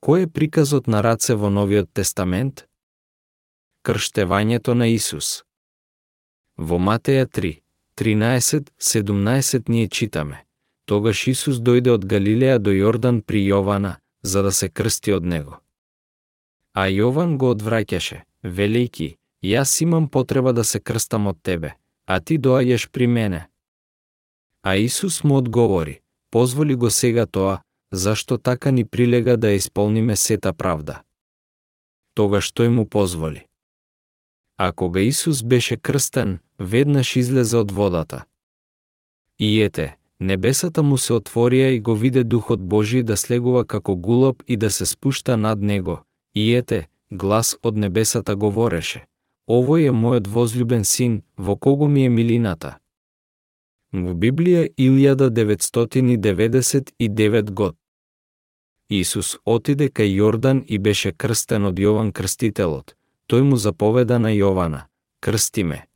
[0.04, 2.66] Кој е приказот на раце во Новиот Тестамент?
[3.82, 5.42] крштевањето на Исус.
[6.56, 7.56] Во Матеја 3,
[7.96, 10.44] 13-17 ние читаме.
[10.84, 15.58] Тогаш Исус дојде од Галилеја до Јордан при Јована, за да се крсти од него.
[16.72, 21.74] А Јован го одвраќаше, велејки, јас имам потреба да се крстам од тебе,
[22.06, 23.48] а ти доаѓаш при мене.
[24.62, 26.00] А Исус му одговори,
[26.30, 27.62] позволи го сега тоа,
[27.92, 31.02] зашто така ни прилега да исполниме сета правда.
[32.14, 33.46] Тогаш тој му позволи.
[34.56, 38.24] А кога Исус беше крстен, веднаш излезе од водата.
[39.38, 44.42] И ете, небесата му се отворија и го виде Духот Божи да слегува како гулоб
[44.46, 46.00] и да се спушта над него.
[46.34, 49.04] И ете, глас од небесата говореше.
[49.50, 52.78] Овој е мојот возлюбен син, во кого ми е милината.
[53.92, 57.76] Во Библија 1999 год.
[58.88, 62.94] Исус отиде кај Јордан и беше крстен од Јован Крстителот.
[63.28, 64.80] Тој му заповеда на Јована,
[65.20, 65.86] крсти ме.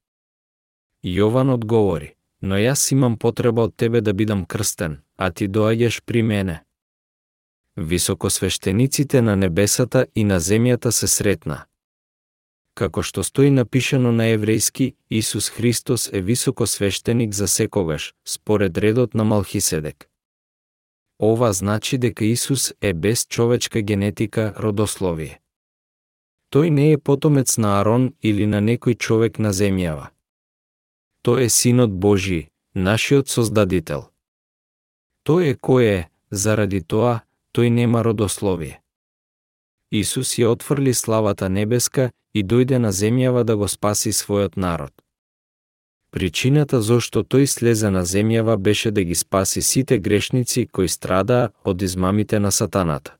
[1.05, 2.16] Јован одговори,
[2.47, 6.62] но јас имам потреба од тебе да бидам крстен, а ти доаѓаш при мене.
[7.76, 11.66] Високосвештениците на небесата и на земјата се сретна.
[12.74, 19.24] Како што стои напишано на еврејски, Исус Христос е високосвештеник за секогаш, според редот на
[19.24, 20.09] Малхиседек.
[21.18, 25.40] Ова значи дека Исус е без човечка генетика родословие.
[26.53, 30.16] Тој не е потомец на Арон или на некој човек на земјава.
[31.27, 34.03] Тој е Синот Божи, нашиот Создадител.
[35.27, 35.97] Тој е кој е,
[36.31, 38.79] заради тоа, тој нема родословие.
[39.91, 44.95] Исус ја отфрли славата небеска и дојде на земјава да го спаси својот народ.
[46.14, 51.83] Причината зошто тој слезе на земјава беше да ги спаси сите грешници кои страдаа од
[51.83, 53.18] измамите на сатаната.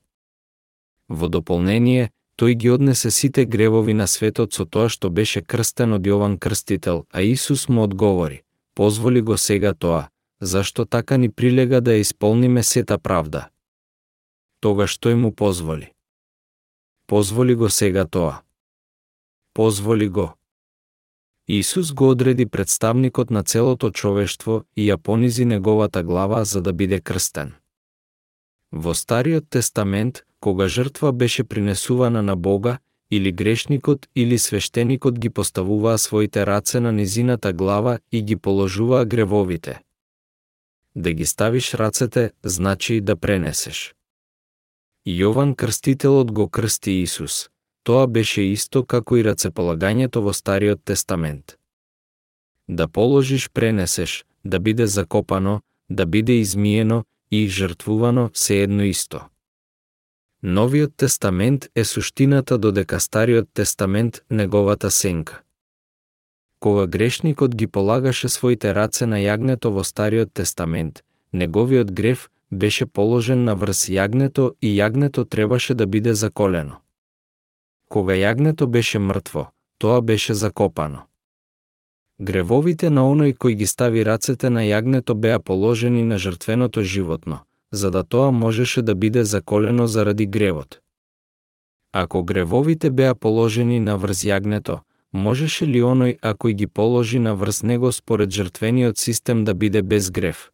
[1.09, 6.07] Во дополнение, тој ги однесе сите гревови на светот со тоа што беше крстен од
[6.07, 8.43] Јован Крстител, а Исус му одговори,
[8.75, 10.09] позволи го сега тоа,
[10.41, 13.49] зашто така ни прилега да ја исполниме сета правда.
[14.61, 15.93] Тогаш тој му позволи.
[17.07, 18.43] Позволи го сега тоа.
[19.55, 20.35] Позволи го.
[21.49, 27.01] Исус го одреди представникот на целото човештво и ја понизи неговата глава за да биде
[27.01, 27.55] крстен.
[28.73, 32.79] Во Стариот Тестамент, кога жртва беше принесувана на Бога,
[33.11, 39.81] или грешникот или свештеникот ги поставуваа своите раце на низината глава и ги положуваа гревовите.
[40.97, 43.95] Да ги ставиш рацете, значи да пренесеш.
[45.07, 47.49] Јован Крстителот го крсти Исус.
[47.85, 51.55] Тоа беше исто како и рацеполагањето во Стариот Тестамент.
[52.69, 55.61] Да положиш пренесеш, да биде закопано,
[55.91, 59.21] да биде измиено и жртвувано се едно исто.
[60.49, 65.41] Новиот тестамент е суштината додека Стариот тестамент неговата сенка.
[66.61, 73.43] Кога грешникот ги полагаше своите раце на јагнето во Стариот тестамент, неговиот грев беше положен
[73.45, 76.79] на врз јагнето и јагнето требаше да биде заколено.
[77.89, 81.11] Кога јагнето беше мртво, тоа беше закопано.
[82.21, 87.43] Гревовите на оној кој ги стави рацете на јагнето беа положени на жртвеното животно,
[87.77, 90.81] за да тоа можеше да биде заколено заради гревот.
[91.93, 94.81] Ако гревовите беа положени на врз јагнето,
[95.13, 100.11] можеше ли оној ако ги положи на врз него според жртвениот систем да биде без
[100.11, 100.51] грев?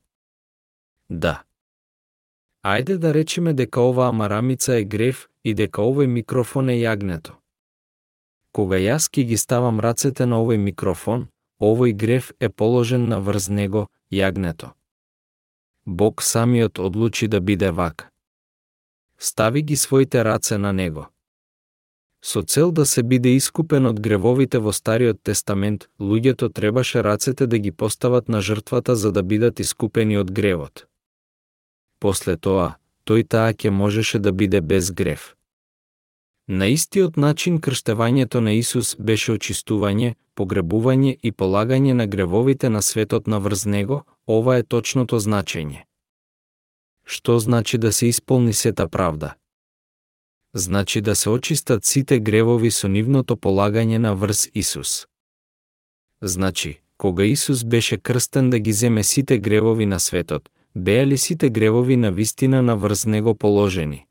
[1.10, 1.42] Да.
[2.62, 7.34] Ајде да речеме дека оваа марамица е грев и дека овој микрофон е јагнето.
[8.52, 11.26] Кога јас ки ги ставам рацете на овој микрофон,
[11.60, 14.70] овој грев е положен на врз него, јагнето.
[15.86, 18.08] Бог самиот одлучи да биде вака.
[19.18, 21.06] Стави ги своите раце на него.
[22.24, 27.58] Со цел да се биде искупен од гревовите во Стариот Тестамент, луѓето требаше рацете да
[27.58, 30.86] ги постават на жртвата за да бидат искупени од гревот.
[31.98, 35.34] После тоа, тој таа ќе можеше да биде без грев.
[36.46, 43.26] На истиот начин крштевањето на Исус беше очистување, погребување и полагање на гревовите на светот
[43.26, 45.84] на врз него, ова е точното значење.
[47.04, 49.34] Што значи да се исполни сета правда?
[50.54, 55.06] Значи да се очистат сите гревови со нивното полагање на врз Исус.
[56.22, 61.50] Значи, кога Исус беше крстен да ги земе сите гревови на светот, беа ли сите
[61.50, 64.06] гревови на вистина на врз него положени?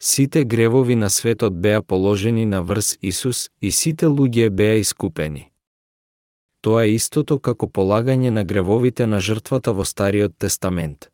[0.00, 5.50] Сите гревови на светот беа положени на врз Исус и сите луѓе беа искупени.
[6.64, 11.10] Тоа е истото како полагање на гревовите на жртвата во Стариот Тестамент.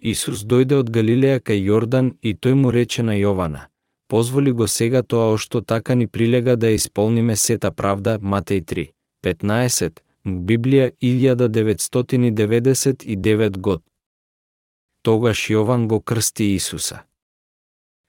[0.00, 3.62] Исус дојде од Галилеја кај Јордан и тој му рече на Јована,
[4.08, 8.88] позволи го сега тоа ошто така ни прилега да исполниме сета правда Матеј 3,
[9.22, 9.90] 15,
[10.24, 13.82] Библија 1999 год.
[15.02, 16.98] Тогаш Јован го крсти Исуса.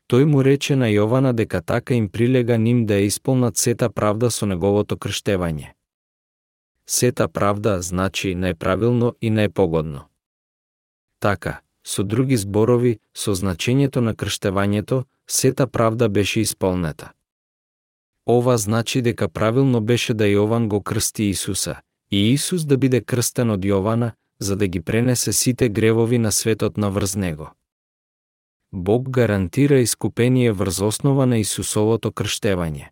[0.08, 4.32] Тој му рече на Јована дека така им прилега ним да ја исполнат сета правда
[4.32, 5.79] со неговото крштевање.
[6.90, 10.08] Сета правда значи најправилно и најпогодно.
[11.20, 17.12] Така, со други зборови, со значењето на крштевањето, сета правда беше исполнета.
[18.26, 21.76] Ова значи дека правилно беше да Јован го крсти Исуса,
[22.12, 26.78] и Исус да биде крстен од Јована, за да ги пренесе сите гревови на светот
[26.78, 27.52] на врз него.
[28.72, 32.90] Бог гарантира искупение врз основа на Исусовото крштевање.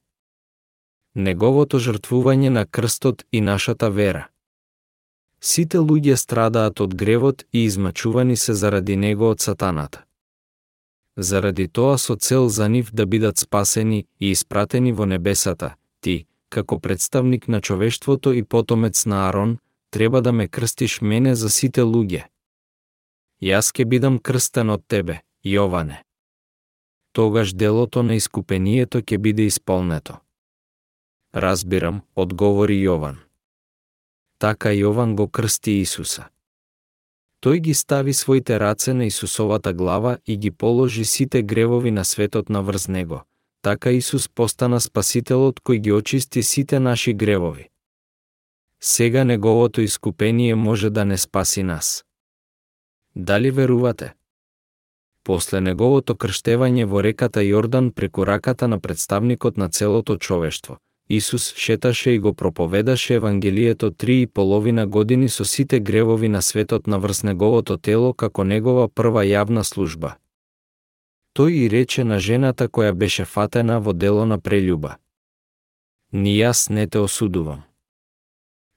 [1.17, 4.27] Неговото жртвување на крстот и нашата вера.
[5.41, 10.03] Сите луѓе страдаат од гревот и измачувани се заради него од сатаната.
[11.17, 16.79] Заради тоа со цел за нив да бидат спасени и испратени во небесата, ти, како
[16.79, 19.57] представник на човештвото и потомец на Арон,
[19.89, 22.27] треба да ме крстиш мене за сите луѓе.
[23.41, 26.03] Јас ке бидам крстен од тебе, Јоване.
[27.11, 30.21] Тогаш делото на искупението ќе биде исполнето.
[31.35, 33.15] Разбирам, одговори Јован.
[34.39, 36.29] Така Јован го крсти Исуса.
[37.41, 42.49] Тој ги стави своите раце на Исусовата глава и ги положи сите гревови на светот
[42.49, 43.23] на врз него.
[43.61, 47.69] Така Исус постана Спасителот кој ги очисти сите наши гревови.
[48.81, 52.05] Сега неговото искупение може да не спаси нас.
[53.15, 54.13] Дали верувате?
[55.23, 60.77] После неговото крштевање во реката Јордан преку раката на представникот на целото човештво,
[61.09, 66.87] Исус шеташе и го проповедаше Евангелието три и половина години со сите гревови на светот
[66.87, 70.17] на врз неговото тело како негова прва јавна служба.
[71.35, 74.97] Тој и рече на жената која беше фатена во дело на прелюба.
[76.11, 77.63] Ни јас не те осудувам.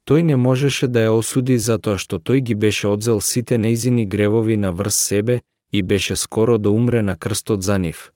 [0.07, 4.57] Тој не можеше да ја осуди затоа што тој ги беше одзел сите неизини гревови
[4.57, 5.41] на врз себе
[5.73, 8.13] и беше скоро да умре на крстот за нив.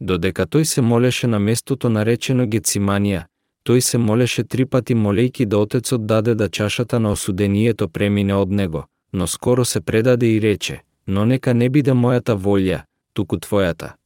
[0.00, 3.26] Додека тој се молеше на местото наречено Гециманија,
[3.64, 8.50] тој се молеше три пати молејки да Отецот даде да чашата на осудението премине од
[8.50, 13.96] него, но скоро се предаде и рече, но нека не биде мојата волја, туку твојата.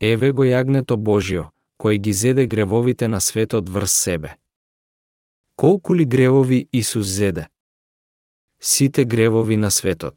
[0.00, 4.36] Еве го јагнето Божио, кој ги зеде гревовите на светот врз себе.
[5.56, 7.48] Колку ли гревови Исус зеде?
[8.60, 10.16] Сите гревови на светот.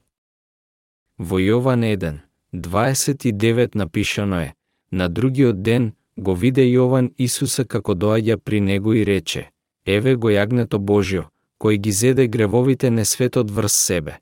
[1.18, 2.20] Во Јован 1,
[2.54, 4.54] 29 напишано е,
[4.92, 9.50] на другиот ден го виде Јован Исуса како доаѓа при него и рече,
[9.86, 11.24] Еве го јагнето Божјо,
[11.60, 14.20] кој ги зеде гревовите на светот врз себе.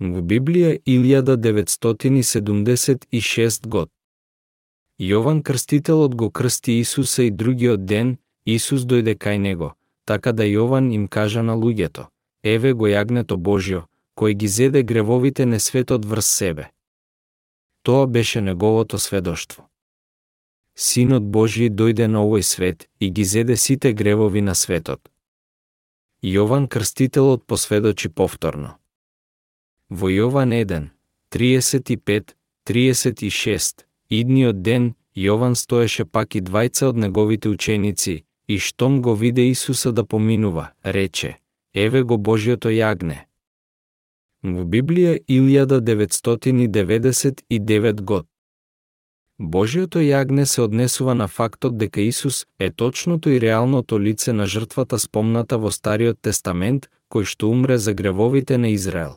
[0.00, 3.90] Во Библија 1976 год.
[5.00, 8.16] Јован Крстителот го крсти Исуса и другиот ден,
[8.46, 9.74] Исус дојде кај него,
[10.04, 12.06] така да Јован им кажа на луѓето,
[12.44, 13.82] Еве го јагнето Божјо,
[14.16, 16.70] кој ги зеде гревовите на светот врз себе.
[17.88, 19.62] Тоа беше неговото сведоштво.
[20.76, 25.00] Синот Божи дојде на овој свет и ги зеде сите гревови на светот.
[26.22, 28.74] Јован Крстителот посведочи повторно.
[29.88, 30.90] Во Јован 1,
[31.32, 32.34] 35,
[32.68, 39.48] 36, идниот ден, Јован стоеше пак и двајца од неговите ученици, и штом го виде
[39.48, 41.38] Исуса да поминува, рече,
[41.72, 43.27] Еве го Божиото јагне,
[44.42, 48.26] Во Библија 1999 год.
[49.38, 54.98] Божиото јагне се однесува на фактот дека Исус е точното и реалното лице на жртвата
[54.98, 59.16] спомната во Стариот Тестамент, кој што умре за гревовите на Израел.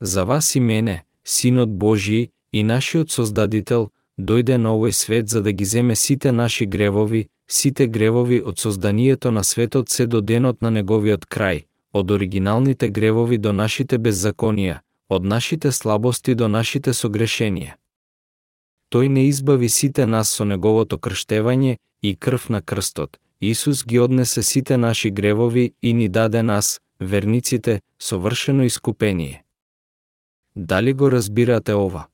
[0.00, 5.52] За вас и мене, Синот Божји и нашиот Создадител, дојде на овој свет за да
[5.52, 10.70] ги земе сите наши гревови, сите гревови од созданието на светот се до денот на
[10.70, 11.64] неговиот крај,
[11.98, 17.76] од оригиналните гревови до нашите беззаконија, од нашите слабости до нашите согрешенија.
[18.92, 23.18] Тој не избави сите нас со неговото крштевање и крв на крстот.
[23.40, 29.44] Исус ги однесе сите наши гревови и ни даде нас, верниците, совршено искупение.
[30.56, 32.08] Дали го разбирате ова?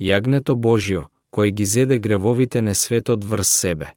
[0.00, 3.92] Јагнето Божјо, кој ги зеде гревовите на светот врз себе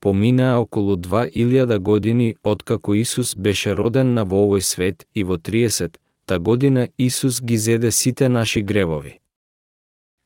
[0.00, 5.96] поминаа околу 2000 години откако Исус беше роден на во овој свет и во 30
[6.26, 9.18] та година Исус ги зеде сите наши гревови.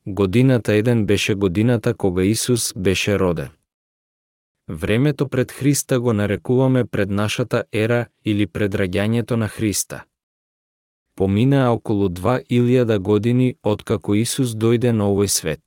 [0.07, 3.49] Годината еден беше годината кога Исус беше роден.
[4.69, 10.03] Времето пред Христа го нарекуваме пред нашата ера или пред раѓањето на Христа.
[11.15, 15.64] поминаа околу 2000 години откако Исус дојде на овој свет.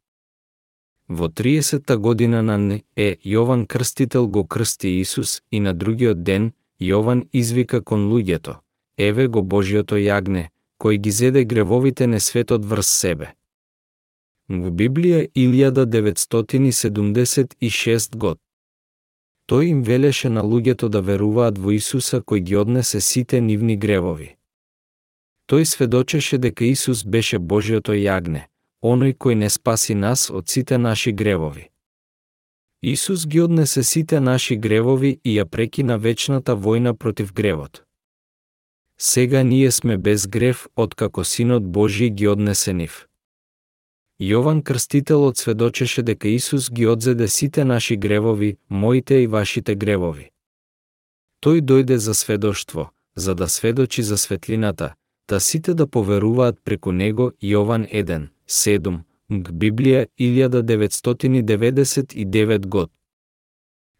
[1.08, 2.80] Во 30-та година на Н.
[2.96, 3.16] Е.
[3.24, 8.54] Јован Крстител го крсти Исус и на другиот ден Јован извика кон луѓето,
[8.98, 10.48] еве го Божиото јагне,
[10.78, 13.34] кој ги зеде гревовите на светот врз себе.
[14.48, 18.38] Во Библија 1976 год.
[19.48, 24.36] Тој им велеше на луѓето да веруваат во Исуса кој ги однесе сите нивни гревови.
[25.48, 28.46] Тој сведочеше дека Исус беше Божиото јагне,
[28.82, 31.70] оној кој не спаси нас од сите наши гревови.
[32.82, 37.82] Исус ги однесе сите наши гревови и ја прекина вечната војна против гревот.
[38.98, 43.08] Сега ние сме без грев, откако Синот Божи ги однесе нив.
[44.20, 50.30] Јован Крстителот сведочеше дека Исус ги одзеде сите наши гревови, моите и вашите гревови.
[51.42, 54.94] Тој дојде за сведоштво, за да сведочи за светлината,
[55.28, 58.98] да сите да поверуваат преку него Јован 1, 7,
[59.28, 59.52] Г.
[59.52, 62.90] Библија 1999 год.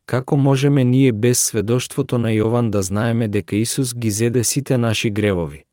[0.07, 5.11] Како можеме ние без сведоштвото на Јован да знаеме дека Исус ги зеде сите наши
[5.11, 5.65] гревови?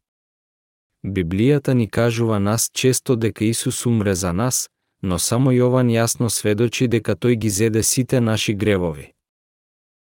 [1.05, 4.69] Библијата ни кажува нас често дека Исус умре за нас,
[5.01, 9.11] но само Јован јасно сведочи дека тој ги зеде сите наши гревови.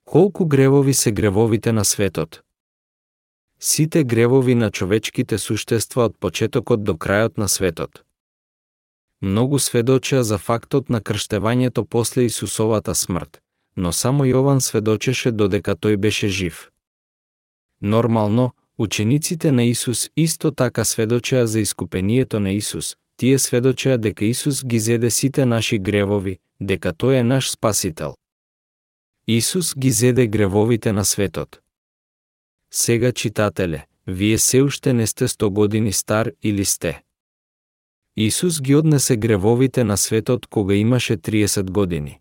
[0.05, 2.43] Колку гревови се гревовите на светот?
[3.61, 8.08] Сите гревови на човечките суштества од почетокот до крајот на светот.
[9.23, 13.41] Многу сведочеа за фактот на крштевањето после Исусовата смрт,
[13.77, 16.71] но само Јован сведочеше додека тој беше жив.
[17.83, 24.65] Нормално, учениците на Исус исто така сведочеа за искупението на Исус, тие сведочеа дека Исус
[24.65, 28.15] ги зеде сите наши гревови, дека тој е наш спасител.
[29.27, 31.61] Исус ги зеде гревовите на светот.
[32.71, 37.03] Сега читателе, вие се уште не сте 100 години стар или сте.
[38.21, 42.21] Исус ги однесе гревовите на светот кога имаше 30 години.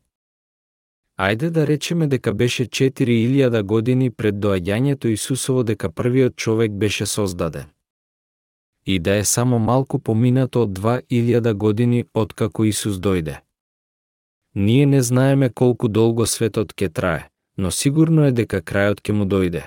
[1.20, 7.66] Ајде да речеме дека беше 4000 години пред доаѓањето Исусово дека првиот човек беше создаден.
[8.86, 13.40] И да е само малку поминато од 2000 години откако Исус дојде.
[14.56, 19.26] Ние не знаеме колку долго светот ќе трае, но сигурно е дека крајот ќе му
[19.26, 19.66] дојде.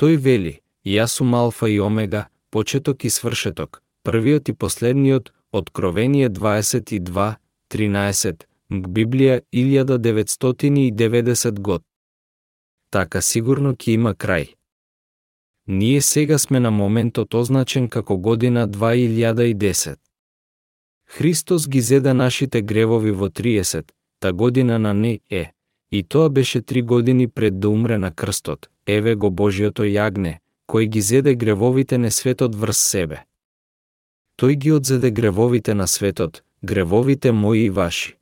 [0.00, 7.34] Тој вели, јас сум алфа и омега, почеток и свршеток, првиот и последниот, Откровение 22,
[7.70, 11.82] 13, Библија 1990 год.
[12.90, 14.54] Така сигурно ќе има крај.
[15.66, 19.96] Ние сега сме на моментот означен како година 2010.
[21.08, 25.52] Христос ги зеда нашите гревови во 30, та година на не е,
[25.92, 30.38] и тоа беше три години пред да умре на крстот, еве го Божиото јагне,
[30.68, 33.24] кој ги зеде гревовите на светот врз себе.
[34.42, 38.16] Тој ги одзеде гревовите на светот, гревовите мои и ваши.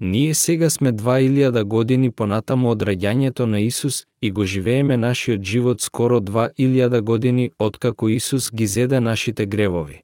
[0.00, 5.80] Ние сега сме 2000 години понатаму од раѓањето на Исус и го живееме нашиот живот
[5.80, 10.00] скоро 2000 години откако Исус ги зеде нашите гревови.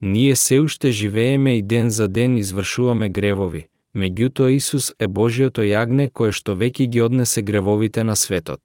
[0.00, 3.66] Ние се уште живееме и ден за ден извршуваме гревови,
[3.96, 8.60] меѓутоа Исус е Божиото јагне кое што веќе ги однесе гревовите на светот.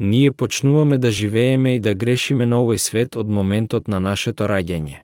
[0.00, 5.02] Ние почнуваме да живееме и да грешиме на овој свет од моментот на нашето раѓање.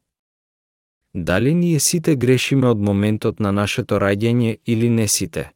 [1.15, 5.53] Дали ние сите грешиме од моментот на нашето раѓање или не сите?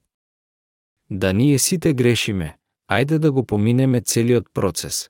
[1.11, 2.59] Да ние сите грешиме,
[2.89, 5.09] ајде да го поминеме целиот процес.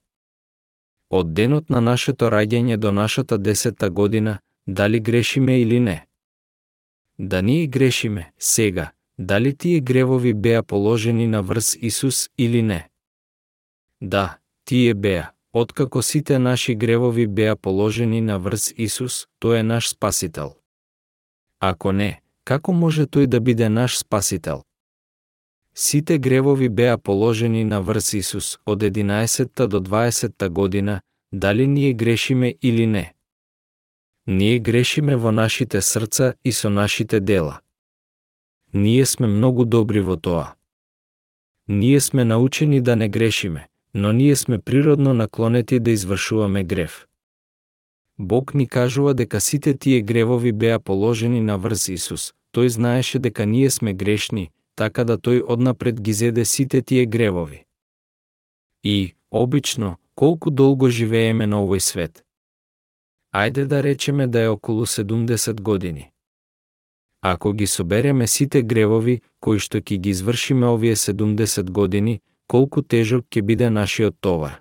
[1.11, 6.07] Од денот на нашето раѓање до нашата десета година, дали грешиме или не?
[7.19, 12.90] Да ние грешиме, сега, дали тие гревови беа положени на врз Исус или не?
[14.01, 15.31] Да, тие беа.
[15.53, 20.55] Откако сите наши гревови беа положени на врз Исус, тој е наш спасител.
[21.59, 24.63] Ако не, како може тој да биде наш спасител?
[25.75, 31.01] Сите гревови беа положени на врз Исус од 11 до 20 година,
[31.33, 33.15] дали ние грешиме или не.
[34.27, 37.61] Ние грешиме во нашите срца и со нашите дела.
[38.75, 40.55] Ние сме многу добри во тоа.
[41.69, 47.07] Ние сме научени да не грешиме, но ние сме природно наклонети да извршуваме грев.
[48.19, 52.33] Бог ни кажува дека сите тие гревови беа положени на врз Исус.
[52.53, 57.65] Тој знаеше дека ние сме грешни, така да тој однапред ги зеде сите тие гревови.
[58.85, 62.25] И, обично, колку долго живееме на овој свет?
[63.33, 66.11] Ајде да речеме да е околу 70 години.
[67.23, 73.25] Ако ги собереме сите гревови кои што ќе ги извршиме овие 70 години, колку тежок
[73.31, 74.59] ќе биде нашиот товар.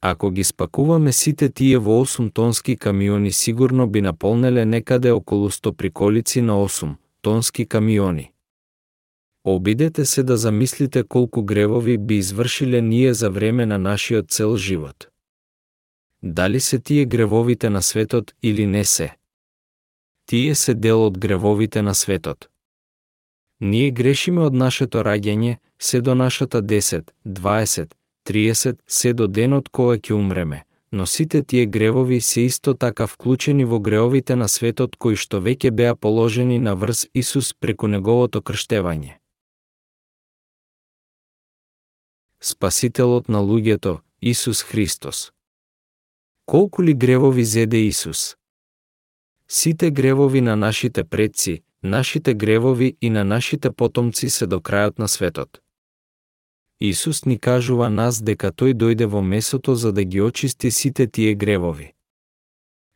[0.00, 5.72] Ако ги спакуваме сите тие во 8 тонски камиони, сигурно би наполнеле некаде околу 100
[5.72, 8.32] приколици на 8 тонски камиони.
[9.44, 15.08] Обидете се да замислите колку гревови би извршиле ние за време на нашиот цел живот.
[16.22, 19.16] Дали се тие гревовите на светот или не се?
[20.26, 22.48] Тие се дел од гревовите на светот.
[23.60, 27.94] Ние грешиме од нашето раѓање, се до нашата 10, 20,
[28.28, 33.64] 30, се до денот кога ќе умреме, но сите тие гревови се исто така вклучени
[33.64, 39.16] во гревовите на светот кои што веќе беа положени на врз Исус преку неговото крштевање.
[42.40, 45.32] Спасителот на луѓето, Исус Христос.
[46.46, 48.36] Колку ли гревови зеде Исус?
[49.48, 55.08] Сите гревови на нашите предци, нашите гревови и на нашите потомци се до крајот на
[55.08, 55.60] светот.
[56.80, 61.34] Исус ни кажува нас дека тој дојде во месото за да ги очисти сите тие
[61.34, 61.92] гревови.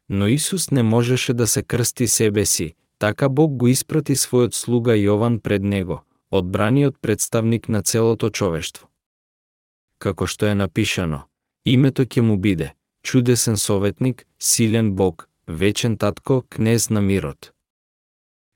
[0.09, 4.93] Но Исус не можеше да се крсти себе си, така Бог го испрати својот слуга
[4.93, 8.89] Јован пред него, одбраниот представник на целото човештво.
[9.99, 11.23] Како што е напишано,
[11.65, 17.53] името ќе му биде чудесен советник, силен Бог, вечен татко, кнез на мирот.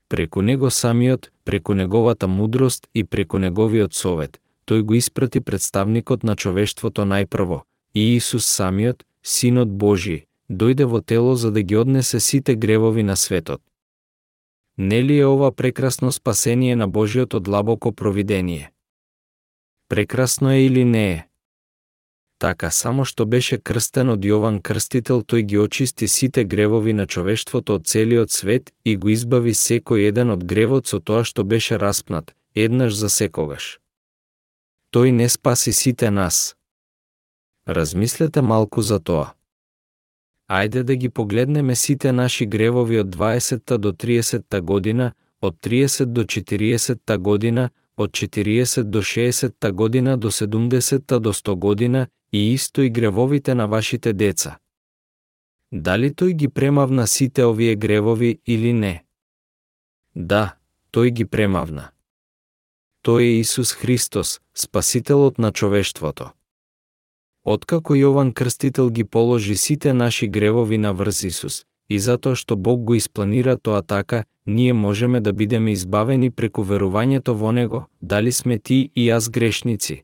[0.07, 6.35] Преку него самиот, преку неговата мудрост и преку неговиот совет, тој го испрати представникот на
[6.35, 7.61] човештвото најпрво,
[7.93, 13.15] и Исус самиот, Синот Божи, дојде во тело за да ги однесе сите гревови на
[13.15, 13.61] светот.
[14.77, 18.71] Нели е ова прекрасно спасение на Божиото длабоко провидение?
[19.89, 21.27] Прекрасно е или не е?
[22.37, 27.79] Така само што беше крстен од Јован Крстител, тој ги очисти сите гревови на човештвото
[27.79, 32.35] од целиот свет и го избави секој еден од гревот со тоа што беше распнат,
[32.55, 33.79] еднаш за секогаш.
[34.91, 36.55] Тој не спаси сите нас.
[37.67, 39.33] Размислете малку за тоа.
[40.51, 46.23] Ајде да ги погледнеме сите наши гревови од 20-та до 30-та година, од 30 до
[46.23, 52.89] 40-та година, од 40 до 60-та година до 70-та до 100 година и исто и
[52.89, 54.57] гревовите на вашите деца.
[55.71, 58.95] Дали тој ги премавна сите овие гревови или не?
[60.15, 60.57] Да,
[60.91, 61.91] тој ги премавна.
[63.05, 66.31] Тој е Исус Христос, Спасителот на човештвото.
[67.45, 72.83] Откако Јован Крстител ги положи сите наши гревови на врз Исус, и затоа што Бог
[72.83, 78.59] го испланира тоа така, ние можеме да бидеме избавени преку верувањето во Него, дали сме
[78.59, 80.03] ти и јас грешници.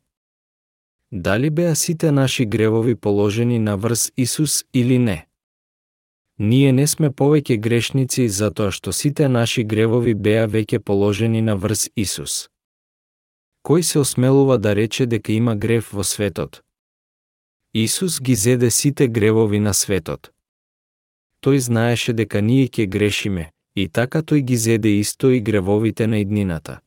[1.11, 5.27] Дали беа сите наши гревови положени на врз Исус или не?
[6.39, 11.89] Ние не сме повеќе грешници затоа што сите наши гревови беа веќе положени на врз
[11.95, 12.47] Исус.
[13.67, 16.63] Кој се осмелува да рече дека има грев во светот?
[17.73, 20.31] Исус ги зеде сите гревови на светот.
[21.43, 26.17] Тој знаеше дека ние ќе грешиме, и така тој ги зеде исто и гревовите на
[26.17, 26.79] иднината.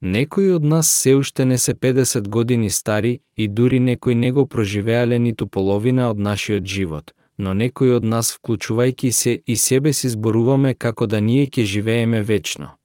[0.00, 4.46] Некои од нас се уште не се 50 години стари и дури некои не го
[4.46, 10.08] проживеале ниту половина од нашиот живот, но некои од нас вклучувајќи се и себе си
[10.08, 12.78] зборуваме како да ние ќе живееме вечно.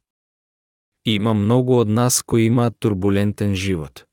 [1.05, 4.05] Има многу од нас кои имаат турбулентен живот.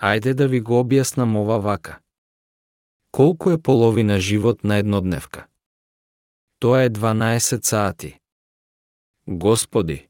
[0.00, 2.00] Ајде да ви го објаснам ова вака.
[3.12, 5.46] Колку е половина живот на еднодневка?
[6.58, 8.18] Тоа е 12 сати.
[9.26, 10.09] Господи,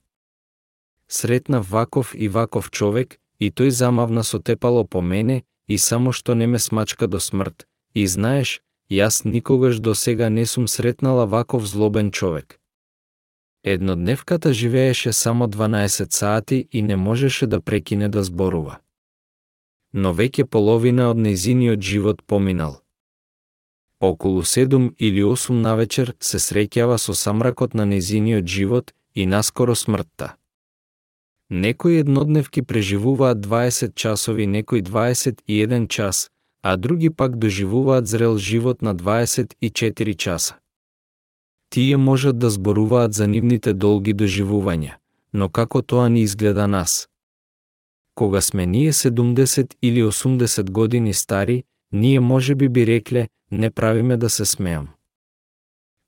[1.13, 6.35] Сретна ваков и ваков човек, и тој замавна со тепало по мене, и само што
[6.35, 7.67] не ме смачка до смрт.
[7.95, 12.61] И знаеш, јас никогаш до сега не сум сретнала ваков злобен човек.
[13.65, 18.79] Еднодневката живееше само 12 сати и не можеше да прекине да зборува.
[19.93, 22.83] Но веќе половина од незиниот живот поминал.
[24.01, 30.40] Околу 7 или 8 навечер се среќава со самракот на незиниот живот и наскоро смртта.
[31.51, 36.31] Некои еднодневки преживуваат 20 часови, некои 21 час,
[36.63, 40.55] а други пак доживуваат зрел живот на 24 часа.
[41.71, 44.95] Тие можат да зборуваат за нивните долги доживувања,
[45.33, 47.09] но како тоа ни изгледа нас?
[48.15, 54.17] Кога сме ние 70 или 80 години стари, ние може би би рекле, не правиме
[54.17, 54.89] да се смеам.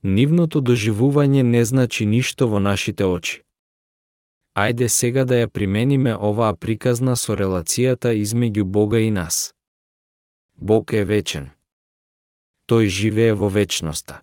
[0.04, 3.42] Нивното доживување не значи ништо во нашите очи.
[4.54, 9.54] Ајде сега да ја примениме оваа приказна со релацијата измеѓу Бога и нас.
[10.56, 11.50] Бог е вечен.
[12.68, 14.20] Тој живее во вечноста.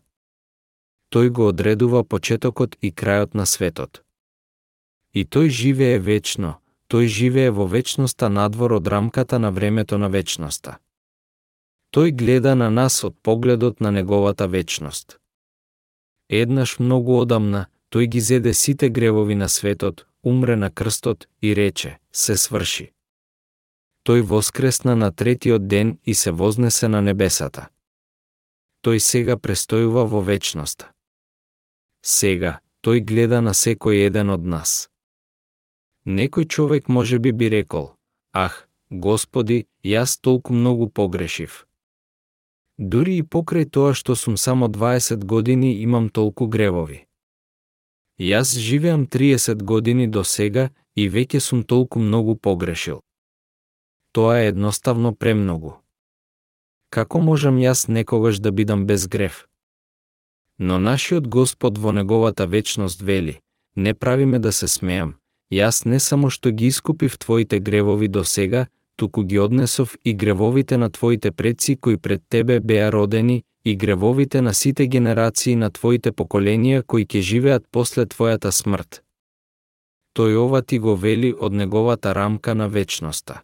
[1.10, 4.04] Тој го одредува почетокот и крајот на светот.
[5.14, 6.62] И тој живее вечно,
[6.94, 10.78] тој живее во вечноста надвор од рамката на времето на вечноста.
[11.90, 15.18] Тој гледа на нас од погледот на неговата вечност.
[16.30, 21.98] Еднаш многу одамна, тој ги зеде сите гревови на светот, умре на крстот и рече,
[22.12, 22.92] се сврши.
[24.06, 27.70] Тој воскресна на третиот ден и се вознесе на небесата.
[28.84, 30.92] Тој сега престојува во вечноста.
[32.02, 34.90] Сега, тој гледа на секој еден од нас.
[36.06, 37.92] Некој човек може би би рекол,
[38.32, 41.68] ах, Господи, јас толку многу погрешив.
[42.78, 47.06] Дури и покрај тоа што сум само 20 години имам толку гревови.
[48.20, 53.00] Јас живеам 30 години до сега и веќе сум толку многу погрешил.
[54.12, 55.78] Тоа е едноставно премногу.
[56.90, 59.48] Како можам јас некогаш да бидам без грев?
[60.58, 63.40] Но нашиот Господ во неговата вечност вели,
[63.76, 65.16] не правиме да се смеам,
[65.52, 70.78] јас не само што ги искупив твоите гревови до сега, туку ги однесов и гревовите
[70.78, 76.12] на твоите предци кои пред тебе беа родени, и гревовите на сите генерации на твоите
[76.12, 79.04] поколенија кои ќе живеат после твојата смрт.
[80.16, 83.42] Тој ова ти го вели од неговата рамка на вечноста.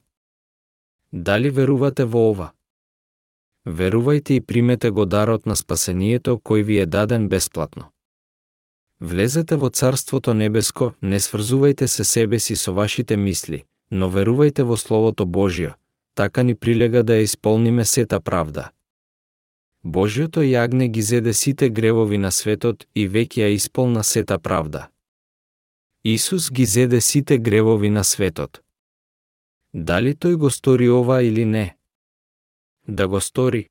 [1.11, 2.51] Дали верувате во ова?
[3.67, 7.91] Верувајте и примете го дарот на спасението кој ви е даден бесплатно.
[8.99, 14.77] Влезете во Царството Небеско, не сврзувајте се себе си со вашите мисли, но верувајте во
[14.77, 15.73] Словото Божјо,
[16.15, 18.71] така ни прилега да ја исполниме сета правда.
[19.85, 24.89] Божјото јагне ги зеде сите гревови на светот и веќе ја исполна сета правда.
[26.03, 28.61] Исус ги зеде сите гревови на светот.
[29.73, 31.77] Дали тој го стори ова или не?
[32.87, 33.69] Да го стори.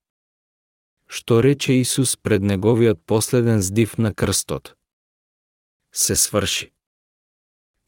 [1.06, 4.74] Што рече Исус пред неговиот последен здив на крстот?
[5.92, 6.72] Се сврши.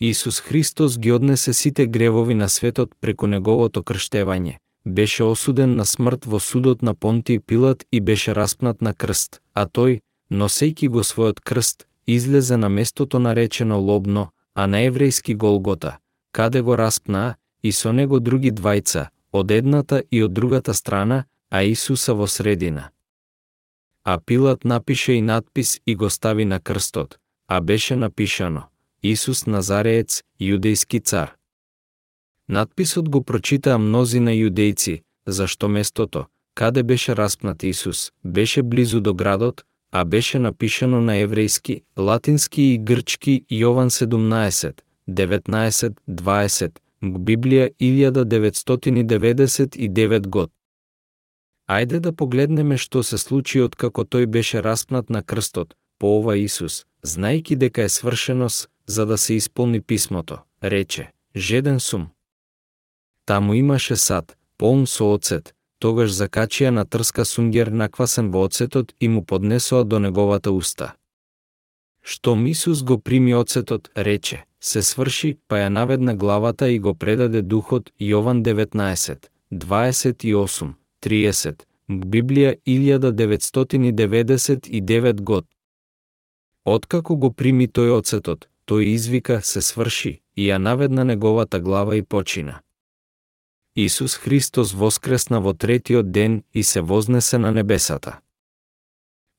[0.00, 4.58] Исус Христос ги однесе сите гревови на светот преку неговото крштевање.
[4.86, 9.66] Беше осуден на смрт во судот на Понти Пилат и беше распнат на крст, а
[9.66, 10.00] тој,
[10.30, 15.98] носејки го својот крст, излезе на местото наречено Лобно, а на еврејски Голгота,
[16.32, 21.62] каде го распнаа, и со него други двајца, од едната и од другата страна, а
[21.62, 22.90] Исуса во средина.
[24.04, 27.18] А Пилат напише и надпис и го стави на крстот,
[27.48, 28.70] а беше напишано
[29.02, 31.35] Исус Назареец, јудејски цар.
[32.48, 39.14] Надписот го прочитаа мнози на јудејци, зашто местото, каде беше распнат Исус, беше близу до
[39.14, 44.72] градот, а беше напишано на еврејски, латински и грчки Јован 17,
[45.08, 46.70] 19, 20,
[47.02, 50.50] Библија 1999 год.
[51.68, 56.36] Ајде да погледнеме што се случи од како тој беше распнат на крстот, по ова
[56.36, 62.08] Исус, знајки дека е свршеност, за да се исполни писмото, рече, жеден сум.
[63.26, 69.08] Таму имаше сад, полн со оцет, тогаш закачија на трска сунгер наквасен во оцетот и
[69.08, 70.94] му поднесоа до неговата уста.
[72.02, 77.42] Што Исус го прими оцетот, рече, се сврши, па ја наведна главата и го предаде
[77.42, 81.54] духот Јован 19, 28, 30,
[81.88, 85.46] Библија 1999 год.
[86.64, 92.02] Откако го прими тој оцетот, тој извика се сврши и ја наведна неговата глава и
[92.02, 92.60] почина.
[93.76, 98.20] Исус Христос воскресна во третиот ден и се вознесе на небесата.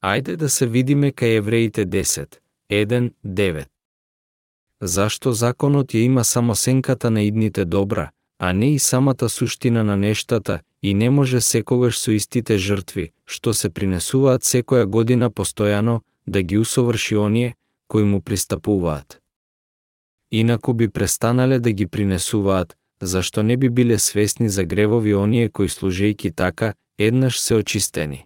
[0.03, 2.37] Ајде да се видиме кај евреите 10,
[2.69, 3.65] 1, 9.
[4.81, 9.97] Зашто законот ја има само сенката на идните добра, а не и самата суштина на
[9.97, 16.41] нештата и не може секогаш со истите жртви, што се принесуваат секоја година постојано, да
[16.41, 17.55] ги усоврши оние,
[17.87, 19.21] кои му пристапуваат.
[20.31, 25.67] Инаку би престанале да ги принесуваат, зашто не би биле свесни за гревови оние кои
[25.69, 28.25] служејки така, еднаш се очистени.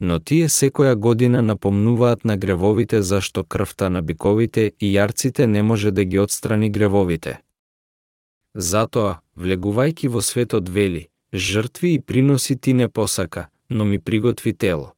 [0.00, 5.90] Но тие секоја година напомнуваат на гревовите зашто крвта на биковите и јарците не може
[5.90, 7.40] да ги отстрани гревовите.
[8.54, 14.92] Затоа, влегувајки во светот вели, жртви и приноси ти не посака, но ми приготви тело.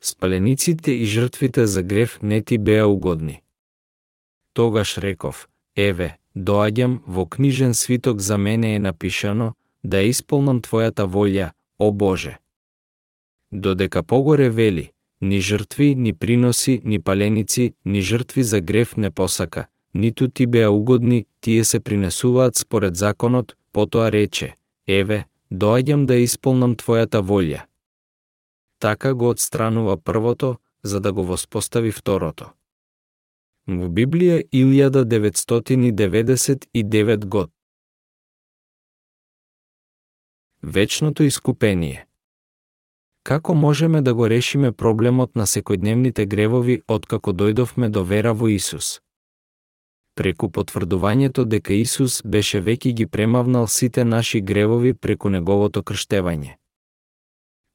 [0.00, 3.42] Спалениците и жртвите за грев не ти беа угодни.
[4.52, 9.54] Тогаш реков, еве, доаѓам, во книжен свиток за мене е напишано,
[9.84, 12.38] да исполнам Твојата волја, о Боже.
[13.52, 14.90] Додека погоре вели,
[15.20, 20.70] ни жртви, ни приноси, ни паленици, ни жртви за греф не посака, ниту ти беа
[20.70, 24.56] угодни, тие се принесуваат според законот, потоа рече,
[24.86, 27.64] еве, доаѓам да исполнам Твојата волја.
[28.78, 32.55] Така го отстранува првото, за да го воспостави второто.
[33.66, 37.50] Во Библија 1999 год.
[40.66, 42.06] вечното искупение.
[43.22, 49.00] Како можеме да го решиме проблемот на секојдневните гревови откако дојдовме до вера во Исус?
[50.14, 56.56] Преку потврдувањето дека Исус беше веќе ги премавнал сите наши гревови преку неговото крштевање.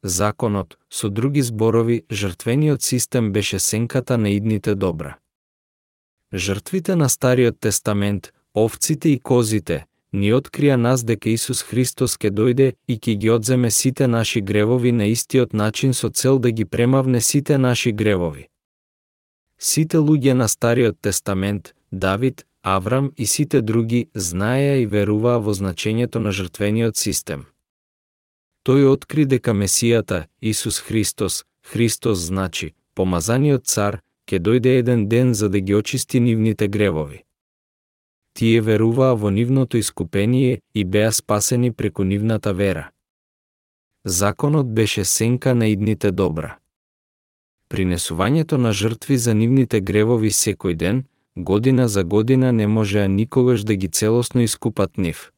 [0.03, 5.17] Законот, со други зборови, жртвениот систем беше сенката на идните добра.
[6.33, 12.73] Жртвите на Стариот Тестамент, овците и козите, ни открија нас дека Исус Христос ке дојде
[12.87, 17.21] и ќе ги одземе сите наши гревови на истиот начин со цел да ги премавне
[17.21, 18.47] сите наши гревови.
[19.59, 26.19] Сите луѓе на Стариот Тестамент, Давид, Аврам и сите други знаеа и веруваа во значењето
[26.19, 27.45] на жртвениот систем.
[28.63, 34.01] Тој откри дека Месијата, Исус Христос, Христос значи, помазаниот цар,
[34.31, 37.23] ќе дојде еден ден за да ги очисти нивните гревови.
[38.33, 42.91] Тие веруваа во нивното искупение и беа спасени преку нивната вера.
[44.05, 46.57] Законот беше сенка на идните добра.
[47.69, 51.03] Принесувањето на жртви за нивните гревови секој ден,
[51.35, 55.31] година за година не можеа никогаш да ги целосно искупат нив.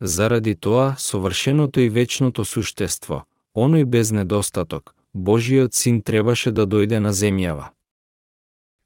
[0.00, 3.24] Заради тоа, совршеното и вечното суштество,
[3.56, 7.77] оној без недостаток, Божиот син требаше да дојде на земјава.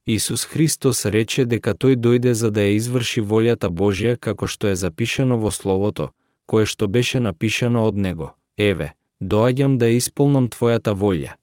[0.06, 4.76] Исус Христос рече дека тој дојде за да ја изврши волјата Божја како што е
[4.76, 6.10] запишано во Словото,
[6.46, 8.34] кое што беше напишано од Него.
[8.58, 11.38] Еве, доаѓам да исполнам Твојата волја.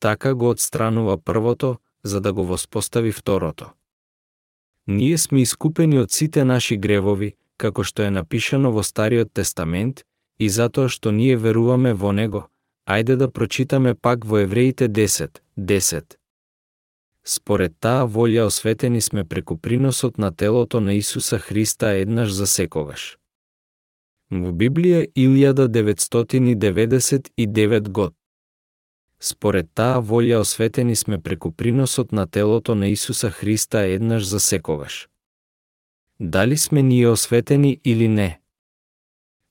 [0.00, 3.70] Така го отстранува првото, за да го воспостави второто.
[4.86, 10.02] Ние сме искупени од сите наши гревови, како што е напишано во Стариот Тестамент,
[10.38, 12.48] и затоа што ние веруваме во Него,
[12.88, 16.21] ајде да прочитаме пак во Евреите 10, 10.
[17.24, 23.18] Според таа волја осветени сме преку приносот на телото на Исуса Христа еднаш за секогаш.
[24.30, 28.14] Во Библија 1999 год.
[29.20, 35.08] Според таа волја осветени сме преку приносот на телото на Исуса Христа еднаш за секогаш.
[36.20, 38.40] Дали сме ние осветени или не?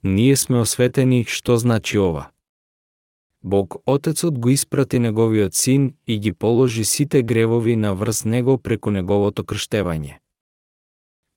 [0.04, 2.32] Ние сме осветени, што значи ова?
[3.44, 8.92] Бог Отецот го испрати неговиот син и ги положи сите гревови на врз него преку
[8.92, 10.20] неговото крштевање.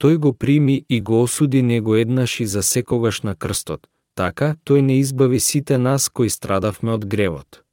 [0.01, 4.81] Тој го прими и го осуди него еднаш и за секогаш на крстот, така тој
[4.81, 7.65] не избави сите нас кои страдавме од гревот.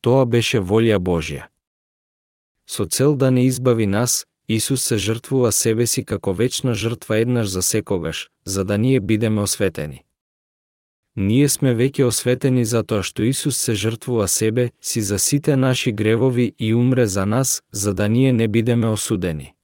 [0.00, 1.50] Тоа беше волја Божја.
[2.66, 7.48] Со цел да не избави нас, Исус се жртвува себе си како вечна жртва еднаш
[7.48, 10.07] за секогаш, за да ние бидеме осветени.
[11.18, 15.92] Ние сме веќе осветени за тоа што Исус се жртвува себе си за сите наши
[15.92, 19.54] гревови и умре за нас, за да ние не бидеме осудени.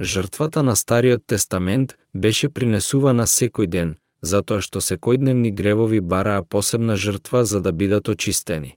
[0.00, 7.44] Жртвата на Стариот Тестамент беше принесувана секој ден, затоа што секојдневни гревови бараа посебна жртва
[7.44, 8.76] за да бидат очистени.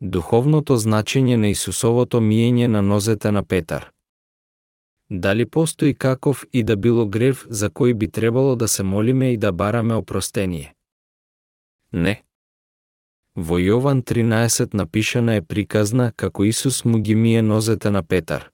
[0.00, 3.93] Духовното значење на Исусовото миење на нозете на Петар
[5.16, 9.36] Дали постои каков и да било грев за кој би требало да се молиме и
[9.36, 10.74] да бараме опростение?
[11.92, 12.24] Не.
[13.36, 18.50] Во Јован 13 напишана е приказна како Исус му ги мие нозете на Петар.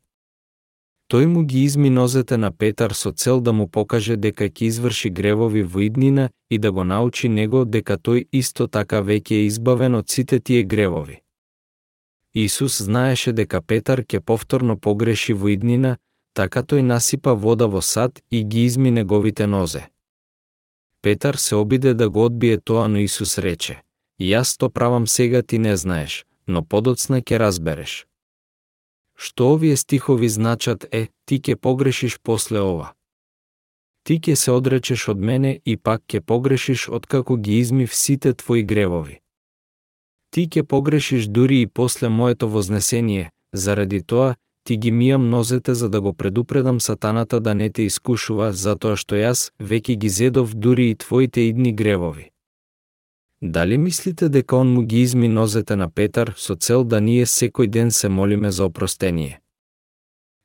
[1.09, 5.11] Тој му ги изми нозете на Петар со цел да му покаже дека ќе изврши
[5.11, 9.95] гревови во иднина и да го научи него дека тој исто така веќе е избавен
[9.95, 11.23] од сите тие гревови.
[12.35, 15.97] Исус знаеше дека Петар ќе повторно погреши во иднина,
[16.41, 19.83] така тој насипа вода во сад и ги изми неговите нозе.
[21.03, 23.83] Петар се обиде да го одбие тоа, но Исус рече,
[24.21, 28.07] Јас то правам сега ти не знаеш, но подоцна ќе разбереш.
[29.17, 32.93] Што овие стихови значат е, ти ќе погрешиш после ова.
[34.05, 38.63] Ти ќе се одречеш од мене и пак ќе погрешиш откако ги измив сите твои
[38.65, 39.21] гревови.
[40.33, 45.89] Ти ќе погрешиш дури и после моето вознесение, заради тоа ти ги мијам нозете за
[45.89, 50.91] да го предупредам сатаната да не те искушува, затоа што јас веќе ги зедов дури
[50.91, 52.31] и твоите идни гревови.
[53.43, 57.67] Дали мислите дека он му ги изми нозете на Петар со цел да ние секој
[57.67, 59.41] ден се молиме за опростение?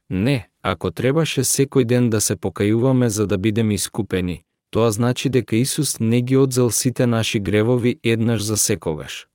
[0.10, 5.56] Не, ако требаше секој ден да се покајуваме за да бидеме искупени, тоа значи дека
[5.56, 9.28] Исус не ги одзел сите наши гревови еднаш за секогаш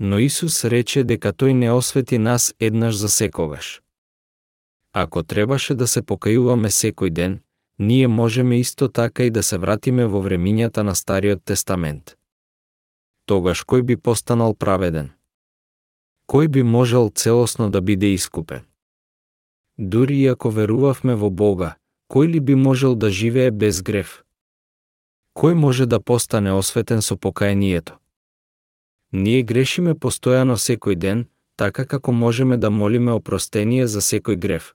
[0.00, 3.82] но Исус рече дека тој не освети нас еднаш за секогаш.
[4.92, 7.40] Ако требаше да се покајуваме секој ден,
[7.78, 12.16] ние можеме исто така и да се вратиме во времињата на Стариот Тестамент.
[13.28, 15.12] Тогаш кој би постанал праведен?
[16.26, 18.64] Кој би можел целосно да биде искупен?
[19.78, 21.76] Дури и ако верувавме во Бога,
[22.08, 24.24] кој ли би можел да живее без грев?
[25.36, 27.99] Кој може да постане осветен со покајанието?
[29.12, 31.24] Ние грешиме постојано секој ден,
[31.56, 34.74] така како можеме да молиме опростение за секој грев.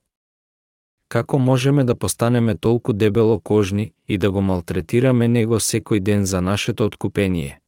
[1.10, 6.42] Како можеме да постанеме толку дебело кожни и да го малтретираме него секој ден за
[6.42, 7.60] нашето откупение?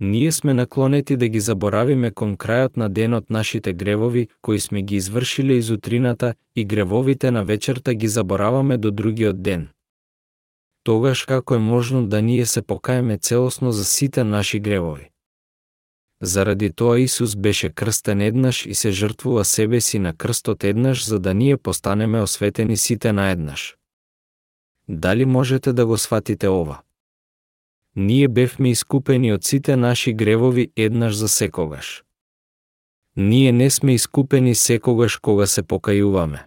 [0.00, 4.96] Ние сме наклонети да ги заборавиме кон крајот на денот нашите гревови, кои сме ги
[4.96, 9.68] извршиле изутрината и гревовите на вечерта ги забораваме до другиот ден.
[10.84, 15.11] Тогаш како е можно да ние се покаеме целосно за сите наши гревови?
[16.22, 21.18] Заради тоа Исус беше крстен еднаш и се жртвува себе си на крстот еднаш за
[21.18, 23.76] да ние постанеме осветени сите наеднаш.
[24.88, 26.82] Дали можете да го сватите ова?
[27.96, 32.04] Ние бевме искупени од сите наши гревови еднаш за секогаш.
[33.16, 36.38] Ние не сме искупени секогаш кога се покајуваме.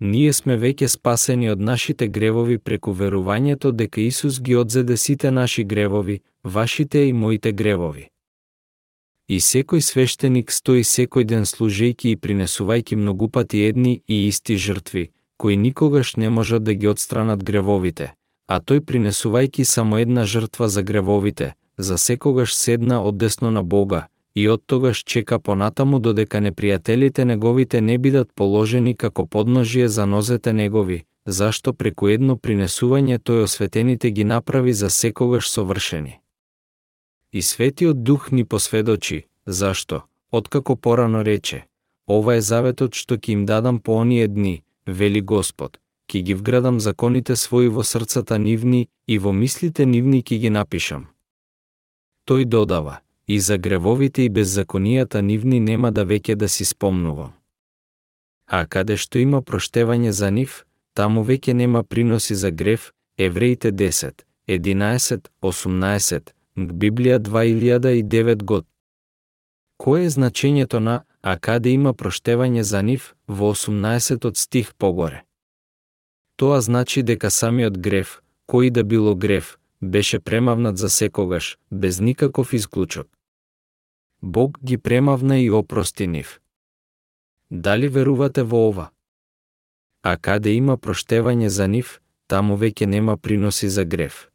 [0.00, 5.64] Ние сме веќе спасени од нашите гревови преку верувањето дека Исус ги одзеде сите наши
[5.64, 8.08] гревови, вашите и моите гревови.
[9.28, 15.56] И секој свештеник стои секој ден служејки и принесувајки многупати едни и исти жртви, кои
[15.56, 18.12] никогаш не можат да ги одстранат гревовите,
[18.46, 24.48] а тој принесувајки само една жртва за гревовите, за секогаш седна одесно на Бога, и
[24.48, 31.04] од тогаш чека понатаму додека непријателите неговите не бидат положени како подножие за нозете негови,
[31.26, 36.20] зашто преку едно принесување тој осветените ги направи за секогаш совршени.
[37.32, 41.66] И Светиот Дух ни посведочи, зашто, откако порано рече,
[42.06, 46.80] ова е заветот што ќе им дадам по оние дни, вели Господ, ќе ги вградам
[46.80, 51.08] законите своји во срцата нивни и во мислите нивни ќе ги напишам.
[52.26, 57.32] Тој додава, и за гревовите и беззаконијата нивни нема да веќе да си спомнувам.
[58.46, 64.12] А каде што има проштевање за нив, таму веќе нема приноси за грев, Евреите 10,
[64.48, 68.64] 11, 18, Библија 2009 год.
[69.76, 75.24] Кое е значењето на «а каде има проштевање за нив» во 18 стих погоре?
[76.36, 82.54] Тоа значи дека самиот грев, кој да било грев, беше премавнат за секогаш, без никаков
[82.54, 83.08] исклучок.
[84.22, 86.40] Бог ги премавна и опрости нив.
[87.50, 88.90] Дали верувате во ова?
[90.02, 94.30] А каде има проштевање за нив, таму веќе нема приноси за грев.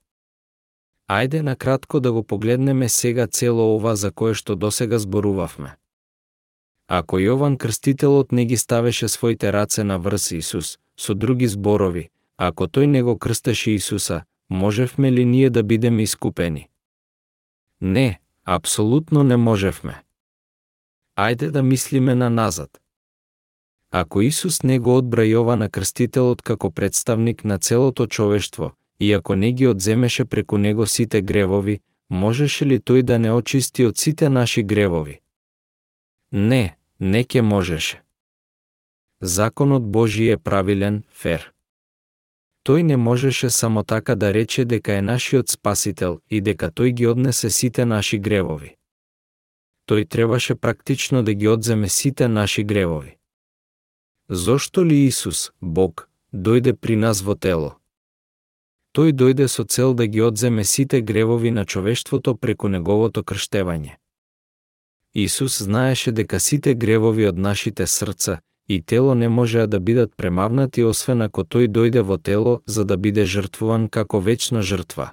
[1.12, 5.76] Ајде на кратко да го погледнеме сега цело ова за кое што досега зборувавме.
[6.88, 12.68] Ако Јован Крстителот не ги ставеше своите раце на врз Исус, со други зборови, ако
[12.68, 16.70] тој не го крстеше Исуса, можевме ли ние да бидеме искупени?
[17.82, 20.04] Не, апсолутно не можевме.
[21.18, 22.82] Ајде да мислиме на назад.
[23.92, 28.72] Ако Исус не го одбра Јована Крстителот како представник на целото човештво,
[29.02, 33.86] и ако не ги одземеше преку него сите гревови, можеше ли тој да не очисти
[33.86, 35.22] од сите наши гревови?
[36.32, 38.02] Не, не ке можеше.
[39.22, 41.50] Законот Божи е правилен, фер.
[42.62, 47.08] Тој не можеше само така да рече дека е нашиот спасител и дека тој ги
[47.08, 48.76] однесе сите наши гревови.
[49.90, 53.18] Тој требаше практично да ги одземе сите наши гревови.
[54.30, 57.81] Зошто ли Исус, Бог, дојде при нас во тело?
[58.92, 63.96] Тој дојде со цел да ги одземе сите гревови на човештвото преку неговото крштевање.
[65.14, 70.84] Исус знаеше дека сите гревови од нашите срца и тело не можеа да бидат премавнати
[70.84, 75.12] освен ако тој дојде во тело за да биде жртвуван како вечна жртва.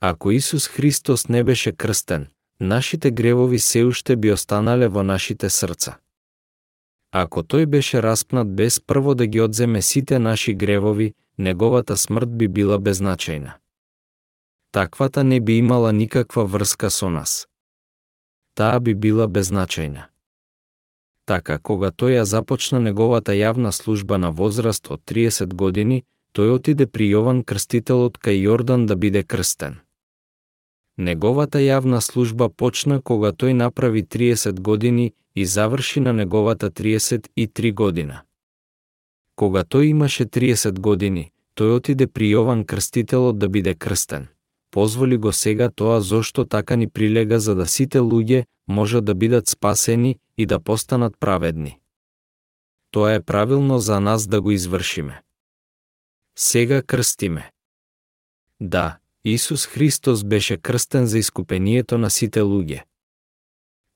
[0.00, 2.26] Ако Исус Христос не беше крстен,
[2.60, 5.96] нашите гревови се уште би останале во нашите срца.
[7.12, 12.48] Ако тој беше распнат без прво да ги одземе сите наши гревови, неговата смрт би
[12.48, 13.52] била безначајна.
[14.70, 17.48] Таквата не би имала никаква врска со нас.
[18.54, 20.08] Таа би била безначајна.
[21.24, 26.04] Така, кога тој ја започна неговата јавна служба на возраст од 30 години,
[26.34, 29.80] тој отиде при Јован Крстителот кај Јордан да биде крстен.
[30.96, 38.22] Неговата јавна служба почна кога тој направи 30 години и заврши на неговата 33 година.
[39.36, 44.28] Кога тој имаше 30 години, тој отиде при Јован Крстителот да биде крстен.
[44.70, 49.48] Позволи го сега тоа зошто така ни прилега за да сите луѓе можат да бидат
[49.48, 51.80] спасени и да постанат праведни.
[52.90, 55.22] Тоа е правилно за нас да го извршиме.
[56.38, 57.52] Сега крстиме.
[58.60, 62.82] Да, Исус Христос беше крстен за искупението на сите луѓе.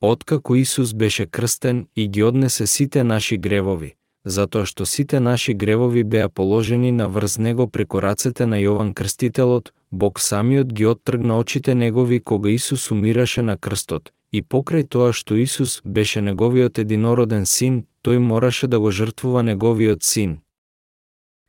[0.01, 3.95] Откако Исус беше крстен и ги однесе сите наши гревови,
[4.25, 9.73] затоа што сите наши гревови беа положени на врз него преку рацете на Јован Крстителот,
[9.91, 15.37] Бог самиот ги оттргна очите негови кога Исус умираше на крстот, и покрај тоа што
[15.37, 20.41] Исус беше неговиот единороден син, тој мораше да го жртвува неговиот син.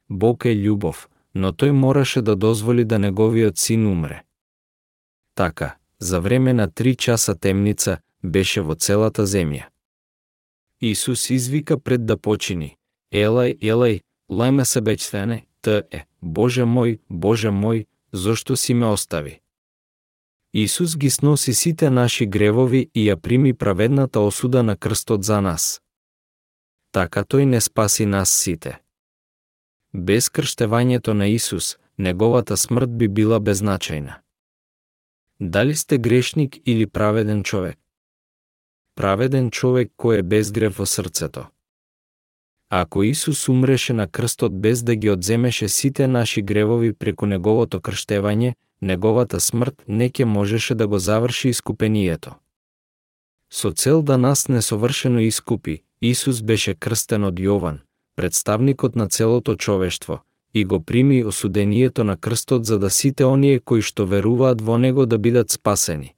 [0.10, 4.24] Бог е љубов, но тој мораше да дозволи да неговиот син умре.
[5.36, 9.68] Така, за време на три часа темница, беше во целата земја.
[10.82, 12.76] Исус извика пред да почини.
[13.12, 19.42] Елај, елај, лајме се бечтене, т е, Боже мој, Боже мој, зошто си ме остави?
[20.54, 25.82] Исус ги сноси сите наши гревови и ја прими праведната осуда на крстот за нас.
[26.92, 28.80] Така тој не спаси нас сите.
[29.94, 34.22] Без крштевањето на Исус, неговата смрт би била безначајна.
[35.40, 37.79] Дали сте грешник или праведен човек?
[39.00, 41.46] Праведен човек кој е без грев во срцето.
[42.70, 48.54] Ако Исус умреше на крстот без да ги одземеше сите наши гревови преку неговото крштевање,
[48.82, 52.36] неговата смрт не ке можеше да го заврши искупението.
[53.50, 57.80] Со цел да нас несовршено искупи, Исус беше крстен од Јован,
[58.16, 60.20] представникот на целото човештво,
[60.54, 65.06] и го прими осудението на крстот за да сите оние кои што веруваат во него
[65.06, 66.16] да бидат спасени.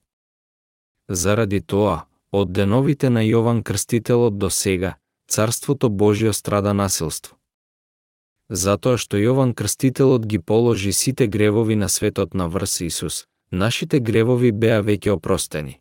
[1.10, 4.96] Заради тоа, од деновите на Јован Крстителот до сега,
[5.28, 7.38] Царството Божјо страда насилство.
[8.50, 14.52] Затоа што Јован Крстителот ги положи сите гревови на светот на врс Исус, нашите гревови
[14.52, 15.80] беа веќе опростени.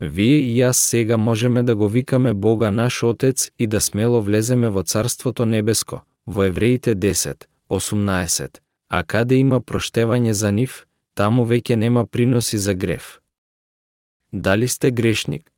[0.00, 4.68] Вие и јас сега можеме да го викаме Бога наш Отец и да смело влеземе
[4.68, 11.76] во Царството Небеско, во Евреите 10, 18, а каде има проштевање за нив, таму веќе
[11.76, 13.19] нема приноси за грев.
[14.32, 15.50] Дали сте грешник?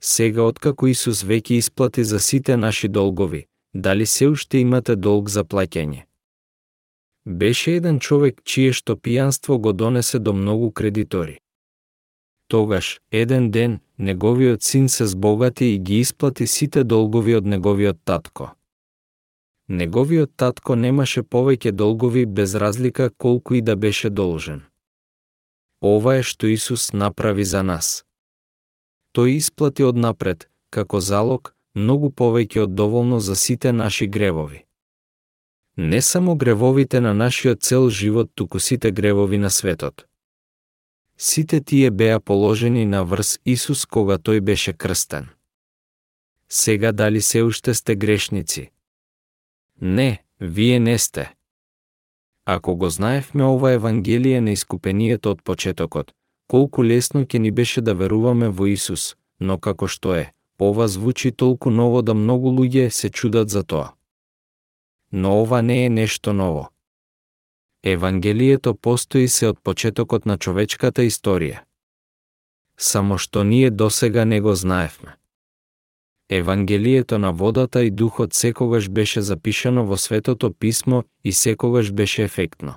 [0.00, 5.44] Сега откако Исус веќе исплати за сите наши долгови, дали се уште имате долг за
[5.44, 6.04] плаќање?
[7.26, 11.38] Беше еден човек чие што пијанство го донесе до многу кредитори.
[12.48, 18.54] Тогаш, еден ден, неговиот син се збогати и ги исплати сите долгови од неговиот татко.
[19.68, 24.69] Неговиот татко немаше повеќе долгови без разлика колку и да беше должен.
[25.80, 28.04] Ова е што Исус направи за нас.
[29.16, 34.66] Тој исплати однапред, како залог, многу повеќе од доволно за сите наши гревови.
[35.76, 40.06] Не само гревовите на нашиот цел живот, туку сите гревови на светот.
[41.16, 45.28] Сите тие беа положени на врз Исус кога тој беше крстен.
[46.48, 48.70] Сега дали се уште сте грешници?
[49.80, 51.34] Не, вие не сте.
[52.52, 56.08] Ако го знаевме ова Евангелие на искупението од почетокот,
[56.50, 60.24] колку лесно ќе ни беше да веруваме во Исус, но како што е,
[60.58, 63.92] ова звучи толку ново да многу луѓе се чудат за тоа.
[65.12, 66.66] Но ова не е нешто ново.
[67.84, 71.62] Евангелието постои се од почетокот на човечката историја.
[72.74, 75.19] Само што ние досега не го знаевме.
[76.32, 82.74] Евангелието на водата и духот секогаш беше запишано во Светото писмо и секогаш беше ефектно.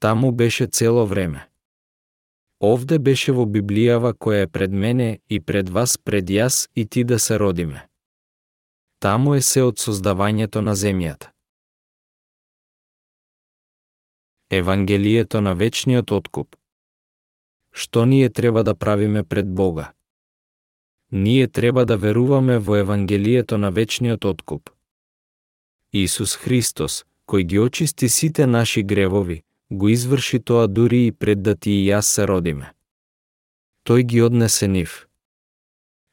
[0.00, 1.48] Таму беше цело време.
[2.60, 7.04] Овде беше во Библијава која е пред мене и пред вас пред јас и ти
[7.04, 7.88] да се родиме.
[9.00, 11.30] Таму е се од создавањето на земјата.
[14.50, 16.56] Евангелието на вечниот откуп.
[17.72, 19.97] Што ние треба да правиме пред Бога?
[21.12, 24.70] Ние треба да веруваме во Евангелието на вечниот откуп.
[25.92, 31.56] Исус Христос, кој ги очисти сите наши гревови, го изврши тоа дури и пред да
[31.56, 32.72] ти и јас се родиме.
[33.88, 35.08] Тој ги однесе нив.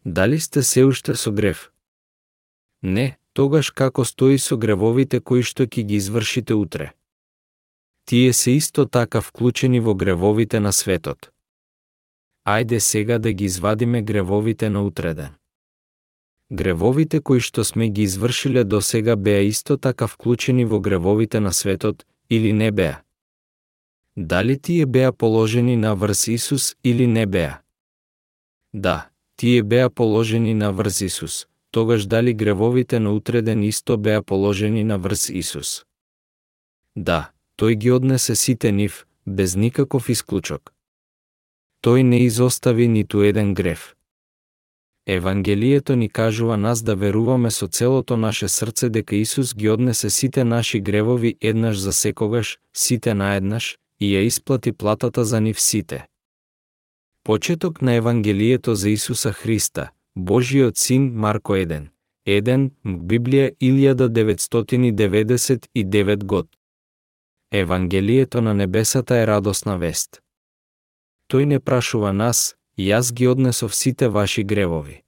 [0.05, 1.71] Дали сте се уште со грев?
[2.81, 6.93] Не, тогаш како стои со гревовите кои што ќе ги извршите утре.
[8.05, 11.34] Тие се исто така вклучени во гревовите на светот.
[12.45, 15.29] Ајде сега да ги извадиме гревовите на утреден.
[16.51, 21.53] Гревовите кои што сме ги извршиле до сега беа исто така вклучени во гревовите на
[21.53, 23.01] светот или не беа?
[24.15, 27.61] Дали тие беа положени на врз Исус или не беа?
[28.73, 34.83] Да, тие беа положени на врз Исус, тогаш дали гревовите на утреден исто беа положени
[34.83, 35.85] на врз Исус?
[36.95, 40.74] Да, тој ги однесе сите нив, без никаков исклучок.
[41.85, 43.95] Тој не изостави ниту еден грев.
[45.07, 50.43] Евангелието ни кажува нас да веруваме со целото наше срце дека Исус ги однесе сите
[50.43, 56.07] наши гревови еднаш за секогаш, сите наеднаш, и ја исплати платата за нив сите.
[57.23, 61.87] Почеток на Евангелието за Исуса Христа, Божиот Син Марко 1,
[62.27, 66.47] 1, Библија 1999 год.
[67.51, 70.24] Евангелието на небесата е радосна вест.
[71.27, 75.01] Тој не прашува нас, јас ги однесов сите ваши гревови.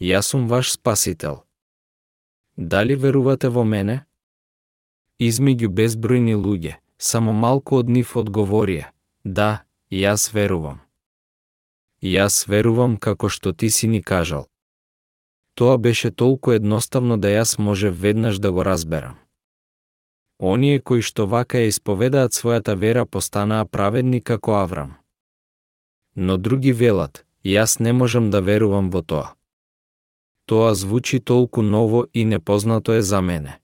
[0.00, 1.42] Јас сум ваш спасител.
[2.56, 4.04] Дали верувате во мене?
[5.18, 8.92] Измеѓу безбројни луѓе, само малку од нив одговорија,
[9.24, 10.80] да, јас верувам.
[12.00, 14.46] Јас верувам како што ти си ни кажал.
[15.54, 19.18] Тоа беше толку едноставно да јас може веднаш да го разберам.
[20.40, 24.94] Оние кои што вака ја исповедаат својата вера постанаа праведни како Аврам.
[26.16, 29.34] Но други велат, јас не можам да верувам во тоа.
[30.46, 33.60] Тоа звучи толку ново и непознато е за мене.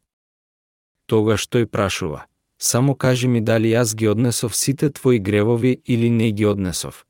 [1.07, 2.27] Тогаш тој прашува,
[2.59, 7.07] само кажи ми дали јас ги однесов сите твои гревови или не ги однесов.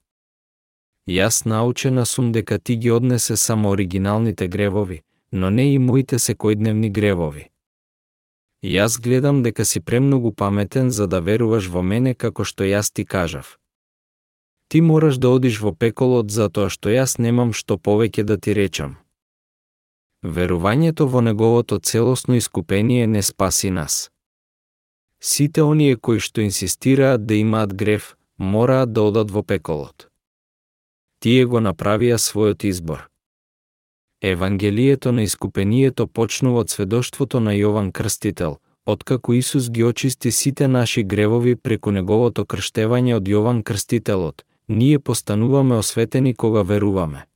[1.09, 5.03] Јас научена сум дека ти ги однесе само оригиналните гревови,
[5.33, 7.51] но не и моите секојдневни гревови.
[8.63, 13.05] Јас гледам дека си премногу паметен за да веруваш во мене како што јас ти
[13.05, 13.59] кажав.
[14.69, 18.97] Ти мораш да одиш во пеколот затоа што јас немам што повеќе да ти речам.
[20.23, 24.11] Верувањето во неговото целосно искупение не спаси нас.
[25.21, 30.09] Сите оние кои што инсистираат да имаат грев, мораат да одат во пеколот.
[31.21, 33.09] Тие го направија својот избор.
[34.23, 38.57] Евангелието на искупението почнува од сведоштвото на Јован Крстител,
[38.87, 45.77] откако Исус ги очисти сите наши гревови преку неговото крштевање од Јован Крстителот, ние постануваме
[45.77, 47.27] осветени кога веруваме.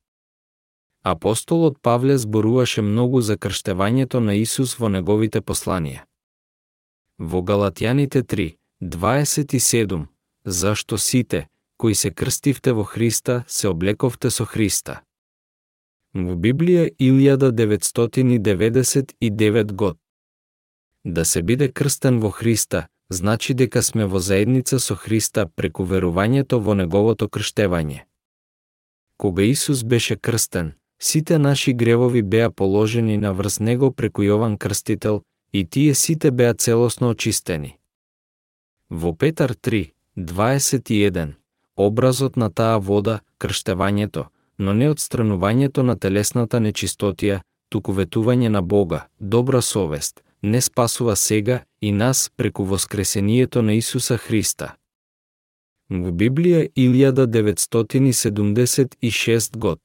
[1.04, 6.04] Апостолот Павле зборуваше многу за крштевањето на Исус во неговите посланија.
[7.18, 10.06] Во Галатјаните 3, 27,
[10.44, 11.46] зашто сите,
[11.76, 15.00] кои се крстивте во Христа, се облековте со Христа.
[16.14, 19.98] Во Библија 1999 год.
[21.04, 26.58] Да се биде крстен во Христа, значи дека сме во заедница со Христа преку верувањето
[26.58, 28.04] во Неговото крштевање.
[29.16, 35.22] Кога Исус беше крстен, сите наши гревови беа положени на врз Него преку Јован Крстител
[35.52, 37.78] и тие сите беа целосно очистени.
[38.90, 41.34] Во Петар 3, 21,
[41.76, 44.26] образот на таа вода, крштевањето,
[44.60, 47.40] но не одстранувањето на телесната нечистотија,
[47.72, 54.18] туку ветување на Бога, добра совест, не спасува сега и нас преку воскресението на Исуса
[54.18, 54.74] Христа.
[55.90, 59.80] Во Библија 1976 год.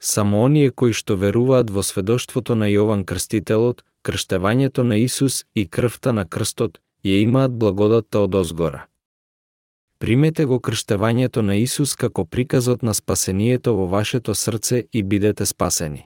[0.00, 6.12] Само оние кои што веруваат во сведоштвото на Јован Крстителот, крштевањето на Исус и крвта
[6.12, 8.86] на крстот, ја имаат благодатта од озгора.
[9.98, 16.04] Примете го крштевањето на Исус како приказот на спасението во вашето срце и бидете спасени.